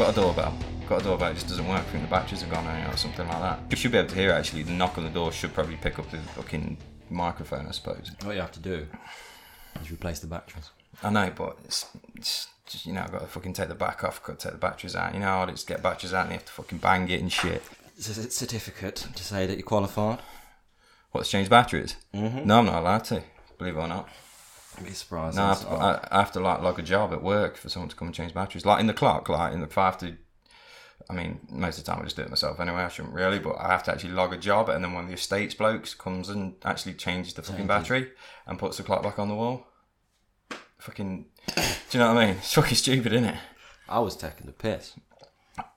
got 0.00 0.16
a 0.16 0.20
doorbell. 0.20 0.54
Got 0.88 1.02
a 1.02 1.04
doorbell. 1.04 1.30
It 1.30 1.34
just 1.34 1.48
doesn't 1.48 1.68
work. 1.68 1.80
I 1.80 1.90
think 1.90 2.04
the 2.04 2.08
batteries 2.08 2.40
have 2.40 2.50
gone 2.50 2.66
out 2.66 2.94
or 2.94 2.96
something 2.96 3.28
like 3.28 3.40
that. 3.40 3.60
You 3.68 3.76
should 3.76 3.92
be 3.92 3.98
able 3.98 4.08
to 4.08 4.14
hear 4.14 4.30
actually. 4.30 4.62
The 4.62 4.72
knock 4.72 4.96
on 4.96 5.04
the 5.04 5.10
door 5.10 5.30
should 5.30 5.52
probably 5.52 5.76
pick 5.76 5.98
up 5.98 6.10
the 6.10 6.16
fucking 6.16 6.78
microphone, 7.10 7.66
I 7.66 7.72
suppose. 7.72 8.10
What 8.22 8.34
you 8.34 8.40
have 8.40 8.52
to 8.52 8.60
do 8.60 8.86
is 9.82 9.90
replace 9.90 10.20
the 10.20 10.26
batteries. 10.26 10.70
I 11.02 11.10
know, 11.10 11.30
but 11.36 11.58
it's, 11.66 11.84
it's 12.14 12.48
just, 12.66 12.86
you 12.86 12.94
know, 12.94 13.02
I've 13.02 13.12
got 13.12 13.20
to 13.20 13.26
fucking 13.26 13.52
take 13.52 13.68
the 13.68 13.74
back 13.74 14.02
off, 14.02 14.22
got 14.22 14.38
to 14.38 14.48
take 14.48 14.54
the 14.54 14.58
batteries 14.58 14.96
out. 14.96 15.12
You 15.12 15.20
know 15.20 15.26
how 15.26 15.44
just 15.44 15.66
get 15.66 15.82
batteries 15.82 16.14
out 16.14 16.22
and 16.22 16.30
you 16.30 16.38
have 16.38 16.46
to 16.46 16.52
fucking 16.52 16.78
bang 16.78 17.06
it 17.10 17.20
and 17.20 17.30
shit. 17.30 17.62
It's 17.98 18.08
a 18.08 18.30
certificate 18.30 19.06
to 19.14 19.22
say 19.22 19.44
that 19.44 19.58
you're 19.58 19.66
qualified. 19.66 20.20
What's 21.12 21.28
changed 21.28 21.50
batteries? 21.50 21.96
Mm-hmm. 22.14 22.46
No, 22.46 22.60
I'm 22.60 22.64
not 22.64 22.80
allowed 22.80 23.04
to, 23.04 23.22
believe 23.58 23.76
it 23.76 23.80
or 23.80 23.88
not. 23.88 24.08
I'd 24.80 24.86
be 24.86 24.92
surprised. 24.92 25.36
No, 25.36 25.44
I 25.44 25.48
have, 25.48 25.60
to, 25.60 25.68
I, 25.68 26.08
I 26.10 26.18
have 26.20 26.32
to 26.32 26.40
like 26.40 26.62
log 26.62 26.78
a 26.78 26.82
job 26.82 27.12
at 27.12 27.22
work 27.22 27.56
for 27.56 27.68
someone 27.68 27.88
to 27.90 27.96
come 27.96 28.08
and 28.08 28.14
change 28.14 28.32
batteries. 28.32 28.64
Like 28.64 28.80
in 28.80 28.86
the 28.86 28.94
clock, 28.94 29.28
like 29.28 29.52
in 29.52 29.60
the, 29.60 29.66
if 29.66 29.76
I 29.76 29.84
have 29.86 29.98
to, 29.98 30.16
I 31.08 31.12
mean, 31.12 31.40
most 31.50 31.78
of 31.78 31.84
the 31.84 31.90
time 31.90 32.00
I 32.00 32.04
just 32.04 32.16
do 32.16 32.22
it 32.22 32.30
myself 32.30 32.60
anyway. 32.60 32.82
I 32.82 32.88
shouldn't 32.88 33.14
really, 33.14 33.38
but 33.38 33.56
I 33.58 33.68
have 33.68 33.82
to 33.84 33.92
actually 33.92 34.12
log 34.12 34.32
a 34.32 34.38
job, 34.38 34.68
and 34.68 34.82
then 34.82 34.92
one 34.92 35.04
of 35.04 35.08
the 35.08 35.14
estates 35.14 35.54
blokes 35.54 35.94
comes 35.94 36.28
and 36.28 36.54
actually 36.64 36.94
changes 36.94 37.34
the 37.34 37.42
fucking 37.42 37.66
battery 37.66 38.10
and 38.46 38.58
puts 38.58 38.76
the 38.76 38.82
clock 38.82 39.02
back 39.02 39.18
on 39.18 39.28
the 39.28 39.34
wall. 39.34 39.66
Fucking, 40.78 41.26
do 41.56 41.62
you 41.90 41.98
know 41.98 42.14
what 42.14 42.22
I 42.22 42.26
mean? 42.26 42.36
It's 42.36 42.54
fucking 42.54 42.76
stupid, 42.76 43.12
isn't 43.12 43.28
it? 43.28 43.38
I 43.88 43.98
was 43.98 44.16
taking 44.16 44.46
the 44.46 44.52
piss. 44.52 44.94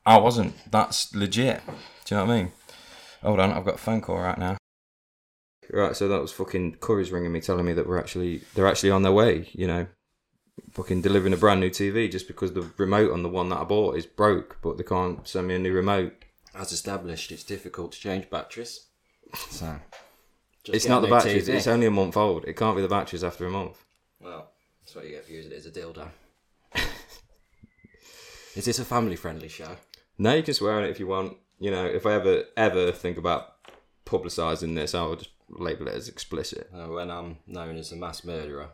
I 0.05 0.17
wasn't. 0.17 0.55
That's 0.71 1.13
legit. 1.13 1.61
Do 2.05 2.15
you 2.15 2.17
know 2.17 2.25
what 2.25 2.33
I 2.33 2.37
mean? 2.37 2.51
Hold 3.21 3.39
on, 3.39 3.51
I've 3.51 3.65
got 3.65 3.75
a 3.75 3.79
phone 3.79 3.99
call 3.99 4.19
right 4.19 4.37
now. 4.37 4.57
Right, 5.73 5.95
so 5.95 6.07
that 6.07 6.21
was 6.21 6.31
fucking 6.31 6.75
Curry's 6.75 7.11
ringing 7.11 7.31
me, 7.31 7.41
telling 7.41 7.65
me 7.65 7.73
that 7.73 7.87
we're 7.87 7.99
actually 7.99 8.43
they're 8.53 8.67
actually 8.67 8.91
on 8.91 9.01
their 9.01 9.11
way. 9.11 9.49
You 9.53 9.65
know, 9.65 9.87
fucking 10.71 11.01
delivering 11.01 11.33
a 11.33 11.37
brand 11.37 11.61
new 11.61 11.71
TV 11.71 12.11
just 12.11 12.27
because 12.27 12.53
the 12.53 12.69
remote 12.77 13.11
on 13.11 13.23
the 13.23 13.29
one 13.29 13.49
that 13.49 13.59
I 13.59 13.63
bought 13.63 13.97
is 13.97 14.05
broke, 14.05 14.59
but 14.61 14.77
they 14.77 14.83
can't 14.83 15.27
send 15.27 15.47
me 15.47 15.55
a 15.55 15.59
new 15.59 15.73
remote. 15.73 16.13
As 16.53 16.71
established, 16.71 17.31
it's 17.31 17.43
difficult 17.43 17.93
to 17.93 17.99
change 17.99 18.29
batteries. 18.29 18.85
So. 19.49 19.79
just 20.63 20.75
It's 20.75 20.87
not 20.87 21.01
the 21.01 21.07
batteries. 21.07 21.49
TV. 21.49 21.55
It's 21.55 21.65
only 21.65 21.87
a 21.87 21.91
month 21.91 22.15
old. 22.17 22.45
It 22.45 22.55
can't 22.55 22.75
be 22.75 22.83
the 22.83 22.87
batteries 22.87 23.23
after 23.23 23.47
a 23.47 23.49
month. 23.49 23.83
Well, 24.19 24.51
that's 24.79 24.95
what 24.95 25.05
you 25.05 25.11
get 25.11 25.25
for 25.25 25.31
using 25.31 25.51
it 25.51 25.57
as 25.57 25.65
a 25.65 25.71
dildo. 25.71 26.07
is 28.55 28.65
this 28.65 28.77
a 28.77 28.85
family 28.85 29.15
friendly 29.15 29.47
show? 29.47 29.77
No, 30.19 30.35
you 30.35 30.43
can 30.43 30.53
swear 30.53 30.77
on 30.77 30.83
it 30.83 30.91
if 30.91 30.99
you 30.99 31.07
want. 31.07 31.37
You 31.59 31.71
know, 31.71 31.85
if 31.85 32.05
I 32.05 32.13
ever 32.13 32.43
ever 32.55 32.91
think 32.91 33.17
about 33.17 33.55
publicising 34.05 34.75
this, 34.75 34.93
I 34.93 35.01
will 35.01 35.15
just 35.15 35.32
label 35.49 35.87
it 35.87 35.95
as 35.95 36.07
explicit. 36.07 36.69
Uh, 36.73 36.87
when 36.87 37.11
I'm 37.11 37.37
known 37.47 37.77
as 37.77 37.91
a 37.91 37.95
mass 37.95 38.23
murderer, 38.23 38.69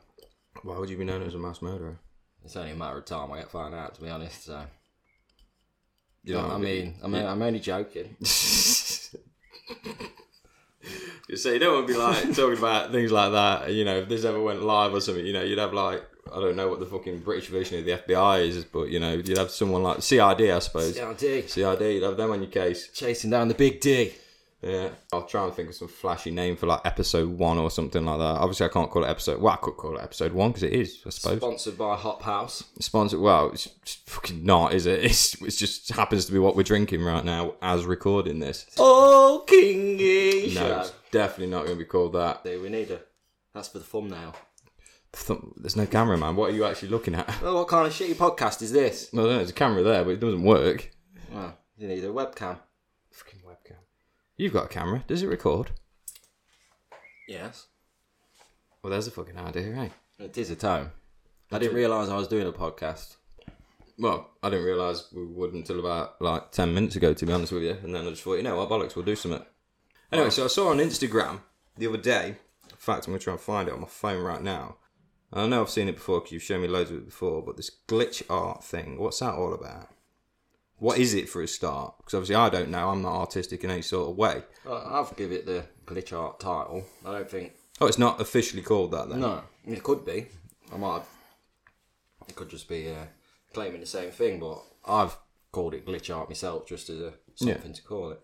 Why 0.63 0.77
would 0.77 0.89
you 0.89 0.97
be 0.97 1.05
known 1.05 1.23
as 1.23 1.35
a 1.35 1.39
mass 1.39 1.61
murderer? 1.61 1.99
it's 2.43 2.55
only 2.55 2.71
a 2.71 2.75
matter 2.75 2.97
of 2.97 3.05
time 3.05 3.31
I 3.31 3.39
get 3.39 3.51
found 3.51 3.75
out, 3.75 3.95
to 3.95 4.01
be 4.01 4.09
honest. 4.09 4.45
So. 4.45 4.65
You 6.23 6.35
know, 6.35 6.49
I 6.51 6.57
mean, 6.57 6.95
I 7.03 7.07
mean, 7.07 7.25
I'm 7.25 7.41
only 7.41 7.59
joking. 7.59 8.15
You 11.29 11.37
say 11.37 11.53
you 11.53 11.59
don't 11.59 11.75
want 11.75 11.87
to 11.87 11.93
be 11.93 11.99
like 11.99 12.23
talking 12.35 12.57
about 12.57 12.91
things 12.91 13.11
like 13.11 13.31
that. 13.33 13.71
You 13.71 13.85
know, 13.85 13.97
if 13.97 14.09
this 14.09 14.25
ever 14.25 14.41
went 14.41 14.63
live 14.63 14.95
or 14.95 14.99
something, 14.99 15.23
you 15.23 15.31
know, 15.31 15.43
you'd 15.43 15.59
have 15.59 15.73
like 15.73 16.03
I 16.33 16.39
don't 16.39 16.55
know 16.55 16.67
what 16.67 16.79
the 16.79 16.87
fucking 16.87 17.19
British 17.19 17.49
version 17.49 17.77
of 17.77 17.85
the 17.85 17.91
FBI 17.91 18.47
is, 18.47 18.65
but 18.65 18.89
you 18.89 18.99
know, 18.99 19.13
you'd 19.13 19.37
have 19.37 19.51
someone 19.51 19.83
like 19.83 20.01
CID, 20.01 20.49
I 20.49 20.57
suppose. 20.57 20.97
CRD. 20.97 21.47
CID, 21.47 21.81
you'd 21.81 22.03
have 22.03 22.17
them 22.17 22.31
on 22.31 22.41
your 22.41 22.49
case. 22.49 22.89
Chasing 22.95 23.29
down 23.29 23.47
the 23.47 23.53
big 23.53 23.79
D. 23.79 24.11
Yeah, 24.61 24.89
I'll 25.13 25.25
try 25.25 25.45
and 25.45 25.53
think 25.53 25.69
of 25.69 25.75
some 25.75 25.87
flashy 25.87 26.31
name 26.31 26.57
for 26.57 26.65
like 26.67 26.81
episode 26.83 27.29
one 27.29 27.57
or 27.57 27.71
something 27.71 28.03
like 28.03 28.17
that. 28.17 28.23
Obviously, 28.41 28.65
I 28.65 28.69
can't 28.69 28.91
call 28.91 29.05
it 29.05 29.09
episode. 29.09 29.41
Well, 29.41 29.53
I 29.53 29.57
could 29.57 29.77
call 29.77 29.95
it 29.97 30.03
episode 30.03 30.33
one 30.33 30.49
because 30.49 30.63
it 30.63 30.73
is, 30.73 31.01
I 31.05 31.11
suppose. 31.11 31.37
Sponsored 31.37 31.77
by 31.77 31.95
Hop 31.95 32.21
House. 32.23 32.65
Sponsored. 32.79 33.21
Well, 33.21 33.51
it's, 33.51 33.67
it's 33.81 33.95
fucking 34.05 34.43
not, 34.43 34.73
is 34.73 34.85
it? 34.85 34.99
It's 35.05 35.41
it 35.41 35.51
just 35.51 35.89
happens 35.91 36.25
to 36.25 36.33
be 36.33 36.39
what 36.39 36.57
we're 36.57 36.63
drinking 36.63 37.01
right 37.03 37.23
now 37.23 37.53
as 37.61 37.85
recording 37.85 38.39
this. 38.39 38.65
Oh, 38.77 39.45
Kingy! 39.47 40.53
No, 40.53 40.81
it's 40.81 40.91
definitely 41.11 41.47
not 41.47 41.65
going 41.65 41.77
to 41.77 41.83
be 41.83 41.85
called 41.85 42.13
that. 42.13 42.43
Do 42.43 42.61
we 42.61 42.67
need 42.67 42.91
a? 42.91 42.99
That's 43.53 43.69
for 43.69 43.79
the 43.79 43.85
thumbnail. 43.85 44.35
Th- 45.13 45.39
There's 45.55 45.77
no 45.77 45.85
camera, 45.85 46.17
man. 46.17 46.35
What 46.35 46.51
are 46.51 46.53
you 46.53 46.65
actually 46.65 46.89
looking 46.89 47.15
at? 47.15 47.33
Oh, 47.41 47.55
what 47.55 47.69
kind 47.69 47.87
of 47.87 47.93
shitty 47.93 48.15
podcast 48.15 48.61
is 48.61 48.73
this? 48.73 49.13
No, 49.13 49.23
no, 49.23 49.37
there's 49.37 49.49
a 49.51 49.53
camera 49.53 49.83
there, 49.83 50.03
but 50.03 50.11
it 50.11 50.19
doesn't 50.19 50.43
work. 50.43 50.91
Well, 51.31 51.57
you 51.77 51.87
need 51.87 52.03
a 52.03 52.07
webcam. 52.09 52.57
You've 54.39 54.53
got 54.53 54.67
a 54.67 54.69
camera. 54.69 55.03
Does 55.05 55.21
it 55.21 55.27
record? 55.27 55.71
Yes. 57.27 57.67
Well, 58.81 58.91
there's 58.91 59.05
a 59.05 59.11
fucking 59.11 59.37
idea, 59.37 59.75
eh? 59.75 59.89
It 60.17 60.37
is 60.37 60.49
a 60.49 60.55
time. 60.55 60.93
I 61.51 61.59
didn't 61.59 61.75
realise 61.75 62.07
I 62.07 62.15
was 62.15 62.29
doing 62.29 62.47
a 62.47 62.53
podcast. 62.53 63.17
Well, 63.97 64.29
I 64.41 64.49
didn't 64.49 64.63
realise 64.63 65.09
we 65.13 65.25
would 65.25 65.53
until 65.53 65.81
about 65.81 66.21
like 66.21 66.51
10 66.53 66.73
minutes 66.73 66.95
ago, 66.95 67.13
to 67.13 67.25
be 67.25 67.33
honest 67.33 67.51
with 67.51 67.63
you. 67.63 67.75
And 67.83 67.93
then 67.93 68.07
I 68.07 68.11
just 68.11 68.23
thought, 68.23 68.35
you 68.35 68.43
know 68.43 68.55
what, 68.55 68.69
bollocks, 68.69 68.95
we'll 68.95 69.03
do 69.03 69.17
something. 69.17 69.43
Anyway, 70.09 70.29
so 70.29 70.45
I 70.45 70.47
saw 70.47 70.69
on 70.69 70.77
Instagram 70.77 71.41
the 71.77 71.87
other 71.87 71.97
day, 71.97 72.27
in 72.69 72.77
fact, 72.77 73.07
I'm 73.07 73.11
going 73.11 73.19
to 73.19 73.23
try 73.25 73.33
and 73.33 73.41
find 73.41 73.67
it 73.67 73.73
on 73.73 73.81
my 73.81 73.87
phone 73.87 74.23
right 74.23 74.41
now. 74.41 74.77
I 75.33 75.47
know 75.47 75.63
I've 75.63 75.69
seen 75.69 75.89
it 75.89 75.95
before 75.95 76.21
because 76.21 76.31
you've 76.31 76.43
shown 76.43 76.61
me 76.61 76.69
loads 76.69 76.91
of 76.91 76.97
it 76.97 77.05
before, 77.07 77.43
but 77.43 77.57
this 77.57 77.71
glitch 77.89 78.23
art 78.29 78.63
thing, 78.63 78.99
what's 78.99 79.19
that 79.19 79.33
all 79.33 79.53
about? 79.53 79.89
What 80.79 80.97
is 80.97 81.13
it 81.13 81.29
for 81.29 81.41
a 81.41 81.47
start? 81.47 81.95
Because 81.97 82.13
obviously 82.13 82.35
I 82.35 82.49
don't 82.49 82.69
know, 82.69 82.89
I'm 82.89 83.01
not 83.01 83.13
artistic 83.15 83.63
in 83.63 83.69
any 83.69 83.81
sort 83.81 84.09
of 84.09 84.17
way. 84.17 84.43
Well, 84.65 84.81
I've 84.85 85.15
give 85.15 85.31
it 85.31 85.45
the 85.45 85.65
glitch 85.85 86.17
art 86.17 86.39
title. 86.39 86.85
I 87.05 87.11
don't 87.11 87.29
think. 87.29 87.53
Oh, 87.81 87.87
it's 87.87 87.97
not 87.97 88.19
officially 88.19 88.61
called 88.61 88.91
that 88.91 89.09
then? 89.09 89.19
No, 89.21 89.41
it 89.65 89.83
could 89.83 90.05
be. 90.05 90.27
I 90.73 90.77
might. 90.77 90.93
Have, 90.93 91.07
it 92.27 92.35
could 92.35 92.49
just 92.49 92.67
be 92.67 92.89
uh, 92.89 93.05
claiming 93.53 93.81
the 93.81 93.87
same 93.87 94.11
thing, 94.11 94.39
but 94.39 94.59
I've 94.85 95.17
called 95.51 95.73
it 95.73 95.85
glitch 95.85 96.15
art 96.15 96.29
myself, 96.29 96.67
just 96.67 96.89
as 96.89 96.99
a 96.99 97.13
something 97.35 97.73
to 97.73 97.83
call 97.83 98.11
it. 98.11 98.21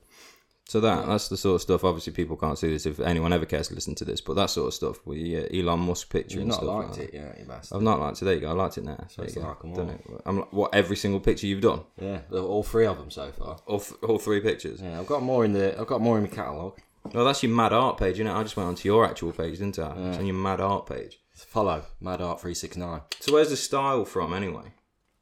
So 0.68 0.80
that 0.82 1.06
that's 1.06 1.28
the 1.30 1.38
sort 1.38 1.56
of 1.56 1.62
stuff. 1.62 1.84
Obviously, 1.84 2.12
people 2.14 2.36
can't 2.36 2.58
see 2.58 2.70
this 2.70 2.88
if 2.88 3.00
anyone 3.00 3.32
ever 3.32 3.46
cares 3.46 3.68
to 3.68 3.76
listen 3.76 3.94
to 3.96 4.06
this, 4.06 4.20
but 4.20 4.36
that 4.36 4.50
sort 4.50 4.68
of 4.68 4.74
stuff. 4.74 4.98
the 5.06 5.38
uh, 5.46 5.48
Elon 5.60 5.80
Musk 5.82 6.10
picture 6.10 6.36
You've 6.40 6.42
and 6.42 6.50
not 6.50 6.56
stuff. 6.56 6.68
liked 6.68 6.90
like 6.98 7.00
it, 7.00 7.14
yeah, 7.14 7.34
you 7.38 7.46
bastard. 7.46 7.76
I've 7.76 7.82
not 7.84 8.00
liked 8.00 8.22
it. 8.22 8.26
There 8.26 8.34
you 8.34 8.40
go. 8.42 8.50
I 8.50 8.54
liked 8.54 8.78
it 8.80 8.84
now. 8.84 8.98
So 9.10 9.22
it's 9.24 9.36
there 9.36 9.44
you 9.44 9.56
go. 9.62 9.76
Done 9.76 10.00
all. 10.10 10.22
I'm 10.26 10.38
like, 10.40 10.52
what 10.52 10.74
every 10.74 10.96
single 10.96 11.20
picture 11.20 11.46
you've 11.46 11.62
done, 11.62 11.82
Yeah, 12.02 12.22
all 12.32 12.64
three 12.64 12.88
of 12.88 12.98
them 12.98 13.12
so 13.12 13.32
far. 13.32 13.58
all, 13.68 13.80
th- 13.80 14.00
all 14.02 14.18
three 14.18 14.40
pictures. 14.42 14.82
Yeah, 14.82 15.00
I've 15.00 15.06
got 15.08 15.22
more 15.22 15.46
in 15.46 15.54
the. 15.54 15.80
I've 15.80 15.88
got 15.88 16.02
more 16.02 16.18
in 16.18 16.24
my 16.24 16.30
catalogue. 16.30 16.80
Well, 17.14 17.26
that's 17.26 17.44
your 17.44 17.52
mad 17.52 17.72
art 17.72 18.00
page, 18.00 18.16
isn't 18.16 18.26
it? 18.26 18.34
I 18.34 18.42
just 18.42 18.58
went 18.58 18.68
onto 18.68 18.88
your 18.90 19.06
actual 19.06 19.32
page, 19.34 19.60
didn't 19.60 19.78
I? 19.78 19.94
It's 20.10 20.18
on 20.18 20.26
your 20.26 20.36
mad 20.36 20.60
art 20.62 20.88
page. 20.88 21.20
Follow 21.36 21.84
Mad 22.02 22.22
Art 22.22 22.42
three 22.42 22.56
six 22.56 22.76
nine. 22.76 23.02
So 23.20 23.34
where's 23.34 23.50
the 23.50 23.58
style 23.58 24.04
from 24.06 24.34
anyway? 24.34 24.74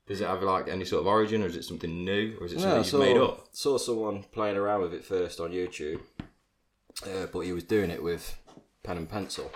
Does 0.06 0.20
it 0.20 0.28
have 0.28 0.44
like 0.44 0.68
any 0.68 0.84
sort 0.84 1.02
of 1.02 1.08
origin, 1.08 1.44
or 1.44 1.48
is 1.48 1.56
it 1.56 1.64
something 1.64 2.04
new, 2.04 2.38
or 2.40 2.46
is 2.46 2.54
it 2.54 2.60
something 2.60 2.84
you've 2.84 3.16
made 3.16 3.18
up? 3.18 3.48
saw 3.52 3.78
someone 3.78 4.24
playing 4.32 4.58
around 4.58 4.82
with 4.82 4.94
it 4.94 5.06
first 5.06 5.40
on 5.40 5.52
YouTube, 5.52 6.02
uh, 7.06 7.28
but 7.32 7.42
he 7.42 7.54
was 7.54 7.64
doing 7.64 7.90
it 7.90 8.04
with 8.04 8.38
pen 8.84 8.98
and 8.98 9.10
pencil, 9.10 9.50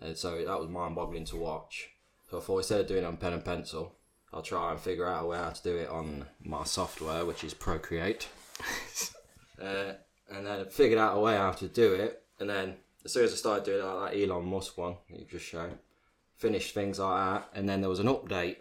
and 0.00 0.16
so 0.16 0.36
that 0.36 0.60
was 0.60 0.68
mind-boggling 0.68 1.24
to 1.26 1.36
watch. 1.36 1.88
So 2.30 2.38
I 2.38 2.40
thought 2.40 2.58
instead 2.58 2.80
of 2.80 2.86
doing 2.86 3.04
it 3.04 3.06
on 3.06 3.16
pen 3.16 3.32
and 3.32 3.44
pencil, 3.44 3.94
I'll 4.30 4.42
try 4.42 4.72
and 4.72 4.80
figure 4.80 5.08
out 5.08 5.24
a 5.24 5.26
way 5.26 5.38
how 5.38 5.50
to 5.50 5.62
do 5.62 5.76
it 5.76 5.88
on 5.88 6.26
my 6.44 6.64
software, 6.64 7.24
which 7.24 7.42
is 7.42 7.54
Procreate. 7.54 8.28
uh, 9.62 9.92
and 10.30 10.46
then 10.46 10.60
I 10.60 10.64
figured 10.64 10.98
out 10.98 11.16
a 11.16 11.20
way 11.20 11.36
how 11.36 11.52
to 11.52 11.68
do 11.68 11.94
it, 11.94 12.22
and 12.38 12.50
then 12.50 12.76
as 13.06 13.12
soon 13.14 13.24
as 13.24 13.32
I 13.32 13.36
started 13.36 13.64
doing 13.64 13.80
it 13.80 13.84
like 13.84 14.12
that 14.12 14.22
Elon 14.22 14.50
Musk 14.50 14.76
one 14.76 14.96
that 15.08 15.18
you've 15.18 15.30
just 15.30 15.46
shown, 15.46 15.78
finished 16.34 16.74
things 16.74 16.98
like 16.98 17.16
that, 17.16 17.58
and 17.58 17.66
then 17.66 17.80
there 17.80 17.88
was 17.88 18.00
an 18.00 18.08
update 18.08 18.56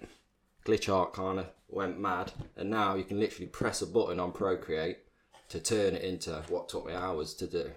glitch 0.65 0.93
art 0.93 1.13
kind 1.13 1.39
of 1.39 1.47
went 1.69 1.99
mad, 1.99 2.31
and 2.57 2.69
now 2.69 2.95
you 2.95 3.03
can 3.03 3.19
literally 3.19 3.47
press 3.47 3.81
a 3.81 3.87
button 3.87 4.19
on 4.19 4.31
Procreate 4.31 4.97
to 5.49 5.59
turn 5.59 5.95
it 5.95 6.01
into 6.03 6.43
what 6.49 6.69
took 6.69 6.85
me 6.85 6.93
hours 6.93 7.33
to 7.35 7.47
do. 7.47 7.71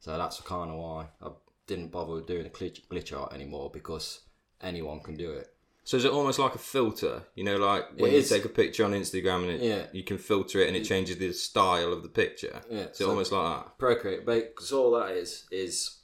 So 0.00 0.16
that's 0.16 0.40
kind 0.40 0.70
of 0.70 0.76
why 0.76 1.06
I 1.22 1.30
didn't 1.66 1.92
bother 1.92 2.20
doing 2.20 2.46
a 2.46 2.50
glitch, 2.50 2.80
glitch 2.90 3.16
art 3.18 3.32
anymore 3.32 3.70
because 3.72 4.20
anyone 4.60 5.00
can 5.00 5.16
do 5.16 5.30
it. 5.32 5.48
So 5.84 5.96
is 5.96 6.04
it 6.04 6.10
almost 6.10 6.40
like 6.40 6.54
a 6.56 6.58
filter? 6.58 7.22
You 7.36 7.44
know, 7.44 7.56
like 7.56 7.84
when 7.96 8.10
It 8.10 8.14
you 8.14 8.18
is. 8.18 8.28
take 8.28 8.44
a 8.44 8.48
picture 8.48 8.84
on 8.84 8.90
Instagram 8.92 9.42
and 9.42 9.50
it, 9.52 9.60
Yeah. 9.62 9.86
you 9.92 10.02
can 10.02 10.18
filter 10.18 10.58
it 10.60 10.66
and 10.68 10.76
it 10.76 10.84
changes 10.84 11.16
the 11.18 11.32
style 11.32 11.92
of 11.92 12.02
the 12.02 12.08
picture. 12.08 12.60
Yeah, 12.68 12.78
it 12.80 12.96
so- 12.96 13.08
almost 13.08 13.30
like 13.30 13.64
that? 13.64 13.78
Procreate, 13.78 14.26
because 14.26 14.72
all 14.72 14.90
that 14.98 15.12
is 15.12 15.44
is 15.52 15.98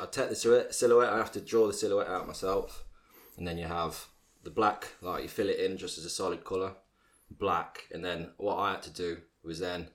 I 0.00 0.06
take 0.06 0.30
the 0.30 0.34
silhouette, 0.34 1.12
I 1.12 1.18
have 1.18 1.32
to 1.32 1.40
draw 1.42 1.66
the 1.66 1.74
silhouette 1.74 2.08
out 2.08 2.26
myself, 2.26 2.84
and 3.36 3.46
then 3.46 3.58
you 3.58 3.66
have 3.66 4.08
the 4.42 4.50
black, 4.50 4.88
like 5.00 5.22
you 5.22 5.28
fill 5.28 5.48
it 5.48 5.58
in 5.58 5.76
just 5.76 5.98
as 5.98 6.04
a 6.04 6.10
solid 6.10 6.44
color, 6.44 6.74
black, 7.30 7.86
and 7.92 8.04
then 8.04 8.30
what 8.36 8.56
I 8.56 8.72
had 8.72 8.82
to 8.82 8.92
do 8.92 9.18
was 9.42 9.58
then 9.58 9.88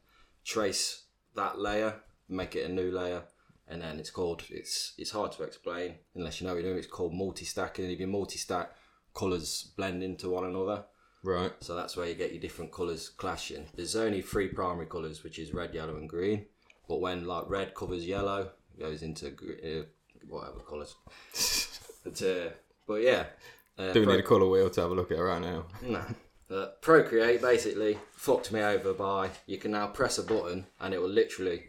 trace 0.43 1.03
that 1.35 1.59
layer, 1.59 1.95
make 2.29 2.55
it 2.55 2.69
a 2.69 2.73
new 2.73 2.91
layer, 2.91 3.23
and 3.67 3.81
then 3.81 3.99
it's 3.99 4.09
called 4.09 4.43
it's 4.49 4.93
it's 4.97 5.11
hard 5.11 5.31
to 5.33 5.43
explain 5.43 5.95
unless 6.15 6.39
you 6.39 6.47
know 6.47 6.53
what 6.53 6.61
you're 6.61 6.71
doing. 6.71 6.79
It's 6.79 6.91
called 6.91 7.13
multi-stacking. 7.13 7.85
and 7.85 7.93
If 7.93 7.99
you 7.99 8.07
multi-stack, 8.07 8.71
colors 9.13 9.71
blend 9.75 10.03
into 10.03 10.29
one 10.29 10.45
another. 10.45 10.85
Right. 11.23 11.51
So 11.59 11.75
that's 11.75 11.97
where 11.97 12.07
you 12.07 12.13
get 12.13 12.31
your 12.31 12.39
different 12.39 12.71
colours 12.71 13.09
clashing. 13.09 13.67
There's 13.75 13.95
only 13.95 14.21
three 14.21 14.47
primary 14.47 14.85
colours, 14.85 15.23
which 15.23 15.39
is 15.39 15.53
red, 15.53 15.73
yellow, 15.73 15.97
and 15.97 16.07
green. 16.07 16.45
But 16.87 17.01
when 17.01 17.25
like 17.25 17.49
red 17.49 17.75
covers 17.75 18.05
yellow, 18.05 18.51
it 18.73 18.79
goes 18.79 19.01
into 19.03 19.27
uh, 19.27 19.85
whatever 20.29 20.59
colours. 20.59 20.95
but, 22.03 22.21
uh, 22.21 22.49
but 22.87 23.01
yeah, 23.01 23.25
uh, 23.77 23.93
Do 23.93 23.99
we 24.01 24.05
pro- 24.05 24.15
need 24.15 24.23
a 24.23 24.27
colour 24.27 24.47
wheel 24.49 24.69
to 24.69 24.81
have 24.81 24.91
a 24.91 24.95
look 24.95 25.11
at 25.11 25.17
it 25.17 25.21
right 25.21 25.41
now? 25.41 25.65
no. 25.81 26.01
But 26.49 26.81
Procreate 26.81 27.41
basically 27.41 27.97
fucked 28.13 28.53
me 28.53 28.61
over 28.61 28.93
by 28.93 29.31
you 29.47 29.57
can 29.57 29.71
now 29.71 29.87
press 29.87 30.17
a 30.17 30.23
button 30.23 30.65
and 30.79 30.93
it 30.93 31.01
will 31.01 31.09
literally 31.09 31.63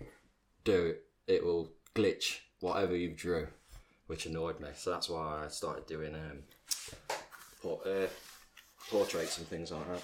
do 0.64 0.86
it. 0.94 1.04
It 1.26 1.44
will 1.44 1.72
glitch 1.96 2.38
whatever 2.60 2.94
you 2.96 3.08
drew, 3.10 3.48
which 4.06 4.24
annoyed 4.26 4.60
me. 4.60 4.68
So 4.76 4.92
that's 4.92 5.08
why 5.08 5.42
I 5.44 5.48
started 5.48 5.86
doing 5.86 6.14
um, 6.14 6.44
por- 7.60 7.80
uh, 7.84 8.06
portraits 8.88 9.38
and 9.38 9.46
things 9.48 9.72
like 9.72 9.86
that. 9.88 10.02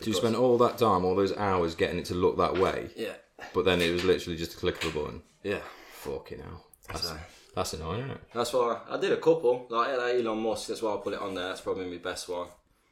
So 0.00 0.06
you 0.08 0.12
spent 0.12 0.36
all 0.36 0.58
that 0.58 0.76
time, 0.78 1.04
all 1.06 1.14
those 1.16 1.34
hours 1.36 1.74
getting 1.74 1.98
it 1.98 2.04
to 2.06 2.14
look 2.14 2.36
that 2.36 2.54
way, 2.58 2.90
Yeah, 2.96 3.14
but 3.54 3.64
then 3.64 3.80
it 3.80 3.90
was 3.92 4.04
literally 4.04 4.36
just 4.36 4.54
a 4.54 4.56
click 4.58 4.82
of 4.84 4.94
a 4.94 5.00
button. 5.00 5.22
yeah. 5.42 5.60
Fucking 6.00 6.38
hell. 6.40 6.66
That's, 6.88 7.02
So- 7.08 7.18
that's 7.56 7.72
annoying, 7.72 8.00
isn't 8.00 8.10
it? 8.12 8.20
That's 8.32 8.52
why 8.52 8.78
I 8.88 8.96
did 8.98 9.10
a 9.12 9.16
couple. 9.16 9.66
Like 9.68 9.88
yeah, 9.88 10.20
Elon 10.20 10.42
Musk, 10.42 10.68
that's 10.68 10.82
why 10.82 10.94
I 10.94 10.98
put 10.98 11.14
it 11.14 11.20
on 11.20 11.34
there. 11.34 11.48
That's 11.48 11.62
probably 11.62 11.86
my 11.86 11.96
best 11.96 12.28
one. 12.28 12.48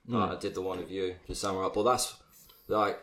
Like, 0.06 0.30
I 0.32 0.40
did 0.40 0.54
the 0.54 0.60
one 0.62 0.80
of 0.80 0.90
you, 0.90 1.14
the 1.28 1.34
samurai. 1.34 1.68
But 1.72 1.84
that's 1.84 2.16
like 2.68 3.00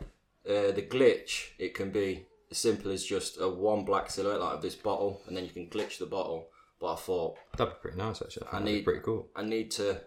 uh, 0.47 0.71
the 0.71 0.85
glitch. 0.87 1.49
It 1.57 1.73
can 1.73 1.91
be 1.91 2.25
as 2.51 2.57
simple 2.57 2.91
as 2.91 3.03
just 3.05 3.39
a 3.39 3.47
one 3.47 3.85
black 3.85 4.09
silhouette 4.11 4.39
like 4.41 4.55
of 4.55 4.61
this 4.61 4.75
bottle, 4.75 5.21
and 5.27 5.37
then 5.37 5.45
you 5.45 5.51
can 5.51 5.67
glitch 5.67 5.97
the 5.99 6.05
bottle. 6.05 6.47
But 6.79 6.93
I 6.93 6.95
thought 6.97 7.37
That'd 7.57 7.75
be 7.75 7.79
pretty 7.81 7.97
nice, 7.97 8.21
actually. 8.21 8.47
I, 8.51 8.57
be 8.59 8.65
need- 8.65 8.83
pretty 8.83 9.01
cool. 9.01 9.29
I 9.35 9.43
need 9.43 9.69
to 9.71 10.01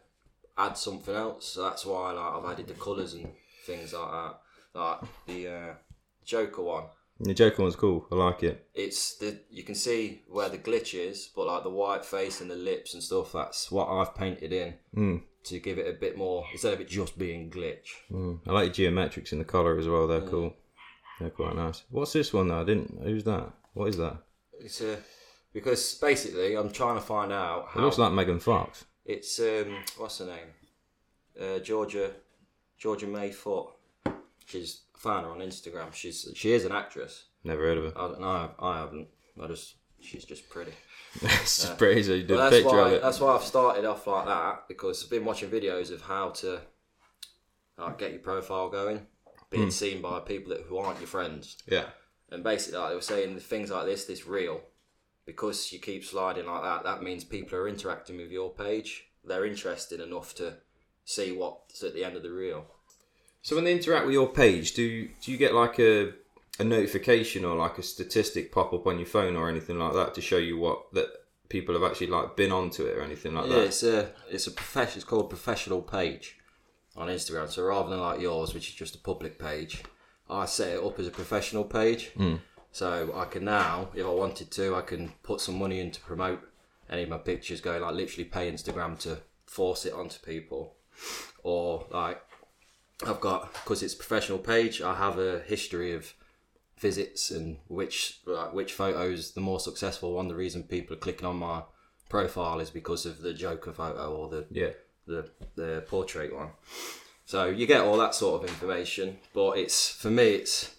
add 0.58 0.76
something 0.76 1.14
else. 1.14 1.46
So 1.46 1.62
that's 1.62 1.86
why 1.86 2.12
like, 2.12 2.32
I've 2.34 2.50
added 2.52 2.66
the 2.66 2.74
colours 2.74 3.14
and 3.14 3.28
things 3.64 3.92
like 3.92 4.10
that. 4.10 4.40
Like 4.74 4.98
the 5.26 5.48
uh, 5.48 5.74
Joker 6.24 6.62
one. 6.62 6.84
The 7.20 7.32
Joker 7.34 7.62
one's 7.62 7.76
cool. 7.76 8.06
I 8.10 8.16
like 8.16 8.42
it. 8.42 8.66
It's 8.74 9.16
the 9.18 9.38
you 9.50 9.62
can 9.62 9.74
see 9.76 10.22
where 10.28 10.48
the 10.48 10.58
glitch 10.58 10.94
is, 10.98 11.30
but 11.34 11.46
like 11.46 11.62
the 11.62 11.70
white 11.70 12.04
face 12.04 12.40
and 12.40 12.50
the 12.50 12.56
lips 12.56 12.94
and 12.94 13.02
stuff. 13.02 13.32
That's 13.32 13.70
what 13.70 13.88
I've 13.88 14.14
painted 14.14 14.52
in 14.52 14.74
Mm. 14.96 15.22
to 15.44 15.60
give 15.60 15.78
it 15.78 15.86
a 15.88 15.98
bit 15.98 16.16
more 16.18 16.44
instead 16.52 16.74
of 16.74 16.80
it 16.80 16.88
just 16.88 17.16
being 17.18 17.50
glitch. 17.50 17.86
Mm. 18.10 18.40
I 18.46 18.52
like 18.52 18.74
the 18.74 18.82
geometrics 18.84 19.32
in 19.32 19.38
the 19.38 19.44
collar 19.44 19.78
as 19.78 19.86
well. 19.88 20.06
They're 20.08 20.22
cool. 20.22 20.54
They're 21.20 21.30
quite 21.30 21.54
nice. 21.54 21.84
What's 21.90 22.12
this 22.12 22.32
one 22.32 22.48
though? 22.48 22.60
I 22.60 22.64
didn't. 22.64 22.98
Who's 23.02 23.24
that? 23.24 23.52
What 23.74 23.88
is 23.88 23.96
that? 23.98 24.16
It's 24.60 24.80
a 24.80 24.98
because 25.52 25.94
basically 25.94 26.56
I'm 26.56 26.70
trying 26.70 26.96
to 26.96 27.00
find 27.00 27.32
out 27.32 27.68
It 27.76 27.80
looks 27.80 27.98
like 27.98 28.12
Megan 28.12 28.40
Fox. 28.40 28.84
it's 29.04 29.38
um 29.38 29.76
what's 29.98 30.18
her 30.18 30.26
name 30.26 30.48
uh, 31.40 31.58
Georgia 31.60 32.10
Georgia 32.76 33.06
May 33.06 33.30
Foote. 33.30 33.72
She's 34.46 34.82
found 34.96 35.26
her 35.26 35.32
on 35.32 35.38
Instagram. 35.38 35.92
She's 35.92 36.30
she 36.34 36.52
is 36.52 36.64
an 36.64 36.72
actress. 36.72 37.24
Never 37.42 37.62
heard 37.62 37.78
of 37.78 37.84
her. 37.84 37.98
I 37.98 38.08
don't 38.08 38.20
know. 38.20 38.50
I 38.58 38.78
haven't. 38.78 39.08
I 39.42 39.46
just 39.46 39.76
she's 40.00 40.24
just 40.24 40.48
pretty. 40.48 40.72
it's 41.22 41.62
just 41.62 41.78
pretty. 41.78 42.02
So 42.02 42.14
you 42.14 42.22
did 42.22 42.32
a 42.32 42.36
that's 42.36 42.56
picture 42.56 42.76
why 42.76 42.86
of 42.88 42.92
it. 42.94 43.02
that's 43.02 43.20
why 43.20 43.34
I've 43.34 43.42
started 43.42 43.84
off 43.84 44.06
like 44.06 44.26
that 44.26 44.68
because 44.68 45.04
I've 45.04 45.10
been 45.10 45.24
watching 45.24 45.50
videos 45.50 45.92
of 45.92 46.02
how 46.02 46.30
to 46.30 46.60
like, 47.78 47.98
get 47.98 48.12
your 48.12 48.20
profile 48.20 48.68
going, 48.70 49.06
being 49.50 49.64
hmm. 49.64 49.70
seen 49.70 50.02
by 50.02 50.20
people 50.20 50.50
that 50.54 50.62
who 50.62 50.78
aren't 50.78 51.00
your 51.00 51.08
friends, 51.08 51.56
Yeah. 51.66 51.86
and 52.30 52.44
basically 52.44 52.78
like, 52.78 52.90
they 52.90 52.94
were 52.94 53.00
saying 53.00 53.38
things 53.40 53.70
like 53.70 53.86
this, 53.86 54.04
this 54.04 54.26
reel, 54.26 54.60
because 55.26 55.72
you 55.72 55.78
keep 55.78 56.04
sliding 56.04 56.46
like 56.46 56.62
that, 56.62 56.84
that 56.84 57.02
means 57.02 57.24
people 57.24 57.58
are 57.58 57.68
interacting 57.68 58.16
with 58.16 58.30
your 58.30 58.50
page. 58.50 59.08
They're 59.24 59.46
interested 59.46 60.00
enough 60.00 60.34
to 60.36 60.58
see 61.04 61.32
what's 61.32 61.82
at 61.82 61.94
the 61.94 62.04
end 62.04 62.16
of 62.16 62.22
the 62.22 62.32
reel. 62.32 62.66
So 63.44 63.54
when 63.54 63.64
they 63.66 63.72
interact 63.72 64.06
with 64.06 64.14
your 64.14 64.28
page, 64.28 64.72
do 64.72 65.06
do 65.20 65.30
you 65.30 65.36
get 65.36 65.54
like 65.54 65.78
a 65.78 66.12
a 66.58 66.64
notification 66.64 67.44
or 67.44 67.54
like 67.56 67.78
a 67.78 67.82
statistic 67.82 68.50
pop 68.50 68.72
up 68.72 68.86
on 68.86 68.98
your 68.98 69.06
phone 69.06 69.36
or 69.36 69.48
anything 69.48 69.78
like 69.78 69.92
that 69.92 70.14
to 70.14 70.20
show 70.20 70.38
you 70.38 70.56
what 70.58 70.92
that 70.94 71.08
people 71.50 71.74
have 71.74 71.82
actually 71.82 72.06
like 72.06 72.36
been 72.36 72.50
onto 72.50 72.86
it 72.86 72.96
or 72.96 73.02
anything 73.02 73.34
like 73.34 73.46
Yeah, 73.46 73.52
that? 73.52 73.58
Yeah, 73.60 73.66
it's 73.66 73.82
a 73.82 74.12
it's 74.30 74.46
a 74.46 74.50
profession. 74.50 74.96
It's 74.96 75.04
called 75.04 75.28
professional 75.28 75.82
page 75.82 76.38
on 76.96 77.08
Instagram. 77.08 77.50
So 77.50 77.64
rather 77.64 77.90
than 77.90 78.00
like 78.00 78.20
yours, 78.20 78.54
which 78.54 78.70
is 78.70 78.74
just 78.74 78.94
a 78.94 78.98
public 78.98 79.38
page, 79.38 79.82
I 80.30 80.46
set 80.46 80.76
it 80.76 80.82
up 80.82 80.98
as 80.98 81.06
a 81.06 81.10
professional 81.10 81.64
page. 81.64 82.12
Hmm. 82.16 82.36
So 82.72 83.12
I 83.14 83.26
can 83.26 83.44
now, 83.44 83.90
if 83.94 84.06
I 84.06 84.08
wanted 84.08 84.50
to, 84.52 84.74
I 84.74 84.80
can 84.80 85.12
put 85.22 85.40
some 85.42 85.58
money 85.58 85.80
in 85.80 85.90
to 85.90 86.00
promote 86.00 86.40
any 86.88 87.02
of 87.02 87.10
my 87.10 87.18
pictures. 87.18 87.60
Going 87.60 87.82
like 87.82 87.94
literally 87.94 88.24
pay 88.24 88.50
Instagram 88.50 88.98
to 89.00 89.18
force 89.44 89.84
it 89.84 89.92
onto 89.92 90.18
people, 90.20 90.72
or 91.42 91.86
like 91.90 92.22
I've 93.06 93.20
got 93.20 93.52
because 93.52 93.82
it's 93.82 93.94
a 93.94 93.96
professional 93.96 94.38
page. 94.38 94.80
I 94.80 94.94
have 94.94 95.18
a 95.18 95.40
history 95.40 95.92
of 95.94 96.12
visits 96.78 97.30
and 97.30 97.58
which 97.68 98.20
like, 98.26 98.52
which 98.52 98.72
photos 98.72 99.32
the 99.32 99.40
more 99.40 99.60
successful 99.60 100.12
one. 100.14 100.28
The 100.28 100.34
reason 100.34 100.62
people 100.64 100.94
are 100.96 101.00
clicking 101.00 101.26
on 101.26 101.36
my 101.36 101.62
profile 102.08 102.60
is 102.60 102.70
because 102.70 103.06
of 103.06 103.22
the 103.22 103.32
Joker 103.34 103.72
photo 103.72 104.14
or 104.14 104.28
the 104.28 104.46
Yeah. 104.50 104.70
the 105.06 105.30
the 105.56 105.84
portrait 105.88 106.34
one. 106.34 106.50
So 107.26 107.46
you 107.46 107.66
get 107.66 107.80
all 107.80 107.96
that 107.98 108.14
sort 108.14 108.42
of 108.42 108.48
information, 108.48 109.18
but 109.32 109.58
it's 109.58 109.88
for 109.90 110.10
me. 110.10 110.28
It's 110.34 110.74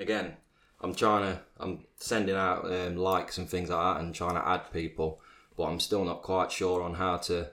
again, 0.00 0.36
I'm 0.80 0.94
trying 0.94 1.22
to 1.32 1.40
I'm 1.58 1.84
sending 1.98 2.36
out 2.36 2.64
um, 2.70 2.96
likes 2.96 3.38
and 3.38 3.48
things 3.48 3.70
like 3.70 3.80
that, 3.96 4.02
and 4.02 4.14
trying 4.14 4.34
to 4.34 4.46
add 4.46 4.72
people, 4.72 5.20
but 5.56 5.64
I'm 5.64 5.80
still 5.80 6.04
not 6.04 6.22
quite 6.22 6.52
sure 6.52 6.82
on 6.82 6.94
how 6.94 7.16
to 7.18 7.50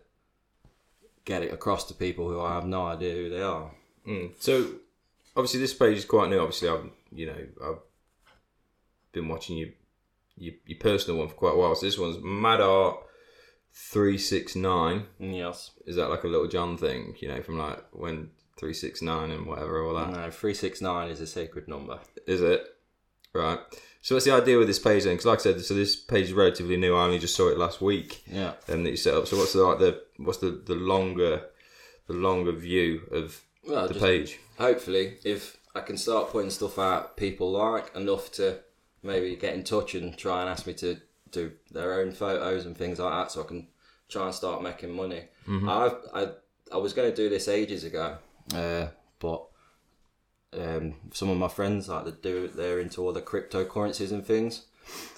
get 1.25 1.43
it 1.43 1.53
across 1.53 1.85
to 1.87 1.93
people 1.93 2.27
who 2.27 2.39
I 2.41 2.53
have 2.53 2.65
no 2.65 2.85
idea 2.85 3.13
who 3.13 3.29
they 3.29 3.41
are. 3.41 3.71
Mm. 4.07 4.31
So 4.39 4.71
obviously 5.35 5.59
this 5.59 5.73
page 5.73 5.97
is 5.97 6.05
quite 6.05 6.29
new. 6.29 6.39
Obviously, 6.39 6.69
I've 6.69 6.89
you 7.11 7.27
know 7.27 7.37
I've 7.63 7.79
been 9.11 9.27
watching 9.27 9.57
you 9.57 9.73
your, 10.35 10.55
your 10.65 10.79
personal 10.79 11.19
one 11.19 11.29
for 11.29 11.35
quite 11.35 11.53
a 11.53 11.57
while. 11.57 11.75
So 11.75 11.85
this 11.85 11.97
one's 11.97 12.17
Mad 12.23 12.61
Art 12.61 12.97
three 13.73 14.17
six 14.17 14.55
nine. 14.55 15.05
Yes. 15.19 15.71
Is 15.85 15.95
that 15.95 16.09
like 16.09 16.23
a 16.23 16.27
little 16.27 16.47
John 16.47 16.77
thing? 16.77 17.15
You 17.19 17.29
know, 17.29 17.41
from 17.41 17.57
like 17.57 17.83
when 17.91 18.29
three 18.57 18.73
six 18.73 19.01
nine 19.01 19.31
and 19.31 19.45
whatever 19.45 19.83
all 19.83 19.95
that. 19.95 20.11
No, 20.11 20.29
three 20.31 20.53
six 20.53 20.81
nine 20.81 21.09
is 21.09 21.21
a 21.21 21.27
sacred 21.27 21.67
number. 21.67 21.99
Is 22.27 22.41
it? 22.41 22.65
Right. 23.33 23.59
So 24.03 24.15
what's 24.15 24.25
the 24.25 24.33
idea 24.33 24.57
with 24.57 24.67
this 24.67 24.79
page 24.79 25.05
then? 25.05 25.13
Because 25.13 25.25
like 25.25 25.39
I 25.39 25.43
said, 25.43 25.61
so 25.61 25.73
this 25.73 25.95
page 25.95 26.25
is 26.25 26.33
relatively 26.33 26.75
new. 26.75 26.93
I 26.93 27.05
only 27.05 27.19
just 27.19 27.35
saw 27.37 27.47
it 27.49 27.57
last 27.57 27.81
week. 27.81 28.21
Yeah. 28.27 28.51
Um, 28.69 28.83
that 28.83 28.89
you 28.91 28.97
set 28.97 29.13
up. 29.13 29.27
So 29.27 29.37
what's 29.37 29.53
the 29.53 29.63
like 29.63 29.79
the 29.79 30.03
what's 30.17 30.39
the 30.39 30.61
the 30.65 30.75
longer 30.75 31.43
the 32.07 32.13
longer 32.13 32.51
view 32.51 33.03
of 33.11 33.41
Well, 33.65 33.87
the 33.87 33.93
page? 33.95 34.39
hopefully, 34.59 35.19
if 35.23 35.55
I 35.73 35.79
can 35.79 35.97
start 35.97 36.31
putting 36.31 36.49
stuff 36.49 36.77
out 36.77 37.15
people 37.15 37.49
like 37.51 37.95
enough 37.95 38.29
to 38.33 38.59
maybe 39.01 39.35
get 39.37 39.53
in 39.53 39.63
touch 39.63 39.95
and 39.95 40.17
try 40.17 40.41
and 40.41 40.49
ask 40.49 40.67
me 40.67 40.73
to 40.73 40.97
do 41.31 41.53
their 41.71 41.93
own 42.01 42.11
photos 42.11 42.65
and 42.65 42.77
things 42.77 42.99
like 42.99 43.11
that, 43.13 43.31
so 43.31 43.41
I 43.41 43.45
can 43.45 43.67
try 44.09 44.25
and 44.25 44.35
start 44.35 44.61
making 44.61 44.93
money. 44.93 45.23
I've 45.47 45.95
I 46.13 46.27
I 46.73 46.77
was 46.77 46.91
going 46.91 47.09
to 47.09 47.15
do 47.15 47.29
this 47.29 47.47
ages 47.47 47.85
ago, 47.85 48.17
uh, 48.53 48.87
but 49.19 49.45
um, 50.57 50.95
some 51.11 51.29
of 51.29 51.37
my 51.37 51.47
friends 51.47 51.89
like 51.89 52.05
they 52.05 52.11
do 52.11 52.47
they're 52.47 52.79
into 52.79 53.01
all 53.01 53.13
the 53.13 53.21
cryptocurrencies 53.21 54.11
and 54.11 54.25
things, 54.25 54.65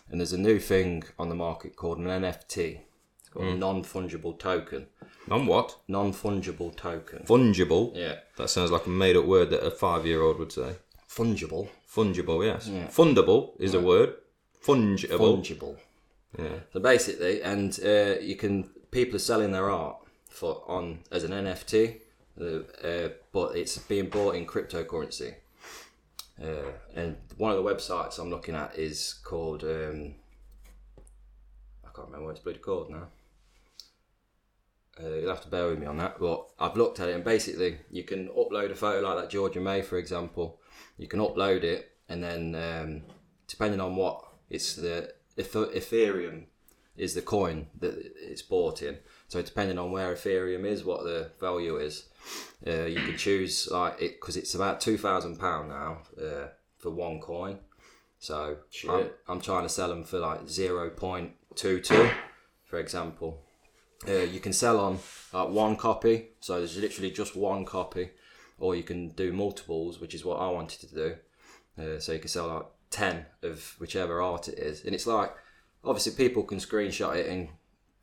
and 0.09 0.19
there's 0.19 0.33
a 0.33 0.37
new 0.37 0.59
thing 0.59 1.03
on 1.17 1.29
the 1.29 1.35
market 1.35 1.75
called 1.75 1.97
an 1.97 2.05
NFT. 2.05 2.79
It's 3.19 3.29
called 3.29 3.47
a 3.47 3.55
non 3.55 3.83
fungible 3.83 4.37
token. 4.37 4.87
Non 5.27 5.47
what? 5.47 5.77
Non 5.87 6.13
fungible 6.13 6.75
token. 6.75 7.23
Fungible. 7.25 7.95
Yeah. 7.95 8.15
That 8.37 8.49
sounds 8.49 8.71
like 8.71 8.85
a 8.85 8.89
made 8.89 9.17
up 9.17 9.25
word 9.25 9.49
that 9.49 9.65
a 9.65 9.71
five 9.71 10.05
year 10.05 10.21
old 10.21 10.39
would 10.39 10.51
say. 10.51 10.75
Fungible. 11.09 11.69
Fungible, 11.89 12.45
yes. 12.45 12.69
Fundable 12.93 13.59
is 13.59 13.73
a 13.73 13.79
word. 13.79 14.15
Fungible. 14.63 15.41
Fungible. 15.41 15.77
Yeah. 16.37 16.59
So 16.73 16.79
basically, 16.79 17.41
and 17.41 17.79
uh, 17.83 18.19
you 18.19 18.35
can 18.35 18.69
people 18.91 19.15
are 19.15 19.19
selling 19.19 19.51
their 19.51 19.69
art 19.69 19.97
for 20.29 20.63
on 20.67 20.99
as 21.11 21.23
an 21.23 21.31
NFT, 21.31 21.99
uh, 22.39 22.87
uh, 22.87 23.09
but 23.31 23.55
it's 23.55 23.77
being 23.77 24.09
bought 24.09 24.35
in 24.35 24.45
cryptocurrency. 24.45 25.35
Uh, 26.41 26.71
and 26.95 27.15
one 27.37 27.51
of 27.51 27.63
the 27.63 27.69
websites 27.69 28.19
I'm 28.19 28.29
looking 28.29 28.55
at 28.55 28.77
is 28.77 29.13
called 29.23 29.63
um, 29.63 30.15
I 31.83 31.89
can't 31.95 32.07
remember 32.07 32.25
what 32.25 32.35
it's 32.35 32.41
bloody 32.41 32.59
called 32.59 32.89
now. 32.89 33.07
Uh, 35.01 35.15
you'll 35.15 35.29
have 35.29 35.43
to 35.43 35.49
bear 35.49 35.67
with 35.67 35.79
me 35.79 35.85
on 35.85 35.97
that, 35.97 36.19
but 36.19 36.47
I've 36.59 36.77
looked 36.77 36.99
at 36.99 37.09
it 37.09 37.15
and 37.15 37.23
basically 37.23 37.77
you 37.89 38.03
can 38.03 38.29
upload 38.29 38.71
a 38.71 38.75
photo 38.75 39.05
like 39.05 39.17
that 39.21 39.29
Georgia 39.29 39.59
May, 39.59 39.81
for 39.81 39.97
example. 39.97 40.59
You 40.97 41.07
can 41.07 41.19
upload 41.19 41.63
it, 41.63 41.91
and 42.07 42.23
then 42.23 42.55
um, 42.55 43.01
depending 43.47 43.81
on 43.81 43.95
what 43.95 44.25
it's 44.49 44.75
the 44.75 45.13
Ethereum 45.37 46.45
is 46.95 47.13
the 47.13 47.21
coin 47.21 47.67
that 47.79 47.93
it's 48.15 48.41
bought 48.41 48.81
in. 48.81 48.97
So 49.27 49.41
depending 49.41 49.79
on 49.79 49.91
where 49.91 50.13
Ethereum 50.13 50.65
is, 50.65 50.83
what 50.83 51.03
the 51.03 51.31
value 51.39 51.77
is, 51.77 52.05
uh, 52.65 52.85
you 52.85 53.01
can 53.01 53.17
choose 53.17 53.67
like 53.71 54.01
it 54.01 54.19
because 54.19 54.37
it's 54.37 54.55
about 54.55 54.79
two 54.79 54.97
thousand 54.97 55.39
pound 55.39 55.69
now 55.69 55.99
uh, 56.19 56.47
for 56.77 56.91
one 56.91 57.19
coin. 57.19 57.59
So 58.19 58.57
I'm, 58.89 59.09
I'm 59.27 59.41
trying 59.41 59.63
to 59.63 59.69
sell 59.69 59.89
them 59.89 60.03
for 60.03 60.19
like 60.19 60.47
zero 60.47 60.89
point 60.89 61.31
two 61.55 61.79
two, 61.79 62.09
for 62.65 62.79
example. 62.79 63.41
Uh, 64.07 64.13
you 64.13 64.39
can 64.39 64.53
sell 64.53 64.79
on 64.79 64.99
like 65.33 65.49
one 65.49 65.75
copy, 65.75 66.27
so 66.39 66.57
there's 66.57 66.77
literally 66.77 67.11
just 67.11 67.35
one 67.35 67.65
copy, 67.65 68.11
or 68.59 68.75
you 68.75 68.83
can 68.83 69.09
do 69.09 69.33
multiples, 69.33 69.99
which 69.99 70.13
is 70.13 70.23
what 70.23 70.39
I 70.39 70.49
wanted 70.49 70.81
to 70.81 70.95
do. 70.95 71.15
Uh, 71.77 71.99
so 71.99 72.13
you 72.13 72.19
can 72.19 72.29
sell 72.29 72.47
like 72.47 72.65
ten 72.91 73.25
of 73.41 73.75
whichever 73.79 74.21
art 74.21 74.47
it 74.47 74.59
is, 74.59 74.85
and 74.85 74.93
it's 74.93 75.07
like 75.07 75.33
obviously 75.83 76.13
people 76.13 76.43
can 76.43 76.59
screenshot 76.59 77.15
it 77.15 77.27
and 77.27 77.49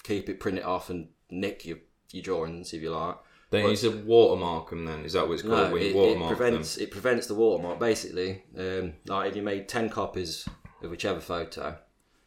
keep 0.03 0.29
it, 0.29 0.41
print 0.41 0.59
it 0.59 0.65
off, 0.65 0.91
and 0.91 1.09
nick 1.31 1.65
your 1.65 1.79
your 2.11 2.23
drawings 2.23 2.73
if 2.73 2.83
you 2.83 2.91
like. 2.91 3.17
Then 3.51 3.65
you 3.71 3.77
said 3.77 4.07
watermark 4.07 4.71
them. 4.71 4.85
Then 4.87 5.05
is 5.05 5.13
that 5.13 5.27
what 5.29 5.35
it's 5.35 5.43
called? 5.43 5.53
No, 5.69 5.73
when 5.73 5.83
you 5.83 5.89
it, 5.89 5.93
it 5.93 6.37
prevents 6.37 6.77
it 6.79 6.91
prevents 6.91 7.27
the 7.27 7.35
watermark. 7.35 7.79
Basically, 7.79 8.43
um, 8.59 8.95
like 9.07 9.31
if 9.31 9.37
you 9.37 9.43
made 9.43 9.69
ten 9.69 9.89
copies 9.91 10.49
of 10.83 10.91
whichever 10.91 11.21
photo, 11.21 11.77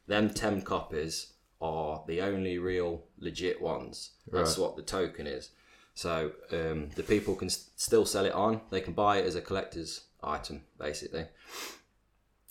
them 0.08 0.30
ten 0.30 0.62
copies 0.62 1.34
are 1.62 2.04
the 2.08 2.22
only 2.22 2.58
real 2.60 3.04
legit 3.18 3.62
ones. 3.62 4.12
That's 4.32 4.58
what 4.58 4.76
the 4.76 4.84
token 4.84 5.26
is. 5.26 5.50
So 5.96 6.32
um, 6.52 6.90
the 6.96 7.04
people 7.04 7.36
can 7.36 7.48
s- 7.48 7.70
still 7.76 8.06
sell 8.06 8.26
it 8.26 8.34
on. 8.34 8.62
They 8.70 8.82
can 8.82 8.94
buy 8.94 9.18
it 9.18 9.26
as 9.26 9.36
a 9.36 9.42
collector's 9.42 10.02
item, 10.22 10.64
basically. 10.78 11.26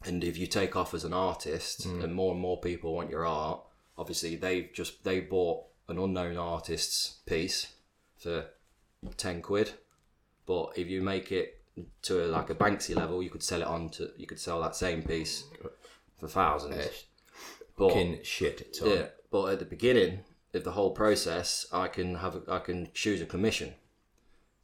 And 0.05 0.25
if 0.25 0.37
you 0.39 0.47
take 0.47 0.77
off 0.77 0.95
as 0.95 1.05
an 1.05 1.13
artist, 1.13 1.85
and 1.87 2.15
more 2.15 2.33
and 2.33 2.41
more 2.41 2.61
people 2.61 2.95
want 2.95 3.11
your 3.11 3.27
art, 3.27 3.61
obviously 3.97 4.37
they've 4.37 4.71
just 4.73 5.05
they 5.05 5.21
bought 5.21 5.65
an 5.89 5.99
unknown 5.99 6.37
artist's 6.37 7.19
piece 7.27 7.75
for 8.19 8.47
ten 9.17 9.43
quid. 9.43 9.73
But 10.47 10.73
if 10.77 10.89
you 10.89 11.03
make 11.03 11.33
it 11.33 11.63
to 12.03 12.25
a, 12.25 12.27
like 12.27 12.51
a 12.51 12.55
Banksy 12.55 12.95
level, 12.95 13.23
you 13.23 13.31
could 13.31 13.43
sell 13.43 13.61
it 13.63 13.67
on 13.67 13.89
to 13.91 14.11
you 14.17 14.27
could 14.27 14.41
sell 14.41 14.61
that 14.63 14.77
same 14.77 15.03
piece 15.03 15.45
for 16.19 16.29
thousands. 16.29 16.77
But 17.77 17.89
Fucking 17.89 18.19
shit. 18.23 18.79
Yeah, 18.85 19.07
but 19.31 19.47
at 19.47 19.59
the 19.59 19.65
beginning 19.65 20.21
of 20.53 20.63
the 20.65 20.73
whole 20.73 20.93
process, 20.93 21.67
I 21.73 21.89
can 21.89 22.15
have 22.17 22.37
a, 22.37 22.43
I 22.53 22.59
can 22.61 22.89
choose 22.95 23.21
a 23.21 23.27
commission. 23.27 23.75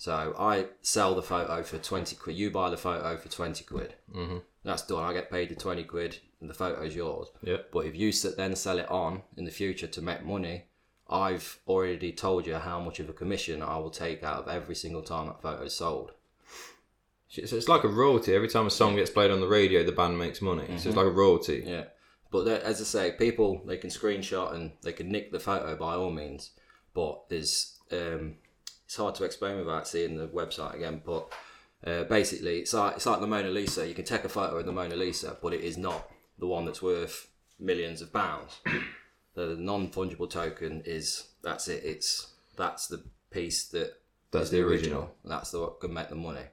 So 0.00 0.34
I 0.38 0.64
sell 0.80 1.14
the 1.14 1.20
photo 1.20 1.62
for 1.62 1.76
twenty 1.76 2.16
quid. 2.16 2.34
You 2.34 2.50
buy 2.50 2.70
the 2.70 2.78
photo 2.78 3.18
for 3.18 3.28
twenty 3.28 3.64
quid. 3.64 3.96
Mm-hmm. 4.10 4.38
That's 4.64 4.86
done. 4.86 5.04
I 5.04 5.12
get 5.12 5.30
paid 5.30 5.50
the 5.50 5.54
twenty 5.54 5.84
quid, 5.84 6.16
and 6.40 6.48
the 6.48 6.54
photo's 6.54 6.96
yours. 6.96 7.28
Yeah. 7.42 7.58
But 7.70 7.84
if 7.84 7.94
you 7.94 8.10
then 8.10 8.56
sell 8.56 8.78
it 8.78 8.90
on 8.90 9.20
in 9.36 9.44
the 9.44 9.50
future 9.50 9.86
to 9.88 10.00
make 10.00 10.24
money, 10.24 10.64
I've 11.10 11.58
already 11.68 12.12
told 12.12 12.46
you 12.46 12.54
how 12.54 12.80
much 12.80 12.98
of 12.98 13.10
a 13.10 13.12
commission 13.12 13.60
I 13.60 13.76
will 13.76 13.90
take 13.90 14.24
out 14.24 14.38
of 14.38 14.48
every 14.48 14.74
single 14.74 15.02
time 15.02 15.26
that 15.26 15.42
photo 15.42 15.64
is 15.64 15.74
sold. 15.74 16.12
So 17.28 17.42
it's 17.42 17.68
like 17.68 17.84
a 17.84 17.88
royalty. 17.88 18.34
Every 18.34 18.48
time 18.48 18.66
a 18.66 18.70
song 18.70 18.96
gets 18.96 19.10
played 19.10 19.30
on 19.30 19.42
the 19.42 19.48
radio, 19.48 19.84
the 19.84 19.92
band 19.92 20.18
makes 20.18 20.40
money. 20.40 20.64
So 20.78 20.88
it's 20.88 20.96
like 20.96 21.04
a 21.04 21.10
royalty. 21.10 21.62
Yeah. 21.66 21.84
But 22.30 22.48
as 22.48 22.80
I 22.80 22.84
say, 22.84 23.12
people 23.12 23.60
they 23.66 23.76
can 23.76 23.90
screenshot 23.90 24.54
and 24.54 24.72
they 24.80 24.94
can 24.94 25.12
nick 25.12 25.30
the 25.30 25.40
photo 25.40 25.76
by 25.76 25.94
all 25.96 26.10
means. 26.10 26.52
But 26.94 27.28
there's 27.28 27.78
um, 27.92 28.36
it's 28.90 28.96
hard 28.96 29.14
to 29.14 29.22
explain 29.22 29.56
without 29.56 29.86
seeing 29.86 30.16
the 30.16 30.26
website 30.26 30.74
again. 30.74 31.00
But 31.06 31.32
uh, 31.86 32.02
basically, 32.04 32.58
it's 32.58 32.74
like 32.74 32.96
it's 32.96 33.06
like 33.06 33.20
the 33.20 33.26
Mona 33.28 33.48
Lisa. 33.48 33.86
You 33.86 33.94
can 33.94 34.04
take 34.04 34.24
a 34.24 34.28
photo 34.28 34.56
of 34.56 34.66
the 34.66 34.72
Mona 34.72 34.96
Lisa, 34.96 35.36
but 35.40 35.54
it 35.54 35.60
is 35.60 35.78
not 35.78 36.10
the 36.40 36.48
one 36.48 36.64
that's 36.64 36.82
worth 36.82 37.28
millions 37.60 38.02
of 38.02 38.12
pounds. 38.12 38.58
the 39.34 39.54
non 39.56 39.92
fungible 39.92 40.28
token 40.28 40.82
is 40.84 41.28
that's 41.40 41.68
it. 41.68 41.84
It's 41.84 42.32
that's 42.56 42.88
the 42.88 43.04
piece 43.30 43.68
that 43.68 43.92
That's 44.32 44.50
the 44.50 44.60
original. 44.62 45.14
That's 45.24 45.52
the 45.52 45.60
what 45.60 45.78
can 45.78 45.94
make 45.94 46.08
the 46.08 46.16
money. 46.16 46.46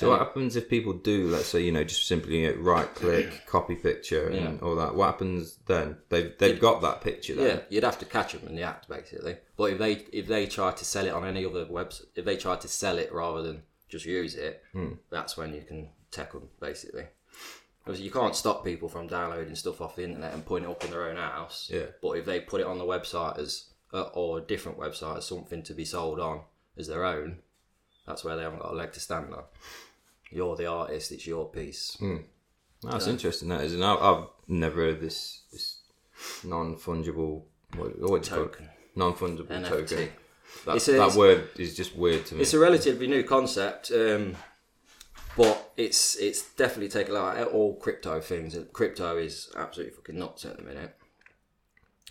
So 0.00 0.10
what 0.10 0.18
happens 0.20 0.56
if 0.56 0.68
people 0.68 0.94
do, 0.94 1.28
let's 1.28 1.46
say, 1.48 1.60
you 1.62 1.72
know, 1.72 1.84
just 1.84 2.06
simply 2.06 2.46
uh, 2.46 2.54
right 2.54 2.92
click, 2.94 3.46
copy 3.46 3.74
picture, 3.74 4.28
and 4.28 4.60
all 4.62 4.74
that? 4.76 4.94
What 4.94 5.06
happens 5.06 5.58
then? 5.66 5.98
They've 6.08 6.32
they've 6.38 6.60
got 6.60 6.80
that 6.82 7.02
picture 7.02 7.34
then. 7.34 7.46
Yeah, 7.46 7.60
you'd 7.68 7.84
have 7.84 7.98
to 7.98 8.04
catch 8.06 8.32
them 8.32 8.48
in 8.48 8.56
the 8.56 8.62
act 8.62 8.88
basically. 8.88 9.36
But 9.56 9.72
if 9.72 9.78
they 9.78 9.92
if 10.12 10.26
they 10.26 10.46
try 10.46 10.72
to 10.72 10.84
sell 10.84 11.06
it 11.06 11.12
on 11.12 11.24
any 11.26 11.44
other 11.44 11.66
website, 11.66 12.06
if 12.14 12.24
they 12.24 12.36
try 12.36 12.56
to 12.56 12.68
sell 12.68 12.98
it 12.98 13.12
rather 13.12 13.42
than 13.42 13.62
just 13.88 14.06
use 14.06 14.34
it, 14.36 14.62
Hmm. 14.72 14.92
that's 15.10 15.36
when 15.36 15.52
you 15.54 15.62
can 15.62 15.90
tech 16.10 16.32
them 16.32 16.48
basically. 16.60 17.04
Obviously, 17.82 18.04
you 18.06 18.12
can't 18.12 18.36
stop 18.36 18.64
people 18.64 18.88
from 18.88 19.06
downloading 19.06 19.54
stuff 19.54 19.80
off 19.80 19.96
the 19.96 20.04
internet 20.04 20.32
and 20.34 20.44
putting 20.46 20.68
it 20.68 20.70
up 20.70 20.84
in 20.84 20.90
their 20.90 21.08
own 21.10 21.16
house. 21.16 21.68
Yeah. 21.72 21.86
But 22.02 22.12
if 22.12 22.24
they 22.24 22.40
put 22.40 22.60
it 22.60 22.66
on 22.66 22.78
the 22.78 22.84
website 22.84 23.38
as 23.38 23.70
uh, 23.92 24.02
or 24.14 24.38
a 24.38 24.42
different 24.42 24.78
website 24.78 25.18
as 25.18 25.26
something 25.26 25.62
to 25.64 25.74
be 25.74 25.84
sold 25.84 26.20
on 26.20 26.42
as 26.78 26.86
their 26.88 27.04
own, 27.04 27.38
that's 28.06 28.22
where 28.24 28.36
they 28.36 28.42
haven't 28.42 28.60
got 28.62 28.72
a 28.72 28.76
leg 28.76 28.92
to 28.92 29.00
stand 29.00 29.32
on. 29.34 29.44
You're 30.30 30.56
the 30.56 30.66
artist; 30.66 31.12
it's 31.12 31.26
your 31.26 31.48
piece. 31.48 31.96
Hmm. 31.98 32.18
That's 32.82 33.06
interesting. 33.06 33.48
That 33.48 33.62
is, 33.62 33.74
and 33.74 33.84
I've, 33.84 33.98
I've 34.00 34.24
never 34.48 34.76
heard 34.82 35.00
this 35.00 35.42
this 35.52 35.78
non 36.44 36.76
fungible 36.76 37.42
what 37.76 37.98
what 37.98 37.98
do 37.98 38.00
you 38.00 38.06
call 38.06 38.16
it? 38.16 38.24
Token. 38.52 38.68
Non 38.96 39.14
fungible 39.14 39.68
token. 39.68 40.08
That, 40.66 40.76
It's 40.76 40.88
a- 40.88 40.92
that 40.92 40.96
it's- 40.98 41.16
word 41.16 41.48
is 41.56 41.76
just 41.76 41.94
weird 41.94 42.26
to 42.26 42.34
me. 42.34 42.42
It's 42.42 42.54
a 42.54 42.58
relatively 42.58 43.06
new 43.06 43.22
concept, 43.22 43.90
um, 43.92 44.36
but 45.36 45.72
it's 45.76 46.16
it's 46.16 46.42
definitely 46.54 46.88
taken 46.88 47.14
like 47.14 47.52
all 47.52 47.76
crypto 47.76 48.20
things. 48.20 48.56
Crypto 48.72 49.16
is 49.18 49.50
absolutely 49.56 49.94
fucking 49.94 50.18
nuts 50.18 50.44
at 50.44 50.56
the 50.56 50.62
minute, 50.62 50.96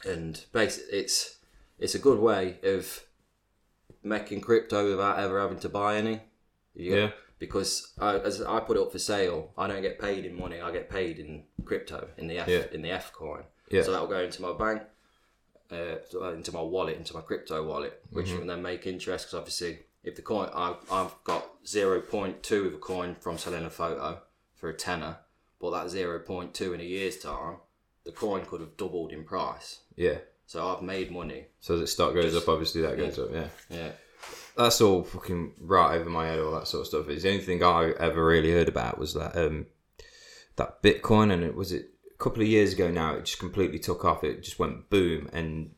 and 0.05 0.45
basically 0.51 0.99
it's 0.99 1.37
it's 1.79 1.95
a 1.95 1.99
good 1.99 2.19
way 2.19 2.59
of 2.63 3.03
making 4.03 4.41
crypto 4.41 4.89
without 4.89 5.19
ever 5.19 5.39
having 5.41 5.59
to 5.59 5.69
buy 5.69 5.97
any. 5.97 6.21
You- 6.75 6.95
Yeah. 6.95 7.11
Because 7.39 7.93
I, 7.99 8.17
as 8.17 8.41
I 8.41 8.59
put 8.59 8.75
it 8.77 8.81
up 8.81 8.91
for 8.91 8.99
sale, 8.99 9.51
I 9.57 9.67
don't 9.67 9.81
get 9.81 9.97
paid 9.99 10.25
in 10.25 10.37
money. 10.37 10.59
I 10.59 10.71
get 10.71 10.89
paid 10.89 11.19
in 11.19 11.43
crypto 11.65 12.09
in 12.17 12.27
the 12.27 12.37
F 12.39 12.47
Yeah. 12.49 12.63
in 12.71 12.81
the 12.81 12.91
F 12.91 13.13
coin. 13.13 13.43
Yeah. 13.71 13.83
So 13.83 13.91
that 13.93 14.01
will 14.01 14.07
go 14.09 14.19
into 14.19 14.41
my 14.41 14.51
bank, 14.53 14.81
uh, 15.71 16.31
into 16.33 16.51
my 16.51 16.61
wallet, 16.61 16.97
into 16.97 17.13
my 17.13 17.21
crypto 17.21 17.65
wallet, 17.65 18.01
which 18.11 18.27
Mm-hmm. 18.27 18.37
can 18.39 18.47
then 18.47 18.61
make 18.61 18.85
interest. 18.87 19.27
Because 19.27 19.39
obviously, 19.39 19.79
if 20.03 20.15
the 20.15 20.21
coin, 20.21 20.49
I, 20.53 20.75
I've 20.91 21.15
got 21.23 21.45
zero 21.65 22.01
point 22.01 22.43
two 22.43 22.65
of 22.67 22.73
a 22.73 22.77
coin 22.77 23.15
from 23.15 23.37
selling 23.37 23.65
a 23.65 23.69
photo 23.69 24.21
for 24.55 24.69
a 24.69 24.73
tenner, 24.73 25.17
but 25.61 25.71
that 25.71 25.89
zero 25.89 26.19
point 26.19 26.53
two 26.53 26.73
in 26.73 26.81
a 26.81 26.83
year's 26.83 27.17
time, 27.17 27.57
the 28.05 28.11
coin 28.11 28.43
could 28.45 28.59
have 28.61 28.75
doubled 28.77 29.11
in 29.11 29.23
price. 29.23 29.79
yeah. 29.95 30.17
So 30.45 30.67
I've 30.67 30.81
made 30.81 31.11
money. 31.11 31.45
So 31.59 31.75
as 31.75 31.79
the 31.81 31.85
stock 31.85 32.15
goes 32.15 32.35
up, 32.35 32.49
obviously 32.49 32.81
that 32.81 32.97
goes 32.97 33.19
up. 33.19 33.29
Yeah. 33.31 33.47
Yeah. 33.69 33.91
That's 34.57 34.81
all 34.81 35.03
fucking 35.03 35.53
right 35.59 35.95
over 35.95 36.09
my 36.09 36.27
head. 36.27 36.39
All 36.39 36.51
that 36.51 36.67
sort 36.67 36.81
of 36.81 36.87
stuff. 36.87 37.09
It's 37.09 37.23
the 37.23 37.29
only 37.29 37.43
thing 37.43 37.63
I 37.63 37.91
ever 37.99 38.25
really 38.25 38.51
heard 38.51 38.67
about 38.67 38.97
was 38.97 39.13
that 39.13 39.35
um 39.35 39.67
that 40.55 40.83
Bitcoin, 40.83 41.31
and 41.31 41.43
it 41.43 41.55
was 41.55 41.71
it 41.71 41.89
a 42.13 42.23
couple 42.23 42.41
of 42.41 42.47
years 42.47 42.73
ago 42.73 42.91
now. 42.91 43.15
It 43.15 43.25
just 43.25 43.39
completely 43.39 43.79
took 43.79 44.03
off. 44.03 44.23
It 44.23 44.43
just 44.43 44.59
went 44.59 44.89
boom, 44.89 45.29
and 45.31 45.71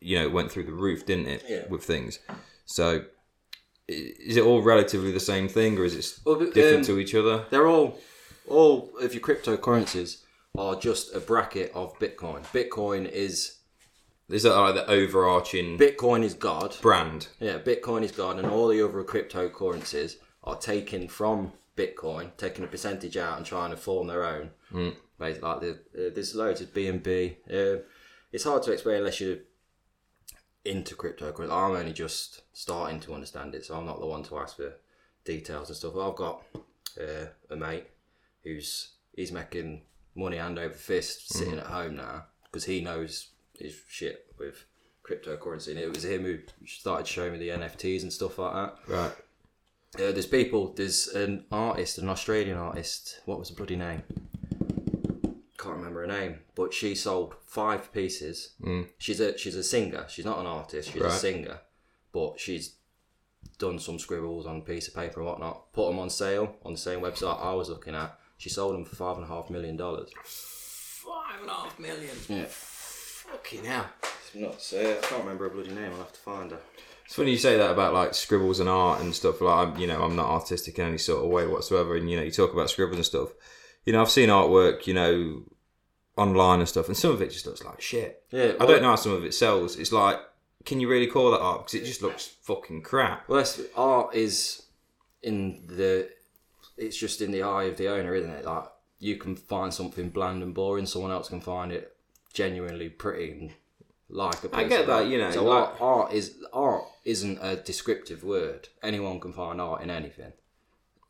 you 0.00 0.18
know 0.18 0.24
it 0.24 0.32
went 0.32 0.50
through 0.50 0.64
the 0.64 0.72
roof, 0.72 1.04
didn't 1.04 1.26
it? 1.26 1.44
Yeah. 1.48 1.66
With 1.68 1.84
things. 1.84 2.18
So 2.64 3.04
is 3.86 4.36
it 4.36 4.42
all 4.42 4.62
relatively 4.62 5.12
the 5.12 5.20
same 5.20 5.48
thing, 5.48 5.78
or 5.78 5.84
is 5.84 5.94
it 5.94 6.18
Well, 6.24 6.36
but, 6.36 6.54
different 6.54 6.88
um, 6.88 6.94
to 6.94 6.98
each 6.98 7.14
other? 7.14 7.44
They're 7.50 7.66
all, 7.66 7.98
all 8.48 8.90
of 9.00 9.12
your 9.12 9.22
cryptocurrencies 9.22 10.22
are 10.56 10.76
just 10.76 11.14
a 11.14 11.20
bracket 11.20 11.72
of 11.74 11.98
Bitcoin. 11.98 12.44
Bitcoin 12.46 13.08
is 13.10 13.58
Is 14.28 14.44
that 14.44 14.56
like 14.56 14.74
the 14.74 14.90
overarching 14.90 15.78
Bitcoin 15.78 16.22
is 16.22 16.34
God. 16.34 16.76
brand? 16.80 17.28
Yeah, 17.40 17.58
Bitcoin 17.58 18.02
is 18.02 18.12
God, 18.12 18.38
and 18.38 18.46
all 18.48 18.68
the 18.68 18.82
other 18.82 19.04
cryptocurrencies 19.04 20.16
are 20.42 20.56
taken 20.56 21.08
from 21.08 21.52
Bitcoin, 21.76 22.30
taking 22.36 22.64
a 22.64 22.68
percentage 22.68 23.16
out 23.16 23.36
and 23.36 23.44
trying 23.44 23.70
to 23.70 23.76
form 23.76 24.06
their 24.06 24.24
own. 24.24 24.50
Mm. 24.72 24.94
Like 25.18 25.40
the, 25.40 25.78
uh, 25.94 26.10
there's 26.14 26.34
loads 26.34 26.60
of 26.60 26.72
BNB. 26.72 27.36
Uh, 27.50 27.82
it's 28.32 28.44
hard 28.44 28.62
to 28.64 28.72
explain 28.72 28.98
unless 28.98 29.20
you're 29.20 29.38
into 30.64 30.94
cryptocurrency. 30.94 31.50
I'm 31.50 31.76
only 31.76 31.92
just 31.92 32.42
starting 32.52 33.00
to 33.00 33.14
understand 33.14 33.54
it, 33.54 33.64
so 33.64 33.76
I'm 33.76 33.86
not 33.86 34.00
the 34.00 34.06
one 34.06 34.22
to 34.24 34.38
ask 34.38 34.56
for 34.56 34.74
details 35.24 35.68
and 35.68 35.76
stuff. 35.76 35.96
I've 35.96 36.16
got 36.16 36.42
uh, 37.00 37.26
a 37.50 37.56
mate 37.56 37.86
who's 38.42 38.92
he's 39.14 39.32
making 39.32 39.82
money 40.14 40.36
hand 40.36 40.58
over 40.58 40.74
fist 40.74 41.32
sitting 41.32 41.58
at 41.58 41.66
home 41.66 41.96
now 41.96 42.26
because 42.44 42.64
he 42.64 42.80
knows 42.80 43.28
his 43.58 43.80
shit 43.88 44.26
with 44.38 44.64
cryptocurrency, 45.04 45.68
and 45.68 45.78
it 45.78 45.92
was 45.92 46.04
him 46.04 46.22
who 46.22 46.38
started 46.66 47.06
showing 47.06 47.32
me 47.32 47.38
the 47.38 47.50
NFTs 47.50 48.02
and 48.02 48.12
stuff 48.12 48.38
like 48.38 48.52
that. 48.52 48.78
Right. 48.88 49.12
Uh, 49.96 50.12
there's 50.12 50.26
people. 50.26 50.72
There's 50.72 51.08
an 51.08 51.44
artist, 51.52 51.98
an 51.98 52.08
Australian 52.08 52.58
artist. 52.58 53.20
What 53.26 53.38
was 53.38 53.50
the 53.50 53.54
bloody 53.54 53.76
name? 53.76 54.02
Can't 55.56 55.76
remember 55.76 56.00
her 56.00 56.06
name, 56.06 56.40
but 56.54 56.74
she 56.74 56.94
sold 56.94 57.34
five 57.46 57.92
pieces. 57.92 58.54
Mm. 58.60 58.88
She's 58.98 59.20
a 59.20 59.38
she's 59.38 59.54
a 59.54 59.62
singer. 59.62 60.04
She's 60.08 60.24
not 60.24 60.38
an 60.40 60.46
artist. 60.46 60.90
She's 60.92 61.02
a 61.02 61.10
singer, 61.10 61.60
but 62.12 62.40
she's 62.40 62.74
done 63.58 63.78
some 63.78 63.98
scribbles 63.98 64.46
on 64.46 64.56
a 64.56 64.60
piece 64.60 64.88
of 64.88 64.94
paper 64.94 65.20
and 65.20 65.28
whatnot. 65.28 65.72
Put 65.72 65.88
them 65.88 66.00
on 66.00 66.10
sale 66.10 66.56
on 66.64 66.72
the 66.72 66.78
same 66.78 67.00
website 67.00 67.42
I 67.42 67.54
was 67.54 67.68
looking 67.68 67.94
at. 67.94 68.18
She 68.36 68.50
sold 68.50 68.74
them 68.74 68.84
for 68.84 68.96
five 68.96 69.16
and 69.16 69.24
a 69.24 69.28
half 69.28 69.48
million 69.48 69.76
dollars. 69.76 70.10
Five 70.24 71.40
and 71.40 71.50
a 71.50 71.54
half 71.54 71.78
million. 71.78 72.16
Yeah, 72.28 72.46
Fucking 73.30 73.64
hell. 73.64 73.86
it's 74.02 74.34
nuts. 74.34 74.72
Uh, 74.72 74.96
I 74.98 75.06
can't 75.06 75.22
remember 75.22 75.48
her 75.48 75.54
bloody 75.54 75.74
name. 75.74 75.92
I'll 75.92 75.98
have 75.98 76.12
to 76.12 76.20
find 76.20 76.50
her. 76.50 76.58
It's 77.04 77.14
funny 77.14 77.32
you 77.32 77.38
say 77.38 77.56
that 77.58 77.70
about 77.70 77.92
like 77.92 78.14
scribbles 78.14 78.60
and 78.60 78.68
art 78.68 79.00
and 79.00 79.14
stuff. 79.14 79.40
Like, 79.40 79.68
I'm, 79.68 79.76
you 79.76 79.86
know, 79.86 80.02
I'm 80.02 80.16
not 80.16 80.26
artistic 80.26 80.78
in 80.78 80.86
any 80.86 80.98
sort 80.98 81.24
of 81.24 81.30
way 81.30 81.46
whatsoever. 81.46 81.96
And 81.96 82.10
you 82.10 82.16
know, 82.16 82.22
you 82.22 82.30
talk 82.30 82.52
about 82.52 82.70
scribbles 82.70 82.96
and 82.96 83.06
stuff. 83.06 83.30
You 83.84 83.92
know, 83.92 84.00
I've 84.00 84.10
seen 84.10 84.30
artwork, 84.30 84.86
you 84.86 84.94
know, 84.94 85.42
online 86.16 86.60
and 86.60 86.68
stuff, 86.68 86.88
and 86.88 86.96
some 86.96 87.10
of 87.10 87.20
it 87.20 87.30
just 87.30 87.46
looks 87.46 87.62
like 87.64 87.80
shit. 87.80 88.22
Yeah, 88.30 88.52
I 88.60 88.66
don't 88.66 88.82
know 88.82 88.90
how 88.90 88.96
some 88.96 89.12
of 89.12 89.24
it 89.24 89.34
sells. 89.34 89.76
It's 89.76 89.92
like, 89.92 90.18
can 90.64 90.80
you 90.80 90.88
really 90.88 91.06
call 91.06 91.32
that 91.32 91.40
art? 91.40 91.66
Because 91.66 91.74
it 91.74 91.84
just 91.84 92.02
looks 92.02 92.26
fucking 92.26 92.82
crap. 92.82 93.28
Well, 93.28 93.38
that's, 93.38 93.60
art 93.76 94.14
is 94.14 94.62
in 95.22 95.62
the. 95.66 96.08
It's 96.76 96.96
just 96.96 97.20
in 97.20 97.30
the 97.30 97.42
eye 97.42 97.64
of 97.64 97.76
the 97.76 97.88
owner, 97.88 98.14
isn't 98.14 98.30
it? 98.30 98.44
Like 98.44 98.64
you 98.98 99.16
can 99.16 99.36
find 99.36 99.72
something 99.72 100.08
bland 100.08 100.42
and 100.42 100.54
boring, 100.54 100.86
someone 100.86 101.10
else 101.10 101.28
can 101.28 101.40
find 101.40 101.70
it 101.70 101.93
genuinely 102.34 102.90
pretty 102.90 103.30
and 103.32 103.54
like 104.10 104.44
a 104.44 104.48
piece 104.48 104.58
I 104.58 104.64
get 104.68 104.86
that, 104.86 105.06
you 105.08 105.16
know, 105.18 105.30
So 105.30 105.44
like- 105.44 105.80
art, 105.80 105.80
art 105.80 106.12
is 106.12 106.36
art 106.52 106.84
isn't 107.04 107.38
a 107.40 107.56
descriptive 107.56 108.22
word. 108.22 108.68
Anyone 108.82 109.18
can 109.20 109.32
find 109.32 109.60
art 109.60 109.80
in 109.82 109.90
anything. 109.90 110.32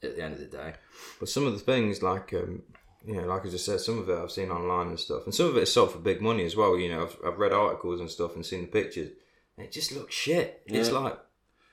At 0.02 0.16
the 0.16 0.22
end 0.22 0.34
of 0.34 0.40
the 0.40 0.44
day, 0.46 0.74
But 1.18 1.30
some 1.30 1.46
of 1.46 1.54
the 1.54 1.58
things, 1.60 2.02
like 2.02 2.34
um, 2.34 2.62
you 3.06 3.14
know, 3.14 3.26
like 3.26 3.46
I 3.46 3.48
just 3.48 3.64
said, 3.64 3.80
some 3.80 3.98
of 3.98 4.08
it 4.10 4.18
I've 4.18 4.30
seen 4.30 4.50
online 4.50 4.88
and 4.88 5.00
stuff, 5.00 5.24
and 5.24 5.34
some 5.34 5.46
of 5.46 5.56
it 5.56 5.62
is 5.62 5.72
sold 5.72 5.92
for 5.92 5.98
big 5.98 6.20
money 6.20 6.44
as 6.44 6.56
well. 6.56 6.76
You 6.78 6.90
know, 6.90 7.04
I've, 7.04 7.16
I've 7.26 7.38
read 7.38 7.52
articles 7.54 8.00
and 8.00 8.10
stuff 8.10 8.34
and 8.34 8.44
seen 8.44 8.60
the 8.62 8.66
pictures, 8.66 9.12
and 9.56 9.64
it 9.64 9.72
just 9.72 9.92
looks 9.92 10.14
shit. 10.14 10.60
It's 10.66 10.90
like 10.90 11.18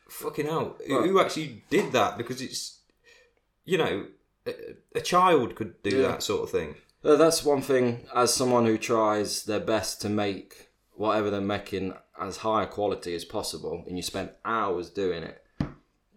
fucking 0.08 0.46
hell. 0.46 0.78
Who- 0.88 1.00
Right. 1.00 1.10
Who 1.10 1.20
actually 1.20 1.64
did 1.70 1.92
that? 1.92 2.18
Because 2.18 2.42
it's, 2.42 2.80
you 3.66 3.78
know, 3.78 4.06
a, 4.48 4.54
a 4.96 5.02
child 5.02 5.56
could 5.56 5.84
do 5.84 5.98
Yeah. 5.98 6.08
that 6.08 6.24
sort 6.24 6.44
of 6.44 6.52
thing. 6.52 6.76
That's 7.04 7.44
one 7.44 7.62
thing. 7.62 8.08
As 8.14 8.34
someone 8.34 8.66
who 8.66 8.78
tries 8.78 9.44
their 9.44 9.60
best 9.60 10.02
to 10.02 10.10
make 10.10 10.70
whatever 10.94 11.30
they're 11.32 11.42
making 11.42 11.94
as 12.20 12.38
high 12.38 12.64
a 12.64 12.68
quality 12.68 13.16
as 13.16 13.26
possible, 13.26 13.84
and 13.88 13.98
you 13.98 14.04
spend 14.04 14.30
hours 14.46 14.90
doing 14.90 15.24
it, 15.24 15.44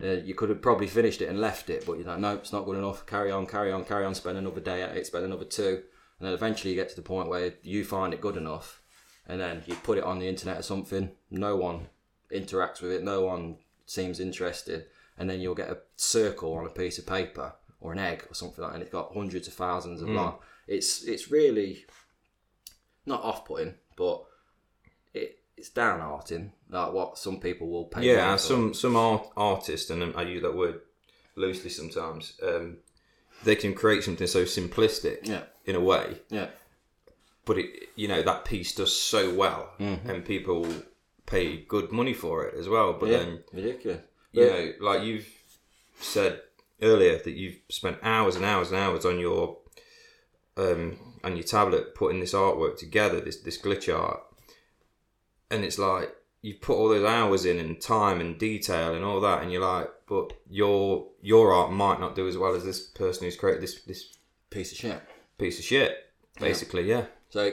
uh, 0.02 0.22
you 0.24 0.34
could 0.34 0.50
have 0.50 0.60
probably 0.60 0.86
finished 0.86 1.22
it 1.22 1.28
and 1.28 1.40
left 1.40 1.70
it, 1.70 1.86
but 1.86 1.94
you're 1.94 2.06
like, 2.06 2.18
no, 2.18 2.34
it's 2.34 2.52
not 2.52 2.66
good 2.66 2.76
enough. 2.76 3.06
Carry 3.06 3.30
on, 3.30 3.46
carry 3.46 3.72
on, 3.72 3.84
carry 3.84 4.04
on. 4.04 4.14
Spend 4.14 4.36
another 4.36 4.60
day 4.60 4.82
at 4.82 4.96
it. 4.96 5.06
Spend 5.06 5.24
another 5.24 5.44
two, 5.44 5.82
and 6.18 6.26
then 6.26 6.34
eventually 6.34 6.74
you 6.74 6.76
get 6.80 6.90
to 6.90 6.96
the 6.96 7.02
point 7.02 7.30
where 7.30 7.54
you 7.62 7.84
find 7.84 8.12
it 8.12 8.20
good 8.20 8.36
enough, 8.36 8.82
and 9.26 9.40
then 9.40 9.62
you 9.66 9.76
put 9.76 9.96
it 9.96 10.04
on 10.04 10.18
the 10.18 10.28
internet 10.28 10.58
or 10.58 10.62
something. 10.62 11.12
No 11.30 11.56
one 11.56 11.86
interacts 12.30 12.82
with 12.82 12.92
it. 12.92 13.02
No 13.02 13.22
one 13.22 13.56
seems 13.86 14.20
interested, 14.20 14.86
and 15.16 15.30
then 15.30 15.40
you'll 15.40 15.54
get 15.54 15.70
a 15.70 15.78
circle 15.96 16.52
on 16.54 16.66
a 16.66 16.70
piece 16.70 16.98
of 16.98 17.06
paper 17.06 17.54
or 17.80 17.92
an 17.92 17.98
egg 17.98 18.26
or 18.30 18.34
something 18.34 18.62
like 18.62 18.72
that, 18.72 18.74
and 18.74 18.82
it's 18.82 18.92
got 18.92 19.14
hundreds 19.14 19.48
of 19.48 19.54
thousands 19.54 20.02
of 20.02 20.08
like. 20.08 20.34
It's 20.66 21.02
it's 21.04 21.30
really 21.30 21.84
not 23.06 23.22
off-putting, 23.22 23.74
but 23.96 24.24
it 25.12 25.38
it's 25.56 25.70
downhearting. 25.70 26.50
Like 26.70 26.92
what 26.92 27.18
some 27.18 27.38
people 27.40 27.68
will 27.68 27.84
pay. 27.84 28.02
Yeah, 28.04 28.26
money 28.26 28.32
for. 28.38 28.42
some 28.42 28.74
some 28.74 28.96
art, 28.96 29.26
artists, 29.36 29.90
and 29.90 30.14
I 30.16 30.22
use 30.22 30.42
that 30.42 30.56
word 30.56 30.80
loosely 31.36 31.70
sometimes. 31.70 32.38
Um, 32.42 32.78
they 33.44 33.56
can 33.56 33.74
create 33.74 34.02
something 34.04 34.26
so 34.26 34.44
simplistic 34.44 35.26
Yeah. 35.26 35.42
in 35.66 35.74
a 35.76 35.80
way, 35.80 36.20
yeah. 36.30 36.48
but 37.44 37.58
it 37.58 37.88
you 37.96 38.08
know 38.08 38.22
that 38.22 38.44
piece 38.44 38.74
does 38.74 38.92
so 38.94 39.34
well, 39.34 39.70
Mm-hmm. 39.78 40.08
and 40.10 40.24
people 40.24 40.66
pay 41.26 41.58
good 41.58 41.90
money 41.92 42.14
for 42.14 42.44
it 42.46 42.54
as 42.58 42.68
well. 42.68 42.94
But 42.94 43.10
Yeah, 43.10 43.18
then 43.18 43.44
ridiculous. 43.52 44.02
you 44.32 44.44
But- 44.46 44.52
know, 44.52 44.72
like 44.80 45.02
you've 45.04 45.28
said 46.00 46.42
earlier, 46.82 47.18
that 47.18 47.32
you've 47.32 47.58
spent 47.68 47.98
hours 48.02 48.36
and 48.36 48.44
hours 48.44 48.70
and 48.70 48.78
hours 48.78 49.04
on 49.04 49.18
your 49.18 49.58
um 50.56 50.98
on 51.22 51.36
your 51.36 51.44
tablet 51.44 51.94
putting 51.94 52.20
this 52.20 52.34
artwork 52.34 52.76
together, 52.76 53.20
this 53.20 53.40
this 53.40 53.60
glitch 53.60 53.92
art, 53.92 54.20
and 55.50 55.64
it's 55.64 55.78
like 55.78 56.14
you 56.42 56.54
put 56.54 56.76
all 56.76 56.90
those 56.90 57.08
hours 57.08 57.46
in 57.46 57.58
and 57.58 57.80
time 57.80 58.20
and 58.20 58.38
detail 58.38 58.94
and 58.94 59.04
all 59.04 59.20
that, 59.20 59.42
and 59.42 59.50
you're 59.50 59.62
like, 59.62 59.88
but 60.06 60.34
your 60.48 61.08
your 61.22 61.52
art 61.52 61.72
might 61.72 62.00
not 62.00 62.14
do 62.14 62.28
as 62.28 62.36
well 62.36 62.54
as 62.54 62.64
this 62.64 62.86
person 62.88 63.24
who's 63.24 63.36
created 63.36 63.62
this 63.62 63.82
this 63.82 64.18
piece 64.50 64.72
of 64.72 64.78
shit. 64.78 65.02
piece 65.38 65.58
of 65.58 65.64
shit. 65.64 65.96
Basically, 66.38 66.82
yeah. 66.82 67.06
So, 67.30 67.50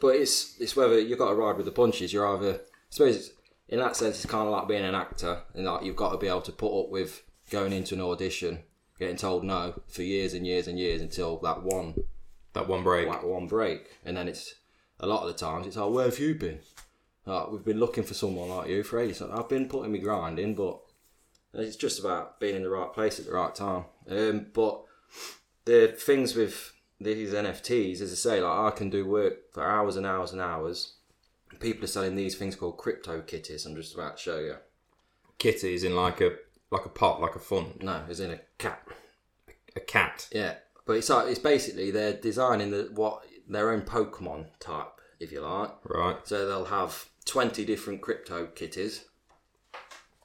but 0.00 0.16
it's 0.16 0.60
it's 0.60 0.76
whether 0.76 0.98
you've 1.00 1.18
got 1.18 1.30
to 1.30 1.34
ride 1.34 1.56
with 1.56 1.66
the 1.66 1.72
punches. 1.72 2.12
You're 2.12 2.36
either, 2.36 2.54
I 2.54 2.58
suppose, 2.90 3.16
it's, 3.16 3.30
in 3.68 3.78
that 3.80 3.96
sense, 3.96 4.16
it's 4.16 4.30
kind 4.30 4.46
of 4.46 4.52
like 4.52 4.68
being 4.68 4.84
an 4.84 4.94
actor, 4.94 5.42
and 5.54 5.64
like 5.64 5.84
you've 5.84 5.96
got 5.96 6.12
to 6.12 6.18
be 6.18 6.28
able 6.28 6.42
to 6.42 6.52
put 6.52 6.84
up 6.84 6.90
with 6.90 7.22
going 7.50 7.72
into 7.72 7.94
an 7.94 8.00
audition, 8.00 8.62
getting 8.98 9.16
told 9.16 9.42
no 9.42 9.82
for 9.88 10.02
years 10.02 10.34
and 10.34 10.46
years 10.46 10.68
and 10.68 10.78
years 10.78 11.02
until 11.02 11.38
that 11.38 11.62
one 11.62 11.94
That 12.52 12.68
one 12.68 12.82
break. 12.82 13.08
that 13.08 13.24
one 13.26 13.46
break, 13.46 13.96
and 14.04 14.16
then 14.16 14.26
it's 14.28 14.54
a 14.98 15.06
lot 15.06 15.22
of 15.22 15.28
the 15.32 15.38
times 15.38 15.66
it's 15.66 15.76
like, 15.76 15.90
where 15.90 16.04
have 16.06 16.18
you 16.18 16.34
been? 16.34 16.58
Like, 17.26 17.50
we've 17.50 17.64
been 17.64 17.78
looking 17.78 18.02
for 18.04 18.14
someone 18.14 18.48
like 18.48 18.68
you 18.68 18.82
for 18.82 18.98
ages. 18.98 19.22
I've 19.22 19.48
been 19.48 19.68
putting 19.68 19.92
me 19.92 19.98
grind 19.98 20.38
in, 20.38 20.54
but 20.54 20.80
it's 21.54 21.76
just 21.76 22.00
about 22.00 22.40
being 22.40 22.56
in 22.56 22.62
the 22.62 22.70
right 22.70 22.92
place 22.92 23.18
at 23.20 23.26
the 23.26 23.32
right 23.32 23.54
time. 23.54 23.84
Um, 24.08 24.46
but 24.52 24.82
the 25.64 25.88
things 25.96 26.34
with 26.34 26.72
these 27.00 27.32
NFTs, 27.32 28.00
as 28.00 28.12
I 28.12 28.14
say, 28.16 28.40
like 28.40 28.72
I 28.72 28.76
can 28.76 28.90
do 28.90 29.06
work 29.06 29.52
for 29.52 29.64
hours 29.64 29.96
and 29.96 30.06
hours 30.06 30.32
and 30.32 30.40
hours. 30.40 30.94
People 31.60 31.84
are 31.84 31.88
selling 31.88 32.16
these 32.16 32.36
things 32.36 32.56
called 32.56 32.78
crypto 32.78 33.20
kitties. 33.20 33.66
I'm 33.66 33.76
just 33.76 33.94
about 33.94 34.16
to 34.16 34.22
show 34.22 34.38
you. 34.38 34.56
Kitties 35.38 35.84
in 35.84 35.94
like 35.96 36.20
a 36.20 36.32
like 36.70 36.84
a 36.86 36.90
pot, 36.90 37.20
like 37.20 37.34
a 37.36 37.40
fun, 37.40 37.78
No, 37.80 38.02
it's 38.08 38.20
in 38.20 38.30
a 38.32 38.40
cat. 38.58 38.82
a 39.74 39.80
cat. 39.80 40.28
Yeah, 40.32 40.54
but 40.90 40.96
it's 40.96 41.08
like 41.08 41.28
it's 41.28 41.38
basically 41.38 41.92
they're 41.92 42.14
designing 42.14 42.72
the 42.72 42.90
what 42.92 43.24
their 43.48 43.70
own 43.70 43.82
Pokemon 43.82 44.46
type, 44.58 45.00
if 45.20 45.30
you 45.30 45.40
like. 45.40 45.70
Right. 45.84 46.16
So 46.24 46.48
they'll 46.48 46.64
have 46.64 47.08
20 47.26 47.64
different 47.64 48.00
crypto 48.00 48.46
kitties. 48.46 49.04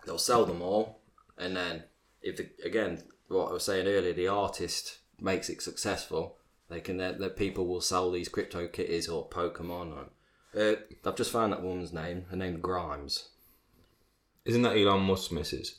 They'll 0.07 0.17
sell 0.17 0.43
them 0.43 0.63
all. 0.63 1.01
And 1.37 1.55
then, 1.55 1.83
if 2.23 2.37
the, 2.37 2.49
again, 2.63 3.03
what 3.27 3.49
I 3.49 3.53
was 3.53 3.63
saying 3.63 3.85
earlier, 3.85 4.11
the 4.11 4.27
artist 4.27 4.97
makes 5.21 5.49
it 5.49 5.61
successful, 5.61 6.37
they 6.67 6.79
can 6.79 6.97
the 6.97 7.31
people 7.37 7.67
will 7.67 7.79
sell 7.79 8.09
these 8.09 8.27
crypto 8.27 8.67
kitties 8.67 9.07
or 9.07 9.29
Pokemon. 9.29 9.93
Or, 9.93 10.59
uh, 10.59 10.77
I've 11.05 11.15
just 11.15 11.31
found 11.31 11.53
that 11.53 11.61
woman's 11.61 11.93
name. 11.93 12.25
Her 12.31 12.37
name 12.37 12.59
Grimes. 12.59 13.29
Isn't 14.45 14.63
that 14.63 14.75
Elon 14.75 15.03
Musk's 15.03 15.31
missus? 15.31 15.75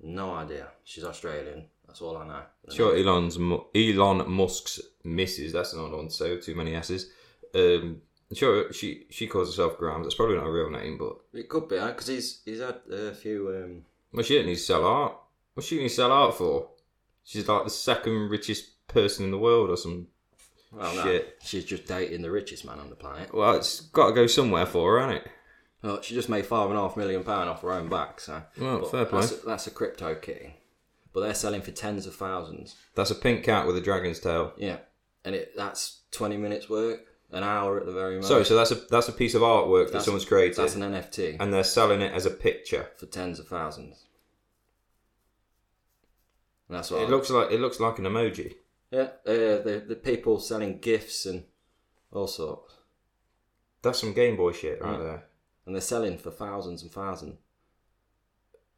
No 0.00 0.32
idea. 0.32 0.68
She's 0.84 1.02
Australian. 1.02 1.70
That's 1.86 2.00
all 2.00 2.16
I 2.16 2.26
know. 2.26 2.42
Sure, 2.70 2.96
Elon's 2.96 3.36
Elon 3.36 4.30
Musk's 4.30 4.80
missus. 5.04 5.52
That's 5.52 5.74
not 5.74 5.90
one 5.92 6.08
to 6.08 6.12
say. 6.14 6.38
Too 6.40 6.54
many 6.54 6.74
s's. 6.74 7.10
Um, 7.54 8.02
sure, 8.34 8.72
she 8.72 9.06
she 9.10 9.26
calls 9.26 9.48
herself 9.48 9.78
Grimes. 9.78 10.04
That's 10.04 10.14
probably 10.14 10.36
not 10.36 10.46
a 10.46 10.50
real 10.52 10.70
name, 10.70 10.98
but 10.98 11.16
It 11.32 11.48
could 11.48 11.68
be, 11.68 11.78
because 11.78 12.06
he's 12.08 12.42
he's 12.44 12.60
had 12.60 12.80
a 12.90 13.12
few. 13.14 13.48
Um, 13.64 13.82
well, 14.12 14.22
she 14.24 14.34
didn't 14.34 14.48
need 14.48 14.56
to 14.56 14.60
sell 14.62 14.84
art. 14.84 15.16
What's 15.54 15.68
she 15.68 15.76
need 15.78 15.88
to 15.88 15.94
sell 15.94 16.12
art 16.12 16.34
for? 16.36 16.68
She's 17.24 17.48
like 17.48 17.64
the 17.64 17.70
second 17.70 18.30
richest 18.30 18.86
person 18.88 19.24
in 19.24 19.30
the 19.30 19.38
world 19.38 19.70
or 19.70 19.76
some. 19.76 20.08
well, 20.70 20.94
no, 20.94 21.02
Shit. 21.02 21.38
she's 21.42 21.64
just 21.64 21.86
dating 21.86 22.22
the 22.22 22.30
richest 22.30 22.64
man 22.64 22.78
on 22.78 22.90
the 22.90 22.96
planet. 22.96 23.32
Well, 23.34 23.56
it's 23.56 23.80
got 23.80 24.08
to 24.08 24.12
go 24.14 24.26
somewhere 24.26 24.66
for 24.66 24.92
her, 25.00 25.06
hasn't 25.06 25.24
it? 25.26 25.32
Well, 25.82 26.02
she 26.02 26.14
just 26.14 26.28
made 26.28 26.46
five 26.46 26.68
and 26.70 26.78
a 26.78 26.82
half 26.82 26.96
million 26.96 27.22
pound 27.24 27.48
off 27.48 27.62
her 27.62 27.72
own 27.72 27.88
back, 27.88 28.20
so 28.20 28.42
Well, 28.60 28.84
fair 28.84 29.04
play. 29.06 29.20
That's 29.20 29.32
a, 29.32 29.46
that's 29.46 29.66
a 29.66 29.70
crypto 29.70 30.14
kitty, 30.16 30.54
but 31.16 31.22
they're 31.22 31.32
selling 31.34 31.62
for 31.62 31.70
tens 31.70 32.06
of 32.06 32.14
thousands. 32.14 32.76
That's 32.94 33.10
a 33.10 33.14
pink 33.14 33.42
cat 33.42 33.66
with 33.66 33.74
a 33.78 33.80
dragon's 33.80 34.20
tail. 34.20 34.52
Yeah, 34.58 34.80
and 35.24 35.34
it 35.34 35.56
that's 35.56 36.02
twenty 36.10 36.36
minutes 36.36 36.68
work, 36.68 37.00
an 37.32 37.42
hour 37.42 37.80
at 37.80 37.86
the 37.86 37.92
very 37.92 38.16
most. 38.16 38.28
Sorry, 38.28 38.44
so 38.44 38.54
that's 38.54 38.70
a 38.70 38.74
that's 38.90 39.08
a 39.08 39.12
piece 39.12 39.32
of 39.34 39.40
artwork 39.40 39.84
that 39.86 39.92
That's- 39.92 40.04
someone's 40.04 40.26
created, 40.26 40.58
that's 40.58 40.74
an 40.74 40.82
NFT 40.82 41.38
and 41.40 41.54
they're 41.54 41.64
selling 41.64 42.02
it 42.02 42.12
as 42.12 42.26
a 42.26 42.30
picture. 42.30 42.90
for 42.98 43.06
tens 43.06 43.38
of 43.38 43.48
thousands. 43.48 44.04
And 46.68 46.76
that's 46.76 46.90
what 46.90 47.00
It 47.02 47.06
I- 47.06 47.08
looks 47.08 47.30
like 47.30 47.50
it 47.50 47.60
looks 47.60 47.80
like 47.80 47.98
an 47.98 48.04
emoji. 48.04 48.56
yeah. 48.90 49.10
Uh, 49.26 49.62
the 49.62 49.84
the 49.88 49.96
people 49.96 50.38
selling 50.38 50.80
gifts 50.80 51.24
and 51.24 51.44
all 52.12 52.26
sorts, 52.26 52.74
That's 53.82 54.00
some 54.00 54.12
Game 54.12 54.36
Boy 54.36 54.52
shit 54.52 54.80
right 54.82 54.98
Mm. 54.98 55.02
there. 55.02 55.24
and 55.64 55.74
they're 55.74 55.80
selling 55.82 56.18
for 56.18 56.30
thousands 56.30 56.82
and 56.82 56.90
thousands. 56.92 57.38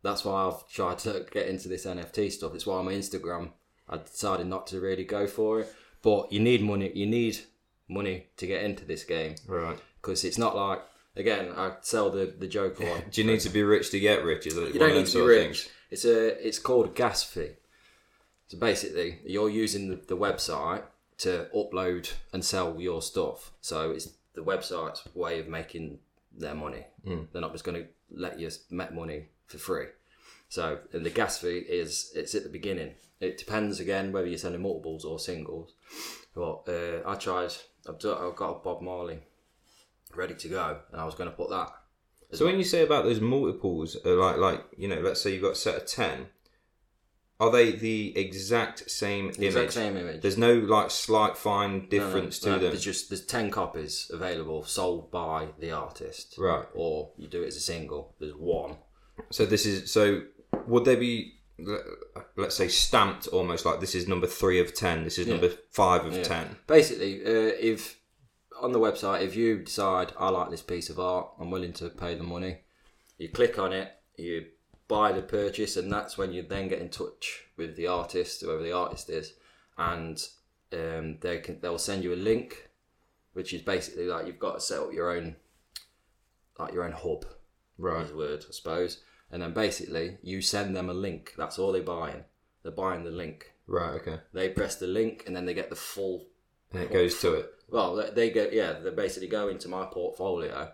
That's 0.09 0.25
why 0.25 0.47
I've 0.47 0.67
tried 0.69 0.99
to 1.01 1.27
get 1.31 1.47
into 1.49 1.69
this 1.69 1.85
NFT 1.87 2.31
stuff. 2.33 2.55
It's 2.55 2.67
why 2.67 2.77
on 2.77 2.85
my 2.87 2.93
Instagram 2.93 3.51
I 3.89 3.99
decided 3.99 4.47
not 4.47 4.67
to 4.69 4.81
really 4.81 5.05
go 5.05 5.27
for 5.27 5.61
it. 5.61 5.75
But 6.03 6.33
you 6.33 6.41
need 6.41 6.63
money. 6.63 6.91
You 6.95 7.07
need 7.07 7.39
money 7.89 8.27
to 8.37 8.47
get 8.47 8.63
into 8.63 8.85
this 8.85 9.05
game 9.05 9.35
Right. 9.47 9.79
because 10.01 10.25
it's 10.25 10.39
not 10.39 10.55
like 10.55 10.81
again 11.17 11.53
I 11.57 11.73
sell 11.81 12.11
the 12.11 12.27
the 12.39 12.47
Joker 12.47 12.85
one. 12.85 13.03
Do 13.11 13.21
you 13.21 13.27
need 13.27 13.41
to 13.41 13.49
be 13.51 13.63
rich 13.63 13.91
to 13.91 14.01
get 14.01 14.25
rich? 14.25 14.47
Is 14.47 14.57
it 14.57 14.75
You 14.75 14.81
don't 14.81 14.95
need 14.95 15.07
to 15.07 15.19
be 15.19 15.27
rich. 15.27 15.43
things? 15.63 15.69
It's 15.91 16.05
a 16.05 16.47
it's 16.47 16.59
called 16.59 16.95
gas 16.95 17.23
fee. 17.23 17.53
So 18.49 18.59
basically, 18.59 19.19
you're 19.27 19.51
using 19.51 19.89
the, 19.91 19.97
the 19.97 20.17
website 20.17 20.83
to 21.19 21.49
upload 21.55 22.13
and 22.33 22.45
sell 22.45 22.81
your 22.81 23.03
stuff. 23.03 23.53
So 23.61 23.91
it's 23.91 24.09
the 24.35 24.43
website's 24.43 25.03
way 25.15 25.39
of 25.41 25.49
making 25.49 25.99
their 26.35 26.55
money. 26.55 26.85
Hmm. 27.05 27.23
They're 27.33 27.43
not 27.43 27.53
just 27.53 27.65
going 27.65 27.83
to 27.83 27.89
let 28.11 28.39
you 28.39 28.49
make 28.71 28.93
money 28.93 29.27
for 29.47 29.59
free. 29.59 29.87
So 30.49 30.79
and 30.93 31.05
the 31.05 31.11
gas 31.11 31.39
fee 31.39 31.59
is 31.59 32.13
it's 32.15 32.35
at 32.35 32.43
the 32.43 32.49
beginning. 32.49 32.95
It 33.21 33.37
depends 33.39 33.81
again 33.81 34.13
whether 34.13 34.27
you're 34.27 34.39
selling 34.39 34.63
multiples 34.63 35.05
or 35.05 35.19
singles. 35.19 35.75
But 36.35 36.69
uh, 36.69 37.03
I 37.07 37.15
tried. 37.17 37.53
I've, 37.89 37.99
done, 37.99 38.19
I've 38.21 38.37
got 38.37 38.51
a 38.51 38.59
Bob 38.61 38.83
Marley 38.83 39.19
ready 40.15 40.35
to 40.35 40.49
go, 40.49 40.79
and 40.93 41.01
I 41.01 41.05
was 41.05 41.15
going 41.15 41.31
to 41.31 41.37
put 41.37 41.51
that. 41.51 41.71
So 42.33 42.45
when 42.45 42.59
you 42.59 42.65
say 42.65 42.83
about 42.85 43.05
those 43.05 43.21
multiples, 43.21 43.97
uh, 44.05 44.15
like 44.15 44.37
like 44.37 44.65
you 44.77 44.89
know, 44.89 45.01
let's 45.01 45.21
say 45.21 45.33
you've 45.33 45.43
got 45.43 45.53
a 45.53 45.57
set 45.57 45.77
of 45.77 45.87
ten, 45.87 46.27
are 47.41 47.51
they 47.51 47.73
the 47.73 48.17
exact 48.19 48.91
same 48.91 49.29
The 49.33 49.39
image? 49.39 49.47
exact 49.55 49.73
same 49.73 49.97
image. 49.97 50.21
There's 50.23 50.37
no 50.39 50.55
like 50.55 50.91
slight 50.91 51.37
fine 51.37 51.73
No, 51.73 51.79
no, 51.79 51.87
difference 51.89 52.45
no, 52.45 52.55
to 52.55 52.61
them. 52.61 52.71
There's 52.71 52.85
just 52.85 53.09
there's 53.09 53.25
ten 53.25 53.51
copies 53.51 54.11
available 54.13 54.65
sold 54.65 55.11
by 55.11 55.49
the 55.59 55.71
artist, 55.71 56.35
Right. 56.39 56.67
Or 56.75 57.13
you 57.17 57.29
do 57.29 57.43
it 57.43 57.49
as 57.49 57.57
a 57.57 57.61
single. 57.61 58.15
There's 58.19 58.35
one. 58.35 58.77
So 59.31 59.47
this 59.47 59.67
is 59.67 59.91
so. 59.91 60.23
Would 60.69 60.85
they 60.85 60.97
be, 60.97 61.35
let's 62.37 62.57
say, 62.57 62.69
stamped 62.69 63.27
almost 63.29 63.65
like 63.65 63.81
this 63.81 63.95
is 63.95 64.07
number 64.09 64.27
three 64.27 64.61
of 64.61 64.75
ten. 64.75 65.05
This 65.05 65.19
is 65.19 65.27
number 65.27 65.49
five 65.71 66.05
of 66.05 66.15
Yeah. 66.15 66.23
ten. 66.23 66.57
Basically, 66.67 67.25
uh, 67.25 67.53
if 67.59 67.99
on 68.61 68.73
the 68.73 68.79
website, 68.81 69.23
if 69.23 69.35
you 69.37 69.59
decide 69.59 70.13
I 70.19 70.29
like 70.31 70.51
this 70.51 70.63
piece 70.63 70.91
of 70.91 70.99
art, 70.99 71.29
I'm 71.41 71.51
willing 71.51 71.73
to 71.75 71.89
pay 71.91 72.15
the 72.15 72.25
money. 72.25 72.59
You 73.17 73.29
click 73.29 73.59
on 73.59 73.73
it, 73.73 73.93
you 74.17 74.47
buy 74.89 75.13
the 75.13 75.23
purchase, 75.23 75.77
and 75.77 75.93
that's 75.93 76.17
when 76.19 76.33
you 76.33 76.43
then 76.43 76.69
get 76.69 76.81
in 76.81 76.89
touch 76.89 77.45
with 77.57 77.77
the 77.77 77.87
artist, 77.87 78.41
whoever 78.41 78.63
the 78.63 78.73
artist 78.73 79.11
is, 79.11 79.35
and 79.77 80.25
um, 80.73 81.19
they 81.21 81.39
can 81.41 81.61
they'll 81.61 81.79
send 81.79 82.05
you 82.05 82.13
a 82.15 82.17
link, 82.17 82.69
which 83.33 83.53
is 83.55 83.63
basically 83.63 84.07
like 84.07 84.27
you've 84.27 84.39
got 84.39 84.55
to 84.55 84.61
set 84.61 84.81
up 84.81 84.93
your 84.93 85.11
own, 85.11 85.37
like 86.59 86.73
your 86.75 86.85
own 86.85 86.93
hub, 86.93 87.25
Right. 87.79 88.13
word 88.15 88.45
I 88.49 88.53
suppose, 88.53 89.03
and 89.31 89.43
then 89.43 89.53
basically 89.53 90.19
you 90.23 90.41
send 90.43 90.75
them 90.77 90.89
a 90.89 90.95
link. 90.95 91.35
That's 91.37 91.59
all 91.59 91.73
they're 91.73 91.83
buying. 91.83 92.25
They're 92.63 92.73
buying 92.73 93.05
the 93.05 93.11
link. 93.11 93.53
Right. 93.67 93.95
Okay. 94.01 94.19
They 94.33 94.49
press 94.49 94.77
the 94.77 94.87
link, 94.87 95.25
and 95.27 95.35
then 95.37 95.45
they 95.45 95.55
get 95.55 95.71
the 95.71 95.77
full 95.77 96.27
And 96.73 96.83
it 96.83 96.93
goes 96.93 97.21
to 97.21 97.35
it. 97.35 97.53
well, 97.69 97.97
they- 98.15 98.31
go, 98.31 98.49
yeah, 98.51 98.75
they 98.75 98.91
basically 98.91 99.29
go 99.29 99.49
into 99.49 99.69
my 99.69 99.85
portfolio. 99.87 100.73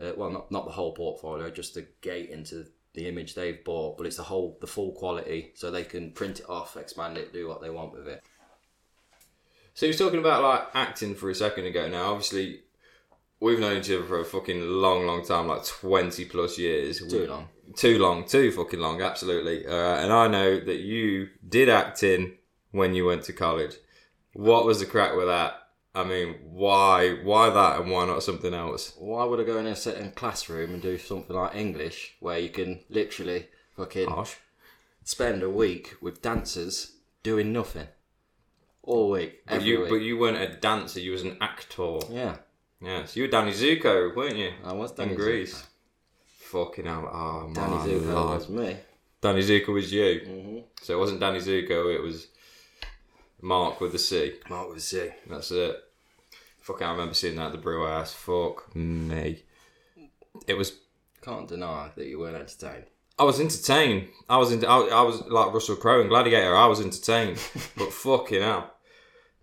Uh, 0.00 0.12
well, 0.16 0.30
not 0.30 0.50
not 0.50 0.64
the 0.64 0.72
whole 0.72 0.92
portfolio, 0.92 1.50
just 1.50 1.74
the 1.74 1.86
gate 2.00 2.30
into 2.30 2.66
the 2.94 3.06
image 3.08 3.34
they've 3.34 3.62
bought, 3.64 3.96
but 3.96 4.06
it's 4.06 4.16
the 4.16 4.22
whole, 4.24 4.56
the 4.60 4.66
full 4.66 4.92
quality, 4.92 5.52
so 5.54 5.70
they 5.70 5.84
can 5.84 6.10
print 6.12 6.40
it 6.40 6.48
off, 6.48 6.76
expand 6.76 7.16
it, 7.18 7.32
do 7.32 7.46
what 7.48 7.60
they 7.60 7.70
want 7.70 7.92
with 7.92 8.06
it. 8.08 8.22
So 9.74 9.86
you 9.86 9.90
was 9.90 9.98
talking 9.98 10.20
about 10.20 10.42
like 10.42 10.62
acting 10.74 11.14
for 11.14 11.30
a 11.30 11.34
second 11.34 11.66
ago. 11.66 11.88
Now, 11.88 12.10
obviously, 12.12 12.62
we've 13.40 13.58
known 13.58 13.78
each 13.78 13.90
other 13.90 14.04
for 14.04 14.20
a 14.20 14.24
fucking 14.24 14.60
long, 14.68 15.06
long 15.06 15.24
time, 15.24 15.48
like 15.48 15.64
twenty 15.66 16.24
plus 16.24 16.58
years. 16.58 17.00
Too 17.08 17.26
long. 17.26 17.48
Too 17.76 17.98
long. 17.98 18.24
Too 18.26 18.50
fucking 18.52 18.80
long. 18.80 19.00
Absolutely. 19.02 19.66
Uh, 19.66 19.72
and 19.96 20.12
I 20.12 20.28
know 20.28 20.60
that 20.60 20.80
you 20.80 21.28
did 21.48 21.68
acting 21.68 22.36
when 22.70 22.94
you 22.94 23.04
went 23.06 23.24
to 23.24 23.32
college. 23.32 23.74
What 24.32 24.64
was 24.64 24.80
the 24.80 24.86
crack 24.86 25.16
with 25.16 25.26
that? 25.26 25.54
I 25.94 26.02
mean, 26.04 26.34
why? 26.42 27.14
Why 27.22 27.50
that, 27.50 27.80
and 27.80 27.90
why 27.90 28.04
not 28.06 28.22
something 28.22 28.52
else? 28.52 28.94
Why 28.98 29.24
would 29.24 29.38
I 29.40 29.44
go 29.44 29.58
in 29.58 29.66
a 29.66 29.76
certain 29.76 30.10
classroom 30.10 30.74
and 30.74 30.82
do 30.82 30.98
something 30.98 31.36
like 31.36 31.54
English, 31.54 32.16
where 32.20 32.38
you 32.38 32.48
can 32.48 32.80
literally 32.90 33.46
fucking 33.76 34.08
Harsh. 34.08 34.34
spend 35.04 35.42
a 35.44 35.50
week 35.50 35.94
with 36.00 36.20
dancers 36.20 36.96
doing 37.22 37.52
nothing 37.52 37.86
all 38.82 39.10
week, 39.10 39.44
But 39.46 39.54
every 39.56 39.68
you, 39.68 39.80
week? 39.82 39.88
but 39.88 39.94
you 39.96 40.18
weren't 40.18 40.36
a 40.36 40.56
dancer. 40.56 40.98
You 41.00 41.12
was 41.12 41.22
an 41.22 41.38
actor. 41.40 41.98
yeah, 42.10 42.36
Yeah. 42.80 43.04
So 43.04 43.20
you 43.20 43.22
were 43.26 43.30
Danny 43.30 43.52
Zuko, 43.52 44.14
weren't 44.16 44.36
you? 44.36 44.50
I 44.64 44.72
was 44.72 44.90
In 44.92 44.96
Danny 44.96 45.14
Grease. 45.14 45.54
Zuko. 45.54 45.66
Fucking 46.54 46.84
hell. 46.86 47.10
Oh, 47.12 47.50
Danny 47.52 47.74
my 47.74 47.86
Zuko 47.86 48.14
Lord. 48.14 48.38
was 48.38 48.48
me. 48.48 48.76
Danny 49.20 49.40
Zuko 49.42 49.68
was 49.74 49.92
you. 49.92 50.20
hmm 50.24 50.58
So 50.84 50.94
it 50.94 51.00
wasn't 51.00 51.18
Danny 51.18 51.40
Zuko, 51.40 51.92
it 51.92 52.00
was 52.00 52.28
Mark 53.42 53.80
with 53.80 53.90
the 53.90 53.98
C. 53.98 54.34
Mark 54.48 54.72
was 54.72 54.84
C. 54.84 55.08
That's 55.28 55.50
it. 55.50 55.76
Fuck, 56.60 56.80
I 56.80 56.92
remember 56.92 57.12
seeing 57.12 57.34
that 57.36 57.46
at 57.46 57.52
the 57.52 57.58
brew 57.58 57.84
house. 57.86 58.14
Fuck 58.14 58.74
me. 58.76 59.42
It 60.46 60.54
was. 60.56 60.78
Can't 61.22 61.48
deny 61.48 61.90
that 61.96 62.06
you 62.06 62.20
weren't 62.20 62.36
entertained. 62.36 62.84
I 63.18 63.24
was 63.24 63.40
entertained. 63.40 64.08
I 64.28 64.36
was 64.36 64.52
into. 64.52 64.68
I, 64.68 64.78
I 64.86 65.02
was 65.02 65.22
like 65.22 65.52
Russell 65.52 65.76
Crowe 65.76 66.02
in 66.02 66.08
Gladiator. 66.08 66.54
I 66.54 66.66
was 66.66 66.80
entertained. 66.80 67.36
but 67.76 67.92
fucking 67.92 68.42
hell, 68.42 68.70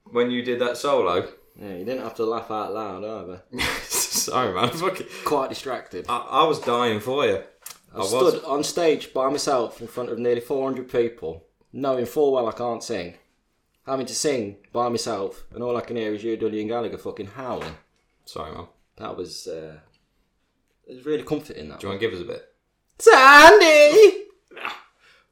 when 0.06 0.32
you 0.32 0.44
did 0.44 0.60
that 0.62 0.78
solo, 0.78 1.28
Yeah, 1.60 1.74
you 1.76 1.84
didn't 1.86 2.04
have 2.04 2.16
to 2.16 2.26
laugh 2.26 2.50
out 2.52 2.74
loud 2.74 3.04
either. 3.04 3.44
sorry 4.26 4.54
man, 4.54 4.70
fucking, 4.74 5.08
Quite 5.26 5.50
distracted. 5.50 6.06
I, 6.10 6.18
I 6.18 6.44
was 6.46 6.60
dying 6.60 7.00
for 7.00 7.26
you. 7.26 7.44
I, 7.94 7.96
I 7.96 8.00
was. 8.00 8.10
stood 8.10 8.44
on 8.46 8.64
stage 8.64 9.14
by 9.14 9.30
myself 9.30 9.82
in 9.82 9.88
front 9.88 10.10
of 10.10 10.20
nearly 10.20 10.42
400 10.42 10.90
people, 10.90 11.46
knowing 11.74 12.06
full 12.06 12.32
well 12.34 12.48
I 12.48 12.54
can't 12.54 12.84
sing. 12.84 13.16
Having 13.86 14.06
to 14.08 14.16
sing 14.16 14.58
by 14.72 14.90
myself, 14.90 15.44
and 15.54 15.64
all 15.64 15.76
I 15.76 15.82
can 15.82 15.96
hear 15.98 16.14
is 16.14 16.24
you, 16.24 16.38
Dudley 16.38 16.62
and 16.62 16.70
Gallagher, 16.70 16.98
fucking 16.98 17.28
howling. 17.36 17.76
Sorry 18.26 18.52
man. 18.54 18.68
That 18.98 19.18
was, 19.18 19.48
uh, 19.48 19.80
it 20.88 20.96
was 20.96 21.06
really 21.06 21.24
comforting. 21.24 21.70
That 21.70 21.80
Do 21.80 21.88
you 21.88 21.90
want 21.90 22.02
to 22.02 22.08
give 22.08 22.16
us 22.16 22.24
a 22.24 22.28
bit? 22.28 22.48
Sandy. 23.00 24.26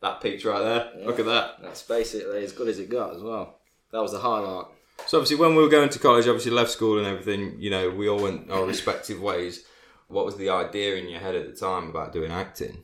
That 0.01 0.21
peaked 0.21 0.45
right 0.45 0.59
there. 0.59 0.91
Look 1.05 1.19
at 1.19 1.25
that. 1.25 1.61
That's 1.61 1.81
basically 1.83 2.43
as 2.43 2.53
good 2.53 2.69
as 2.69 2.79
it 2.79 2.89
got 2.89 3.15
as 3.15 3.21
well. 3.21 3.59
That 3.91 4.01
was 4.01 4.13
the 4.13 4.19
highlight. 4.19 4.65
So 5.07 5.17
obviously, 5.17 5.37
when 5.37 5.55
we 5.55 5.63
were 5.63 5.69
going 5.69 5.89
to 5.89 5.99
college, 5.99 6.27
obviously 6.27 6.51
left 6.51 6.69
school 6.71 6.97
and 6.99 7.07
everything, 7.07 7.55
you 7.59 7.69
know, 7.71 7.89
we 7.89 8.07
all 8.07 8.21
went 8.21 8.51
our 8.51 8.65
respective 8.65 9.19
ways. 9.21 9.65
What 10.07 10.25
was 10.25 10.37
the 10.37 10.49
idea 10.49 10.95
in 10.95 11.07
your 11.09 11.19
head 11.19 11.35
at 11.35 11.47
the 11.49 11.55
time 11.59 11.89
about 11.89 12.13
doing 12.13 12.31
acting? 12.31 12.83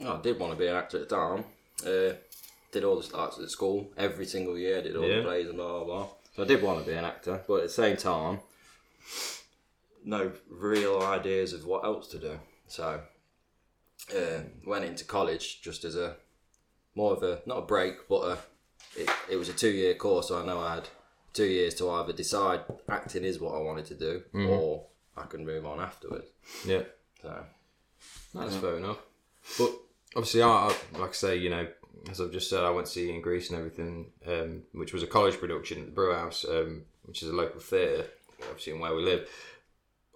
Oh, 0.00 0.18
I 0.18 0.20
did 0.20 0.38
want 0.38 0.52
to 0.52 0.58
be 0.58 0.66
an 0.66 0.76
actor 0.76 0.98
at 1.02 1.08
the 1.08 1.16
time. 1.16 1.44
Uh, 1.84 2.14
did 2.72 2.84
all 2.84 3.00
the 3.00 3.16
arts 3.16 3.38
at 3.40 3.50
school 3.50 3.90
every 3.96 4.26
single 4.26 4.56
year. 4.58 4.82
Did 4.82 4.96
all 4.96 5.04
Yeah. 5.08 5.18
the 5.18 5.22
plays 5.22 5.46
and 5.48 5.56
blah 5.56 5.68
blah 5.78 5.84
blah. 5.84 6.08
So 6.36 6.42
I 6.42 6.46
did 6.46 6.62
want 6.62 6.80
to 6.84 6.90
be 6.90 6.96
an 6.96 7.04
actor, 7.04 7.42
but 7.46 7.56
at 7.56 7.62
the 7.64 7.68
same 7.68 7.96
time, 7.96 8.40
no 10.04 10.32
real 10.50 11.00
ideas 11.02 11.52
of 11.52 11.64
what 11.64 11.84
else 11.84 12.08
to 12.08 12.18
do. 12.18 12.40
So 12.66 13.00
uh, 14.14 14.40
went 14.66 14.84
into 14.84 15.04
college 15.04 15.62
just 15.62 15.84
as 15.84 15.96
a 15.96 16.16
more 16.96 17.12
of 17.12 17.22
a 17.22 17.40
not 17.46 17.58
a 17.58 17.62
break, 17.62 18.08
but 18.08 18.22
a 18.22 18.38
it, 18.96 19.08
it 19.30 19.36
was 19.36 19.48
a 19.48 19.52
two 19.52 19.70
year 19.70 19.94
course. 19.94 20.28
So 20.28 20.40
I 20.42 20.44
know 20.46 20.58
I 20.60 20.74
had 20.76 20.88
two 21.34 21.44
years 21.44 21.74
to 21.74 21.90
either 21.90 22.12
decide 22.12 22.60
acting 22.88 23.24
is 23.24 23.38
what 23.40 23.54
I 23.54 23.58
wanted 23.58 23.84
to 23.86 23.94
do, 23.94 24.22
or 24.34 24.86
I 25.16 25.26
can 25.26 25.44
move 25.44 25.66
on 25.66 25.80
afterwards. 25.80 26.28
Yeah, 26.66 26.82
So 27.20 27.44
that's 28.34 28.56
fair 28.56 28.76
enough. 28.78 28.98
But 29.58 29.70
obviously, 30.16 30.42
I, 30.42 30.48
I 30.48 30.98
like 30.98 31.10
I 31.10 31.12
say, 31.12 31.36
you 31.36 31.50
know, 31.50 31.66
as 32.10 32.20
I've 32.20 32.32
just 32.32 32.48
said, 32.48 32.64
I 32.64 32.70
went 32.70 32.86
to 32.86 32.92
see 32.92 33.10
in 33.10 33.20
Grease 33.20 33.50
and 33.50 33.58
everything, 33.58 34.12
um, 34.26 34.62
which 34.72 34.92
was 34.92 35.02
a 35.02 35.06
college 35.06 35.38
production 35.38 35.80
at 35.80 35.86
the 35.86 35.92
Brew 35.92 36.14
House, 36.14 36.44
um, 36.48 36.84
which 37.04 37.22
is 37.22 37.28
a 37.28 37.32
local 37.34 37.60
theatre, 37.60 38.06
obviously 38.48 38.72
in 38.72 38.80
where 38.80 38.94
we 38.94 39.02
live. 39.02 39.28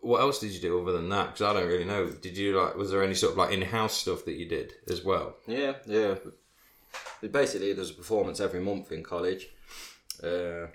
What 0.00 0.20
else 0.20 0.38
did 0.38 0.52
you 0.52 0.60
do 0.60 0.80
other 0.80 0.92
than 0.92 1.08
that? 1.08 1.26
Because 1.34 1.42
I 1.42 1.52
don't 1.58 1.68
really 1.68 1.84
know. 1.84 2.08
Did 2.10 2.36
you 2.36 2.56
like? 2.60 2.76
Was 2.76 2.90
there 2.90 3.02
any 3.02 3.14
sort 3.14 3.32
of 3.32 3.38
like 3.38 3.52
in-house 3.52 3.94
stuff 3.94 4.24
that 4.26 4.34
you 4.36 4.46
did 4.46 4.72
as 4.88 5.04
well? 5.04 5.34
Yeah, 5.46 5.74
yeah. 5.86 6.14
Basically, 7.28 7.72
there's 7.72 7.90
a 7.90 7.94
performance 7.94 8.38
every 8.38 8.60
month 8.60 8.92
in 8.92 9.02
college. 9.02 9.48
Uh, 10.22 10.68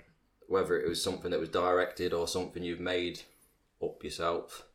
whether 0.54 0.78
it 0.80 0.88
was 0.88 1.02
something 1.02 1.32
that 1.32 1.40
was 1.40 1.48
directed 1.48 2.14
or 2.14 2.28
something 2.28 2.62
you've 2.62 2.78
made 2.78 3.22
up 3.82 4.04
yourself 4.04 4.66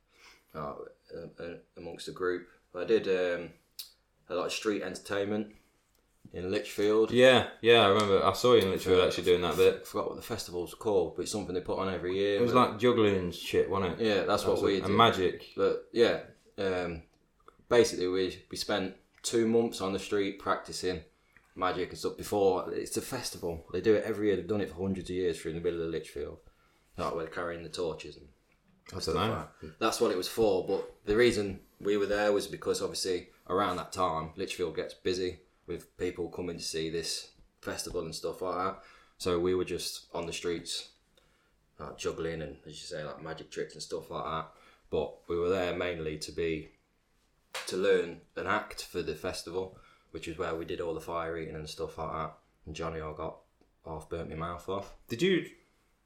uh, 0.54 0.74
uh, 1.16 1.44
uh, 1.44 1.54
amongst 1.78 2.06
the 2.06 2.12
group. 2.12 2.50
I 2.76 2.84
did 2.84 3.08
um, 3.08 3.52
a 4.30 4.36
lot 4.36 4.48
of 4.48 4.52
street 4.52 4.82
entertainment 4.84 5.56
in 6.34 6.52
Lichfield. 6.52 7.12
Yeah, 7.12 7.48
yeah, 7.62 7.86
I 7.86 7.88
remember. 7.88 8.24
I 8.26 8.34
saw 8.34 8.56
you 8.56 8.64
in 8.64 8.72
Lichfield 8.72 9.08
actually 9.08 9.24
doing 9.24 9.42
that 9.42 9.54
I 9.54 9.58
bit. 9.58 9.88
forgot 9.88 10.10
what 10.10 10.18
the 10.18 10.22
festival's 10.22 10.74
called, 10.74 11.16
but 11.16 11.22
it's 11.24 11.32
something 11.32 11.56
they 11.56 11.62
put 11.62 11.80
on 11.80 11.94
every 11.94 12.18
year. 12.18 12.40
It 12.40 12.42
was 12.42 12.54
like 12.54 12.78
juggling 12.78 13.32
shit, 13.32 13.70
wasn't 13.70 14.02
it? 14.02 14.06
yeah, 14.06 14.24
that's 14.24 14.46
what 14.46 14.62
we 14.62 14.76
did. 14.76 14.86
And 14.86 14.98
magic. 14.98 15.46
But 15.56 15.88
yeah, 15.94 16.20
um, 16.58 17.04
basically 17.70 18.10
we 18.10 18.44
we 18.52 18.58
spent 18.58 18.96
two 19.24 19.48
months 19.48 19.80
on 19.80 19.94
the 19.94 20.00
street 20.00 20.40
practicing 20.40 21.02
magic 21.56 21.90
and 21.90 21.98
stuff 21.98 22.18
before 22.18 22.72
it's 22.74 22.98
a 22.98 23.02
festival. 23.02 23.66
They 23.72 23.82
do 23.82 23.96
it 23.96 24.04
every 24.06 24.28
year. 24.28 24.36
They've 24.36 24.48
done 24.48 24.62
it 24.62 24.70
for 24.70 24.82
hundreds 24.82 25.10
of 25.10 25.16
years 25.16 25.40
through 25.40 25.54
the 25.54 25.62
middle 25.62 25.82
of 25.82 25.90
Lichfield. 25.90 26.40
Like 26.98 27.16
where 27.16 27.24
they're 27.24 27.34
carrying 27.34 27.64
the 27.64 27.70
torches 27.70 28.18
and 28.18 28.28
I 28.94 29.00
don't 29.00 29.16
know. 29.16 29.48
that's 29.80 30.02
what 30.02 30.12
it 30.12 30.18
was 30.18 30.28
for. 30.28 30.66
But 30.66 30.90
the 31.06 31.16
reason 31.16 31.60
we 31.80 31.98
were 31.98 32.06
there 32.06 32.34
was 32.34 32.48
because 32.48 32.82
obviously 32.82 33.30
around 33.48 33.78
that 33.78 33.92
time 33.92 34.32
Lichfield 34.36 34.76
gets 34.76 34.94
busy 34.94 35.40
with 35.68 35.96
people 35.98 36.30
coming 36.30 36.58
to 36.58 36.64
see 36.64 36.90
this 36.90 37.32
festival 37.62 38.02
and 38.02 38.16
stuff 38.16 38.42
like 38.42 38.56
that. 38.56 38.80
So 39.18 39.40
we 39.40 39.54
were 39.54 39.66
just 39.66 40.08
on 40.14 40.26
the 40.26 40.34
streets, 40.34 40.90
like 41.78 41.98
juggling 41.98 42.42
and 42.42 42.58
as 42.66 42.74
you 42.74 42.88
say, 42.88 43.04
like 43.04 43.22
magic 43.22 43.52
tricks 43.52 43.74
and 43.74 43.84
stuff 43.84 44.10
like 44.10 44.24
that. 44.24 44.48
But 44.90 45.14
we 45.28 45.38
were 45.38 45.50
there 45.50 45.76
mainly 45.76 46.18
to 46.20 46.32
be 46.32 46.72
to 47.68 47.78
learn 47.78 48.22
an 48.36 48.48
act 48.48 48.84
for 48.86 49.02
the 49.02 49.16
festival, 49.16 49.78
which 50.12 50.28
is 50.28 50.38
where 50.38 50.56
we 50.56 50.66
did 50.66 50.82
all 50.82 50.94
the 50.94 51.02
fire 51.02 51.38
eating 51.38 51.56
and 51.56 51.70
stuff 51.70 51.98
like 51.98 52.12
that. 52.12 52.34
And 52.66 52.76
Johnny, 52.76 53.02
I 53.02 53.14
got 53.14 53.38
half 53.86 54.10
burnt 54.10 54.30
my 54.30 54.36
mouth 54.36 54.68
off. 54.70 54.94
Did 55.08 55.22
you 55.22 55.46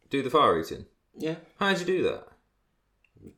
do 0.10 0.22
the 0.22 0.30
fire 0.30 0.60
eating? 0.60 0.86
Yeah, 1.18 1.36
How 1.60 1.70
did 1.70 1.80
you 1.82 1.86
do 1.86 2.04
that? 2.04 2.28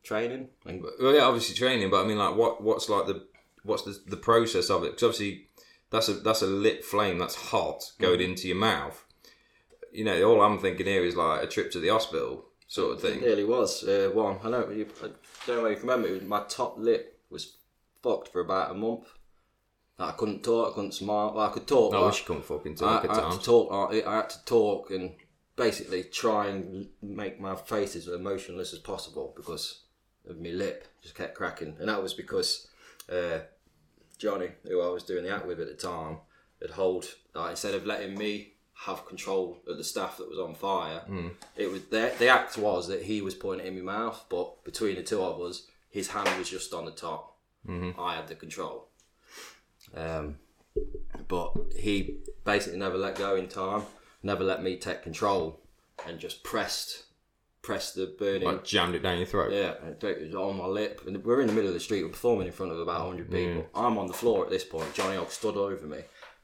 training 0.03 0.47
and 0.65 0.83
Well, 0.99 1.13
yeah, 1.13 1.21
obviously 1.21 1.55
training, 1.55 1.89
but 1.89 2.03
I 2.03 2.07
mean, 2.07 2.17
like, 2.17 2.35
what 2.35 2.61
what's 2.63 2.89
like 2.89 3.05
the 3.07 3.27
what's 3.63 3.83
the, 3.83 3.99
the 4.07 4.17
process 4.17 4.69
of 4.69 4.83
it? 4.83 4.91
Because 4.91 5.03
obviously, 5.03 5.47
that's 5.89 6.09
a 6.09 6.13
that's 6.13 6.41
a 6.41 6.47
lit 6.47 6.83
flame 6.83 7.17
that's 7.17 7.35
hot 7.35 7.91
going 7.99 8.21
into 8.21 8.47
your 8.47 8.57
mouth. 8.57 9.03
You 9.91 10.03
know, 10.03 10.23
all 10.23 10.41
I'm 10.41 10.59
thinking 10.59 10.85
here 10.87 11.03
is 11.03 11.15
like 11.15 11.43
a 11.43 11.47
trip 11.47 11.71
to 11.71 11.79
the 11.79 11.89
hospital 11.89 12.45
sort 12.67 12.95
of 12.95 13.01
thing. 13.01 13.19
It 13.19 13.21
nearly 13.21 13.45
was 13.45 13.83
uh, 13.83 14.09
one. 14.13 14.37
I 14.43 14.49
know. 14.49 14.69
You, 14.69 14.87
I 15.03 15.09
don't 15.47 15.63
know 15.63 15.65
if 15.65 15.83
you 15.83 15.89
remember. 15.89 16.11
Was, 16.13 16.23
my 16.23 16.43
top 16.49 16.77
lip 16.77 17.19
was 17.29 17.57
fucked 18.03 18.31
for 18.31 18.41
about 18.41 18.71
a 18.71 18.73
month. 18.73 19.07
I 19.97 20.11
couldn't 20.11 20.43
talk. 20.43 20.71
I 20.71 20.75
couldn't 20.75 20.93
smile. 20.93 21.33
Well, 21.33 21.45
I 21.45 21.51
could 21.51 21.67
talk. 21.67 21.93
I 21.93 21.97
but 21.97 22.05
wish 22.07 22.19
you 22.19 22.25
couldn't 22.25 22.45
fucking 22.45 22.73
I, 22.73 22.75
talk 22.75 23.05
I 23.05 23.07
at 23.07 23.23
had 23.23 23.31
to 23.39 23.45
talk. 23.45 23.91
I, 23.91 24.03
I 24.05 24.15
had 24.17 24.29
to 24.31 24.45
talk 24.45 24.91
and 24.91 25.11
basically 25.55 26.03
try 26.03 26.47
and 26.47 26.87
make 27.01 27.39
my 27.39 27.55
face 27.55 27.95
as 27.95 28.07
emotionless 28.07 28.73
as 28.73 28.79
possible 28.79 29.33
because 29.35 29.83
of 30.29 30.39
my 30.39 30.49
lip 30.49 30.87
just 31.01 31.15
kept 31.15 31.35
cracking, 31.35 31.77
and 31.79 31.87
that 31.87 32.01
was 32.01 32.13
because 32.13 32.67
uh, 33.09 33.39
Johnny, 34.17 34.49
who 34.63 34.81
I 34.81 34.89
was 34.89 35.03
doing 35.03 35.23
the 35.23 35.29
act 35.33 35.45
with 35.45 35.59
at 35.59 35.67
the 35.67 35.73
time, 35.75 36.17
had 36.61 36.71
hold 36.71 37.05
like 37.33 37.51
instead 37.51 37.75
of 37.75 37.85
letting 37.85 38.17
me 38.17 38.53
have 38.85 39.05
control 39.05 39.61
of 39.67 39.77
the 39.77 39.83
staff 39.85 40.17
that 40.17 40.29
was 40.29 40.37
on 40.39 40.53
fire. 40.53 41.01
It 41.55 41.71
was 41.71 41.83
the, 41.85 42.11
the 42.19 42.27
act 42.27 42.57
was 42.57 42.89
that 42.89 43.03
he 43.03 43.21
was 43.21 43.33
pointing 43.33 43.67
in 43.67 43.85
my 43.85 43.93
mouth, 43.97 44.25
but 44.29 44.65
between 44.65 44.95
the 44.97 45.03
two 45.03 45.21
of 45.21 45.39
us, 45.39 45.67
his 45.89 46.09
hand 46.09 46.27
was 46.37 46.49
just 46.49 46.73
on 46.73 46.83
the 46.83 46.91
top. 46.91 47.37
I 47.97 48.15
had 48.15 48.27
the 48.27 48.35
control. 48.35 48.89
Um, 49.95 50.37
but 51.27 51.53
he 51.77 52.17
basically 52.43 52.77
never 52.79 52.97
let 52.97 53.15
go 53.15 53.35
in 53.35 53.47
time, 53.47 53.83
never 54.23 54.43
let 54.43 54.61
me 54.61 54.77
take 54.77 55.01
control, 55.03 55.61
and 56.07 56.19
just 56.19 56.43
pressed 56.43 57.03
pressed 57.61 57.95
the 57.95 58.13
burning. 58.19 58.43
Like 58.43 58.63
jammed 58.63 58.93
it 58.93 59.01
down 59.01 59.17
your 59.17 59.25
throat. 59.25 59.51
Yeah, 59.51 59.73
and 59.83 60.03
it 60.03 60.21
was 60.21 60.35
on 60.35 60.57
my 60.57 60.67
lip. 60.67 61.01
And 61.07 61.23
we're 61.25 61.41
in 61.41 61.47
the 61.47 61.53
middle 61.53 61.69
of 61.69 61.73
the 61.73 61.79
street. 61.79 62.03
We're 62.03 62.09
performing 62.09 62.45
in 62.45 62.53
front 62.53 62.71
of 62.71 62.79
about 62.79 63.07
100 63.07 63.31
people. 63.31 63.65
I'm 63.73 63.97
on 63.97 64.05
the 64.05 64.13
floor 64.13 64.43
at 64.43 64.51
this 64.51 64.63
point. 64.63 64.93
Johnny 64.93 65.17
Ogg 65.17 65.31
stood 65.31 65.57
over 65.57 65.87
me. 65.87 66.01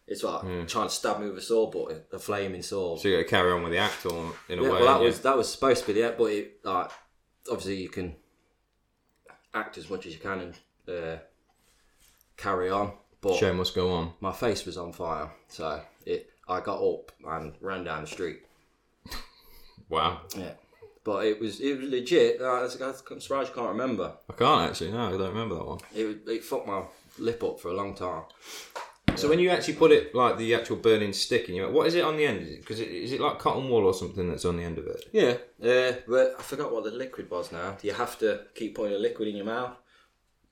It's 0.08 0.24
like 0.24 0.42
trying 0.68 0.88
to 0.88 0.94
stab 0.94 1.20
me 1.20 1.28
with 1.28 1.38
a 1.38 1.42
sword, 1.42 1.72
but 1.74 2.08
a 2.12 2.20
flaming 2.20 2.64
sword. 2.64 3.00
So 3.02 3.08
you 3.08 3.18
got 3.18 3.24
to 3.24 3.30
carry 3.30 3.52
on 3.52 3.62
with 3.62 3.72
the 3.72 3.78
act 3.78 4.04
or 4.08 4.34
in 4.50 4.58
a 4.60 4.64
Yeah, 4.64 4.70
way. 4.72 4.82
well, 4.82 4.98
that 4.98 5.04
was 5.06 5.22
that 5.22 5.38
was 5.38 5.50
supposed 5.52 5.82
to 5.82 5.88
be 5.88 5.94
the 6.02 6.08
end, 6.08 6.16
but 6.18 6.26
it, 6.26 6.60
like 6.64 6.90
obviously 7.50 7.76
you 7.76 7.90
can 7.90 8.16
act 9.54 9.78
as 9.78 9.90
much 9.92 10.06
as 10.08 10.14
you 10.14 10.20
can 10.20 10.40
and 10.40 10.60
uh, 10.90 11.18
carry 12.36 12.70
on. 12.72 12.94
But 13.22 13.36
show 13.38 13.54
must 13.54 13.76
go 13.76 13.92
on. 13.94 14.14
my 14.20 14.32
face 14.32 14.66
was 14.66 14.78
on 14.78 14.92
fire, 14.94 15.32
so 15.48 15.82
it. 16.06 16.30
I 16.50 16.60
got 16.60 16.82
up 16.82 17.12
and 17.26 17.54
ran 17.62 17.84
down 17.84 18.02
the 18.02 18.08
street. 18.08 18.42
Wow. 19.90 20.22
Yeah, 20.38 20.54
but 21.04 21.26
it 21.26 21.40
was 21.40 21.60
it 21.60 21.78
was 21.80 21.90
legit. 21.90 22.42
Uh, 22.42 22.64
I'm 22.64 22.70
surprised 23.20 23.50
you 23.50 23.56
can't 23.56 23.68
remember. 23.70 24.14
I 24.30 24.34
can't 24.34 24.70
actually. 24.70 24.92
No, 24.92 25.08
I 25.08 25.12
don't 25.12 25.30
remember 25.34 25.56
that 25.56 25.66
one. 25.68 25.80
It 25.94 26.06
was- 26.06 26.16
it 26.28 26.44
fucked 26.46 26.68
my 26.68 26.84
lip 27.20 27.44
up 27.44 27.60
for 27.60 27.68
a 27.70 27.74
long 27.74 27.94
time. 27.94 28.24
So 29.16 29.28
when 29.28 29.40
you 29.40 29.50
actually 29.50 29.74
put 29.74 29.92
it 29.92 30.16
like 30.16 30.38
the 30.38 30.56
actual 30.56 30.78
burning 30.78 31.12
stick 31.12 31.50
in 31.50 31.56
your, 31.56 31.66
mouth, 31.66 31.76
what 31.76 31.88
is 31.88 31.96
it 31.96 32.06
on 32.06 32.16
the 32.16 32.26
end? 32.26 32.48
Because 32.62 32.80
it, 32.80 32.88
is 32.88 33.12
it 33.12 33.20
like 33.20 33.38
cotton 33.40 33.70
wool 33.70 33.86
or 33.86 33.94
something 33.94 34.30
that's 34.30 34.46
on 34.46 34.56
the 34.56 34.64
end 34.64 34.78
of 34.78 34.88
it? 34.88 35.04
Yeah, 35.12 35.32
uh, 35.62 35.96
but 36.08 36.36
I 36.40 36.42
forgot 36.42 36.72
what 36.72 36.86
the 36.86 36.92
liquid 36.92 37.30
was 37.30 37.52
now. 37.52 37.76
You 37.82 37.92
have 37.92 38.18
to 38.20 38.46
keep 38.56 38.76
putting 38.76 38.96
a 38.96 39.00
liquid 39.00 39.28
in 39.28 39.36
your 39.36 39.46
mouth. 39.46 39.76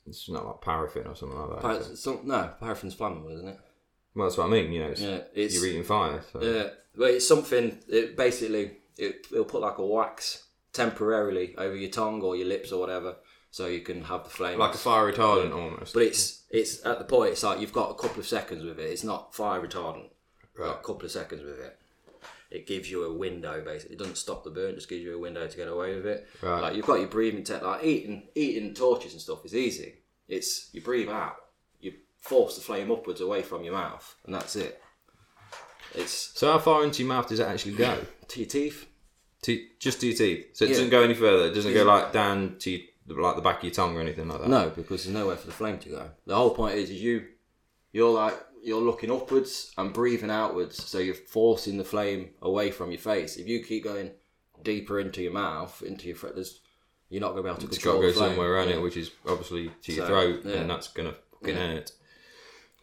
It's 0.10 0.30
not 0.30 0.46
like 0.46 0.62
paraffin 0.62 1.08
or 1.08 1.16
something 1.16 1.38
like 1.38 1.62
that. 1.62 1.72
is 1.72 1.88
it? 1.88 1.90
Par- 1.90 1.96
some, 1.96 2.20
no, 2.26 2.50
paraffin's 2.60 2.96
flammable, 2.96 3.34
isn't 3.34 3.48
it? 3.48 3.60
Well, 4.16 4.28
that's 4.28 4.38
what 4.38 4.48
I 4.48 4.50
mean. 4.50 4.72
You 4.72 4.80
know, 4.84 4.90
it's, 4.90 5.02
Yeah, 5.02 5.20
it's 5.34 5.56
you're 5.56 5.68
eating 5.68 5.84
fire. 5.84 6.22
So. 6.34 6.42
Yeah, 6.42 6.70
well, 6.98 7.10
it's 7.10 7.28
something. 7.28 7.78
It 7.88 8.18
basically 8.18 8.78
it, 8.98 9.28
it'll 9.32 9.46
put 9.46 9.62
like 9.62 9.78
a 9.78 9.86
wax 9.86 10.46
temporarily 10.74 11.56
over 11.58 11.76
your 11.76 11.90
tongue 11.92 12.22
or 12.22 12.36
your 12.36 12.48
lips 12.48 12.72
or 12.72 12.80
whatever, 12.80 13.16
so 13.52 13.68
you 13.68 13.82
can 13.82 14.04
have 14.04 14.24
the 14.24 14.30
flame. 14.30 14.60
Like 14.60 14.74
a 14.76 14.78
fire 14.78 15.12
retardant 15.12 15.54
almost. 15.56 15.94
but 15.94 16.04
it's 16.04 16.44
it's 16.50 16.86
at 16.86 17.00
the 17.00 17.06
point. 17.06 17.32
It's 17.32 17.44
like 17.44 17.60
you've 17.60 17.74
got 17.74 17.92
a 17.92 17.96
couple 17.96 18.20
of 18.20 18.28
seconds 18.28 18.64
with 18.64 18.80
it. 18.80 18.90
It's 18.92 19.04
not 19.04 19.34
fire 19.36 19.62
retardant. 19.62 20.10
You've 20.58 20.68
got 20.68 20.80
a 20.80 20.84
couple 20.84 21.06
of 21.06 21.12
seconds 21.12 21.44
with 21.44 21.60
it. 21.60 21.78
It 22.52 22.66
gives 22.66 22.90
you 22.90 23.04
a 23.04 23.14
window 23.14 23.62
basically. 23.64 23.96
It 23.96 24.00
doesn't 24.00 24.18
stop 24.18 24.44
the 24.44 24.50
burn. 24.50 24.72
It 24.72 24.76
just 24.76 24.90
gives 24.90 25.04
you 25.04 25.16
a 25.16 25.20
window 25.20 25.46
to 25.48 25.58
get 25.58 25.68
away 25.68 25.96
with 25.96 26.06
it. 26.08 26.28
Right. 26.42 26.62
Like 26.62 26.76
you've 26.76 26.86
got 26.88 27.00
your 27.00 27.08
breathing 27.10 27.44
tech. 27.44 27.62
Like 27.62 27.84
eating 27.84 28.28
eating 28.36 28.74
torches 28.74 29.14
and 29.14 29.22
stuff 29.22 29.46
is 29.46 29.54
easy. 29.56 29.96
It's 30.28 30.70
you 30.74 30.82
breathe 30.82 31.10
out. 31.10 31.36
You 31.80 31.94
force 32.22 32.56
the 32.56 32.62
flame 32.62 32.92
upwards 32.92 33.22
away 33.22 33.44
from 33.44 33.64
your 33.64 33.74
mouth, 33.74 34.16
and 34.26 34.34
that's 34.34 34.56
it. 34.56 34.82
It's 35.96 36.32
So 36.38 36.52
how 36.52 36.60
far 36.60 36.84
into 36.84 37.04
your 37.04 37.10
mouth 37.10 37.28
does 37.28 37.40
it 37.40 37.48
actually 37.48 37.74
go? 37.74 37.98
to 38.28 38.40
your 38.40 38.50
teeth. 38.50 38.86
to, 39.42 39.66
just 39.80 40.02
to 40.02 40.08
your 40.08 40.16
teeth. 40.18 40.48
So 40.54 40.66
it 40.66 40.70
Yeah. 40.70 40.74
doesn't 40.76 40.90
go 40.90 41.02
any 41.02 41.14
further. 41.14 41.46
It 41.48 41.54
doesn't 41.54 41.74
go 41.74 41.84
like 41.86 42.12
down 42.12 42.58
to 42.60 42.70
your, 42.72 42.82
like 43.22 43.36
the 43.38 43.42
back 43.42 43.60
of 43.60 43.64
your 43.64 43.74
tongue 43.74 43.96
or 43.98 44.02
anything 44.02 44.28
like 44.28 44.42
that. 44.42 44.50
No, 44.50 44.70
because 44.70 45.06
there's 45.06 45.16
nowhere 45.16 45.38
for 45.38 45.48
the 45.48 45.54
flame 45.54 45.80
to 45.80 45.90
go. 45.90 46.10
The 46.28 46.36
whole 46.36 46.52
point 46.54 46.76
is, 46.76 46.90
is 46.90 47.02
you, 47.02 47.26
you're 47.94 48.12
like 48.12 48.36
you're 48.64 48.82
looking 48.82 49.12
upwards 49.12 49.72
and 49.78 49.94
breathing 49.94 50.30
outwards, 50.32 50.84
so 50.84 51.00
you're 51.00 51.16
forcing 51.16 51.78
the 51.78 51.84
flame 51.84 52.32
away 52.42 52.72
from 52.72 52.92
your 52.92 53.00
face. 53.00 53.38
If 53.38 53.48
you 53.48 53.64
keep 53.64 53.84
going 53.86 54.12
deeper 54.64 55.00
into 55.00 55.22
your 55.22 55.32
mouth, 55.34 55.82
into 55.86 56.08
your 56.08 56.16
throat, 56.18 56.36
there's 56.36 56.60
you're 57.10 57.22
not 57.22 57.32
going 57.32 57.38
to 57.38 57.44
be 57.44 57.50
able 57.50 57.62
to 57.62 57.68
It's 57.68 57.84
got 57.84 57.94
to 57.96 58.02
go 58.02 58.12
somewhere 58.12 58.54
around 58.54 58.70
Yeah. 58.70 58.76
it, 58.76 58.82
which 58.82 58.98
is 58.98 59.10
obviously 59.28 59.72
to 59.84 59.94
your 59.94 60.06
So, 60.06 60.08
throat, 60.08 60.42
yeah. 60.46 60.52
and 60.58 60.70
that's 60.70 60.88
gonna 60.90 61.16
fucking 61.40 61.56
Yeah. 61.56 61.68
hurt. 61.74 61.92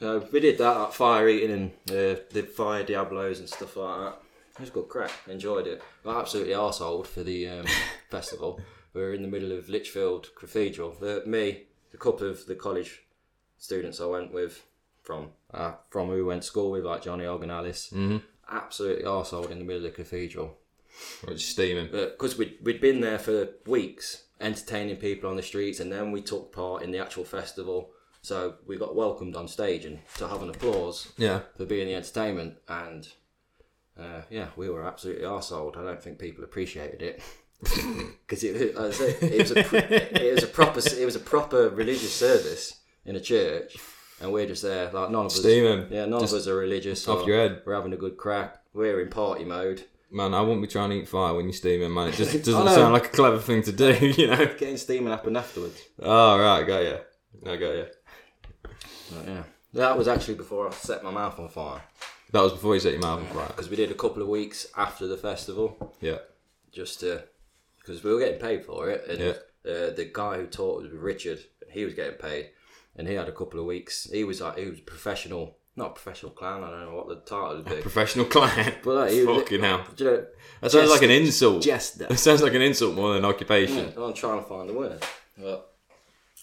So 0.01 0.29
we 0.33 0.41
did 0.41 0.59
that, 0.59 0.77
like 0.77 0.93
fire 0.93 1.29
eating 1.29 1.53
and 1.53 1.71
uh, 1.91 2.21
the 2.31 2.43
fire 2.43 2.85
diabolos 2.85 3.39
and 3.39 3.49
stuff 3.49 3.77
like 3.77 3.99
that. 4.01 4.21
It 4.55 4.61
was 4.61 4.71
good 4.71 4.89
crack. 4.89 5.13
Enjoyed 5.29 5.67
it. 5.67 5.83
Got 6.05 6.21
absolutely 6.21 6.55
arseholed 6.55 7.07
for 7.07 7.23
the 7.23 7.49
um, 7.49 7.67
festival. 8.11 8.61
We 8.95 9.01
were 9.03 9.13
in 9.15 9.23
the 9.23 9.29
middle 9.29 9.53
of 9.53 9.69
Lichfield 9.69 10.31
Cathedral. 10.35 10.97
The, 11.01 11.23
me, 11.27 11.65
a 11.95 11.97
couple 11.99 12.29
of 12.29 12.47
the 12.47 12.55
college 12.55 13.03
students 13.59 14.01
I 14.01 14.07
went 14.07 14.33
with 14.33 14.63
from 15.07 15.29
uh, 15.55 15.75
from 15.89 16.09
who 16.09 16.15
we 16.15 16.23
went 16.25 16.43
to 16.43 16.49
school 16.49 16.73
with, 16.73 16.85
like 16.85 17.03
Johnny 17.03 17.25
Alice, 17.25 17.91
mm-hmm. 17.95 18.19
absolutely 18.51 19.05
arseholed 19.05 19.51
in 19.51 19.59
the 19.59 19.65
middle 19.65 19.87
of 19.87 19.91
the 19.91 19.97
cathedral. 19.97 20.59
Just 21.29 21.51
steaming. 21.51 21.89
Because 21.91 22.37
we'd, 22.37 22.57
we'd 22.63 22.81
been 22.81 23.01
there 23.01 23.19
for 23.19 23.51
weeks, 23.67 24.25
entertaining 24.41 24.97
people 24.97 25.31
on 25.31 25.37
the 25.37 25.43
streets, 25.43 25.79
and 25.79 25.93
then 25.93 26.11
we 26.11 26.23
took 26.23 26.53
part 26.53 26.83
in 26.83 26.91
the 26.91 26.99
actual 26.99 27.25
festival. 27.25 27.91
So 28.23 28.55
we 28.67 28.77
got 28.77 28.97
welcomed 28.97 29.37
on 29.37 29.47
stage 29.47 29.85
and 29.85 30.01
to 30.17 30.27
have 30.27 30.43
an 30.43 30.51
applause 30.51 31.13
Yeah. 31.17 31.41
for 31.57 31.65
being 31.65 31.87
the 31.87 31.95
entertainment. 31.95 32.57
And 32.67 33.07
uh, 33.99 34.23
yeah, 34.31 34.49
we 34.57 34.69
were 34.69 34.85
absolutely 34.85 35.25
arseholed. 35.25 35.77
I 35.77 35.85
don't 35.85 36.03
think 36.03 36.19
people 36.19 36.43
appreciated 36.43 37.03
it. 37.03 37.23
Because 38.27 38.43
it, 38.43 38.57
it 38.57 38.77
was 38.77 39.01
a 39.01 39.25
it 39.25 40.35
was 40.35 40.43
a 40.43 40.49
proper 40.49 40.81
it 40.81 41.05
was 41.05 41.15
a 41.17 41.21
proper 41.21 41.69
religious 41.71 42.13
service 42.13 42.81
in 43.05 43.15
a 43.15 43.21
church, 43.21 43.77
and 44.21 44.33
we're 44.33 44.47
just 44.47 44.63
there 44.63 44.91
like 44.93 45.11
none 45.11 45.27
of 45.27 45.33
us 45.33 45.37
Steaming. 45.39 45.87
yeah 45.91 46.05
none 46.07 46.23
of 46.25 46.33
us 46.33 46.47
are 46.47 46.57
religious 46.57 47.07
off 47.09 47.25
or 47.25 47.29
your 47.29 47.37
head. 47.39 47.63
We're 47.67 47.75
having 47.75 47.93
a 47.93 47.97
good 47.97 48.17
crack. 48.17 48.61
We're 48.73 49.01
in 49.01 49.09
party 49.11 49.45
mode. 49.45 49.85
Man, 50.11 50.35
I 50.35 50.41
wouldn't 50.41 50.63
be 50.63 50.69
trying 50.69 50.91
to 50.91 50.97
eat 50.97 51.09
fire 51.09 51.35
when 51.35 51.47
you're 51.47 51.53
steaming, 51.53 51.93
man. 51.93 52.09
It 52.09 52.15
just 52.15 52.33
doesn't 52.45 52.65
know. 52.65 52.75
sound 52.75 52.93
like 52.93 53.07
a 53.07 53.09
clever 53.09 53.39
thing 53.39 53.63
to 53.65 53.73
do, 53.73 53.93
you 54.17 54.29
know? 54.29 54.37
Getting 54.47 54.77
steaming 54.77 55.09
happened 55.11 55.37
afterwards. 55.37 55.83
Oh, 56.01 56.39
right, 56.39 56.65
got 56.67 56.79
you. 56.85 56.99
I 57.51 57.57
got 57.57 57.71
you. 57.75 57.87
But 58.63 59.27
yeah, 59.29 59.43
that 59.75 59.99
was 59.99 60.09
actually 60.09 60.35
before 60.35 60.69
I 60.69 60.71
set 60.73 61.03
my 61.03 61.11
mouth 61.11 61.39
on 61.39 61.49
fire 61.49 61.83
That 62.33 62.43
was 62.43 62.53
before 62.53 62.75
you 62.75 62.81
set 62.81 62.93
your 62.93 63.03
mouth 63.03 63.21
on 63.21 63.27
fire. 63.37 63.47
because 63.49 63.69
we 63.71 63.77
did 63.77 63.91
a 63.91 63.95
couple 63.95 64.23
of 64.23 64.29
weeks 64.29 64.67
after 64.77 65.07
the 65.07 65.17
festival 65.17 65.95
Yeah. 66.01 66.19
just 66.73 67.01
to 67.01 67.25
because 67.79 68.03
we 68.03 68.13
were 68.13 68.19
getting 68.21 68.41
paid 68.41 68.65
for 68.65 68.91
it, 68.91 69.07
and 69.09 69.19
Yeah. 69.21 69.71
uh, 69.71 69.91
the 69.91 70.11
guy 70.13 70.39
who 70.39 70.47
taught 70.47 70.83
was 70.83 70.91
Richard, 70.93 71.39
and 71.63 71.71
he 71.71 71.85
was 71.85 71.95
getting 71.95 72.19
paid, 72.19 72.51
and 72.97 73.07
he 73.09 73.15
had 73.15 73.29
a 73.29 73.33
couple 73.33 73.61
of 73.61 73.67
weeks. 73.67 74.09
He 74.11 74.25
was 74.25 74.41
like 74.41 74.59
he 74.59 74.67
was 74.71 74.79
a 74.79 74.83
professional, 74.83 75.57
not 75.77 75.91
a 75.91 75.95
professional 75.95 76.33
clown. 76.33 76.65
I 76.65 76.71
don't 76.71 76.87
know 76.87 76.95
what 76.97 77.09
the 77.09 77.17
title 77.17 77.57
would 77.57 77.65
be, 77.67 77.83
Professional 77.83 78.25
clown. 78.27 78.73
but 78.83 78.95
like, 78.95 79.11
he 79.13 79.25
was, 79.25 79.39
Fucking 79.43 79.61
hell. 79.61 79.85
Do 79.95 80.05
you 80.05 80.11
know, 80.11 80.27
That 80.61 80.71
sounds 80.71 80.83
jest- 80.89 80.93
like 80.93 81.03
an 81.03 81.11
insult. 81.11 81.63
jester. 81.63 82.07
It 82.11 82.19
sounds 82.19 82.43
like 82.43 82.55
an 82.55 82.63
insult 82.63 82.95
more 82.95 83.09
than 83.15 83.19
an 83.25 83.31
occupation. 83.31 83.93
I'm 83.97 84.15
trying 84.15 84.43
to 84.43 84.49
find 84.49 84.69
the 84.69 84.75
word. 84.75 85.03
But 85.39 85.73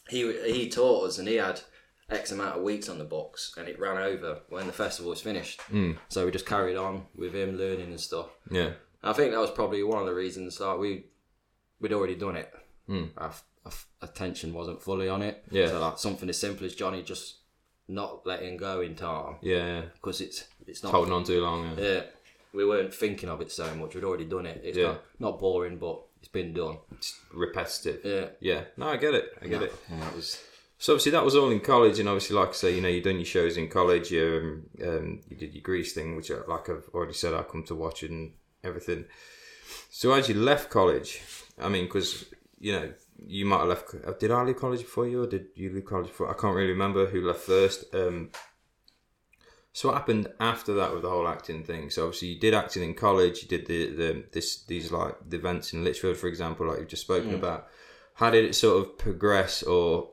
he 0.09 0.31
he 0.51 0.69
taught 0.69 1.07
us, 1.07 1.17
and 1.17 1.27
he 1.27 1.35
had 1.35 1.61
X 2.09 2.31
amount 2.31 2.57
of 2.57 2.63
weeks 2.63 2.89
on 2.89 2.97
the 2.99 3.05
box, 3.05 3.53
and 3.57 3.67
it 3.67 3.79
ran 3.79 3.97
over 3.97 4.39
when 4.49 4.67
the 4.67 4.73
festival 4.73 5.09
was 5.09 5.21
finished. 5.21 5.61
Mm. 5.71 5.97
So 6.09 6.25
we 6.25 6.31
just 6.31 6.45
carried 6.45 6.77
on 6.77 7.05
with 7.15 7.33
him 7.33 7.57
learning 7.57 7.87
and 7.89 7.99
stuff. 7.99 8.27
Yeah. 8.51 8.71
I 9.01 9.13
think 9.13 9.31
that 9.31 9.39
was 9.39 9.51
probably 9.51 9.83
one 9.83 9.99
of 9.99 10.05
the 10.05 10.13
reasons 10.13 10.57
that 10.59 10.77
we 10.77 11.05
we'd 11.79 11.91
already 11.93 12.15
done 12.15 12.35
it. 12.35 12.51
F- 12.89 13.09
our 13.17 13.33
f- 13.65 13.87
attention 14.01 14.53
wasn't 14.53 14.81
fully 14.81 15.09
on 15.09 15.21
it. 15.21 15.43
Yeah. 15.51 15.67
So 15.67 15.79
like 15.79 15.97
something 15.97 16.29
as 16.29 16.37
simple 16.39 16.65
as 16.65 16.75
Johnny 16.75 17.03
just 17.03 17.37
not 17.87 18.25
letting 18.25 18.55
go 18.57 18.79
in 18.81 18.95
time 18.95 19.35
Yeah, 19.41 19.81
because 19.95 20.21
it's 20.21 20.45
it's 20.67 20.83
not. 20.83 20.91
Holding 20.93 21.13
on 21.13 21.23
too 21.23 21.41
long. 21.41 21.77
Yeah. 21.77 21.83
Yeah. 21.83 22.01
We 22.53 22.65
weren't 22.65 22.93
thinking 22.93 23.29
of 23.29 23.41
it 23.41 23.51
so 23.51 23.73
much. 23.75 23.95
We'd 23.95 24.03
already 24.03 24.25
done 24.25 24.45
it. 24.45 24.61
It's 24.63 24.77
Yeah. 24.77 24.83
not, 24.87 25.01
not 25.19 25.39
boring, 25.39 25.77
but 25.79 26.01
it's 26.19 26.27
been 26.29 26.53
done. 26.53 26.77
It's 26.91 27.19
repetitive. 27.33 28.01
Yeah. 28.05 28.27
Yeah. 28.39 28.63
No, 28.77 28.87
I 28.89 28.97
get 28.97 29.13
it. 29.15 29.25
I 29.41 29.47
get 29.47 29.63
it. 29.63 29.73
Yeah, 29.89 30.07
it 30.09 30.15
was. 30.15 30.39
So 30.77 30.93
obviously 30.93 31.13
that 31.13 31.23
was 31.25 31.35
all 31.35 31.49
in 31.49 31.61
college, 31.61 31.97
and 31.99 32.07
obviously, 32.09 32.35
like 32.35 32.49
I 32.49 32.53
say, 32.53 32.75
you 32.75 32.81
know, 32.81 32.89
you've 32.89 33.05
done 33.05 33.15
your 33.15 33.25
shows 33.25 33.57
in 33.57 33.69
college. 33.69 34.11
You 34.11 34.63
um, 34.81 34.87
um, 34.87 35.21
you 35.29 35.35
did 35.37 35.53
your 35.53 35.61
Grease 35.63 35.93
thing, 35.93 36.15
which, 36.15 36.29
uh, 36.29 36.41
like 36.47 36.69
I've 36.69 36.87
already 36.93 37.13
said, 37.13 37.33
I 37.33 37.43
come 37.43 37.63
to 37.65 37.75
watch 37.75 38.03
and 38.03 38.33
everything. 38.63 39.05
So 39.89 40.11
as 40.13 40.27
you 40.29 40.35
left 40.35 40.69
college, 40.69 41.21
I 41.59 41.69
mean, 41.69 41.85
because 41.85 42.25
you 42.59 42.73
know, 42.73 42.93
you 43.25 43.45
might 43.45 43.59
have 43.59 43.67
left. 43.67 43.95
uh, 44.05 44.11
Did 44.19 44.31
I 44.31 44.43
leave 44.43 44.57
college 44.57 44.81
before 44.81 45.07
you, 45.07 45.23
or 45.23 45.27
did 45.27 45.47
you 45.55 45.69
leave 45.71 45.85
college 45.85 46.07
before? 46.07 46.29
I 46.29 46.33
can't 46.39 46.55
really 46.55 46.71
remember 46.71 47.05
who 47.07 47.21
left 47.21 47.41
first. 47.41 47.93
Um, 47.93 48.31
so 49.71 49.89
what 49.89 49.97
happened 49.97 50.27
after 50.39 50.73
that 50.75 50.93
with 50.93 51.01
the 51.01 51.09
whole 51.09 51.27
acting 51.27 51.63
thing? 51.63 51.89
So 51.89 52.05
obviously 52.05 52.29
you 52.29 52.39
did 52.39 52.53
acting 52.53 52.83
in 52.83 52.93
college. 52.93 53.41
You 53.41 53.47
did 53.49 53.65
the, 53.65 53.91
the 53.95 54.23
this 54.31 54.63
these 54.65 54.91
like 54.91 55.15
the 55.27 55.37
events 55.37 55.73
in 55.73 55.83
Lichfield, 55.83 56.17
for 56.17 56.27
example, 56.27 56.67
like 56.67 56.79
you've 56.79 56.87
just 56.87 57.03
spoken 57.03 57.33
about. 57.33 57.67
How 58.15 58.29
did 58.29 58.45
it 58.45 58.53
sort 58.53 58.85
of 58.85 58.97
progress, 58.99 59.63
or 59.63 60.11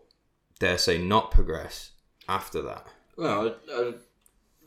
dare 0.59 0.79
say 0.79 0.97
not 0.97 1.31
progress 1.31 1.91
after 2.29 2.63
that? 2.63 2.87
Well, 3.17 3.55
I, 3.71 3.73
I 3.73 3.93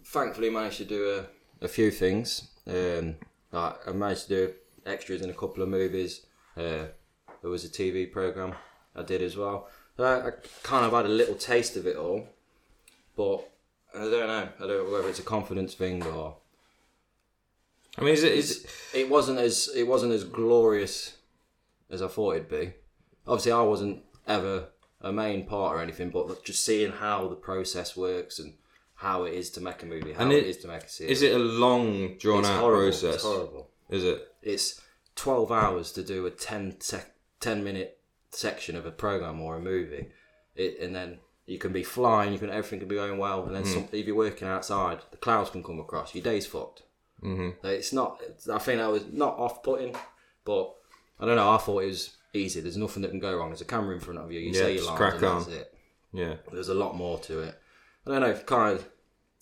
thankfully 0.06 0.52
managed 0.52 0.78
to 0.78 0.86
do 0.86 1.26
a, 1.62 1.66
a 1.66 1.68
few 1.68 1.90
things. 1.90 2.50
Um, 2.68 3.16
like 3.52 3.88
I 3.88 3.92
managed 3.92 4.28
to 4.28 4.48
do 4.48 4.54
extras 4.86 5.22
in 5.24 5.32
a 5.32 5.34
couple 5.34 5.64
of 5.64 5.70
movies. 5.70 6.26
Uh, 6.56 6.86
there 7.44 7.52
was 7.52 7.64
a 7.64 7.70
TV 7.70 8.12
program 8.12 8.56
I 8.96 9.04
did 9.04 9.22
as 9.22 9.38
well. 9.38 9.68
I, 10.00 10.04
I 10.04 10.32
kind 10.64 10.86
of 10.86 10.92
had 10.94 11.06
a 11.06 11.10
little 11.10 11.36
taste 11.36 11.78
of 11.78 11.86
it 11.86 11.96
all, 11.96 12.28
but 13.16 13.48
I 13.94 14.00
don't 14.06 14.12
know. 14.28 14.48
I 14.60 14.68
don't 14.68 14.88
know 14.88 14.92
whether 14.92 15.08
it's 15.10 15.20
a 15.20 15.24
confidence 15.24 15.76
thing 15.76 16.04
or 16.04 16.38
I 18.00 18.02
mean, 18.02 18.14
is 18.16 18.24
it? 18.24 18.32
Is 18.32 18.64
it 18.94 19.00
it 19.02 19.10
wasn't 19.10 19.38
as 19.40 19.70
it 19.76 19.84
wasn't 19.84 20.14
as 20.14 20.24
glorious 20.24 21.18
as 21.92 22.02
I 22.02 22.08
thought 22.08 22.36
it'd 22.38 22.50
be. 22.50 22.74
Obviously, 23.28 23.52
I 23.52 23.62
wasn't 23.62 24.02
ever 24.28 24.70
a 25.02 25.12
main 25.12 25.46
part 25.46 25.76
or 25.76 25.82
anything, 25.82 26.10
but 26.10 26.44
just 26.44 26.66
seeing 26.66 26.92
how 26.92 27.28
the 27.28 27.36
process 27.36 27.96
works 27.96 28.40
and 28.40 28.54
how 28.96 29.26
it 29.26 29.34
is 29.34 29.50
to 29.52 29.62
make 29.62 29.84
a 29.84 29.86
movie, 29.86 30.14
how 30.14 30.24
And 30.24 30.32
it 30.32 30.40
it- 30.44 30.48
is 30.48 30.58
to 30.58 30.68
make 30.68 30.84
a 30.84 30.90
series. 30.90 31.18
is 31.18 31.22
it 31.24 31.36
a 31.36 31.40
long, 31.40 32.18
drawn 32.18 32.40
it's 32.40 32.48
out 32.50 32.62
horrible. 32.62 32.84
process? 32.86 33.16
It's 33.16 33.24
horrible. 33.24 33.70
Is 33.90 34.04
it? 34.06 34.34
It's 34.42 34.82
twelve 35.16 35.52
hours 35.52 35.92
to 35.92 36.04
do 36.04 36.26
a 36.26 36.32
10, 36.32 36.80
sec- 36.82 37.13
10 37.44 37.64
minute 37.64 38.00
section 38.32 38.76
of 38.76 38.86
a 38.86 38.92
program 38.92 39.42
or 39.42 39.56
a 39.58 39.60
movie, 39.60 40.08
it, 40.56 40.80
and 40.80 40.96
then 40.96 41.20
you 41.46 41.58
can 41.58 41.74
be 41.74 41.84
flying, 41.84 42.32
you 42.34 42.40
can 42.40 42.50
everything 42.50 42.80
can 42.80 42.88
be 42.88 42.96
going 42.96 43.18
well, 43.18 43.44
and 43.46 43.56
then 43.56 43.66
some, 43.66 43.88
if 43.92 44.08
you're 44.08 44.16
working 44.16 44.48
outside, 44.48 45.00
the 45.12 45.18
clouds 45.18 45.50
can 45.50 45.62
come 45.64 45.80
across. 45.80 46.16
Your 46.16 46.24
day's 46.24 46.46
fucked. 46.46 46.84
Mm-hmm. 47.22 47.66
It's 47.68 47.92
not. 47.94 48.22
I 48.52 48.60
think 48.60 48.80
that 48.80 48.92
was 48.92 49.06
not 49.12 49.38
off 49.38 49.62
putting, 49.62 49.96
but 50.46 50.74
I 51.20 51.26
don't 51.26 51.36
know. 51.36 51.52
I 51.52 51.58
thought 51.58 51.84
it 51.84 51.88
was 51.88 52.16
easy. 52.34 52.62
There's 52.62 52.78
nothing 52.78 53.02
that 53.04 53.12
can 53.12 53.20
go 53.20 53.36
wrong. 53.36 53.50
There's 53.50 53.62
a 53.62 53.66
camera 53.66 53.94
in 53.96 54.02
front 54.02 54.20
of 54.20 54.32
you. 54.32 54.40
You 54.40 54.52
Yeah, 54.52 54.62
say 54.62 54.76
your 54.76 54.86
lines, 54.86 54.98
crack 54.98 55.16
and 55.16 55.26
on. 55.26 55.38
that's 55.44 55.52
it. 55.52 55.74
Yeah. 56.14 56.36
There's 56.52 56.70
a 56.70 56.74
lot 56.74 56.96
more 56.96 57.20
to 57.20 57.40
it. 57.42 57.60
I 58.06 58.10
don't 58.10 58.22
know. 58.22 58.34
Kind 58.34 58.78
of 58.78 58.90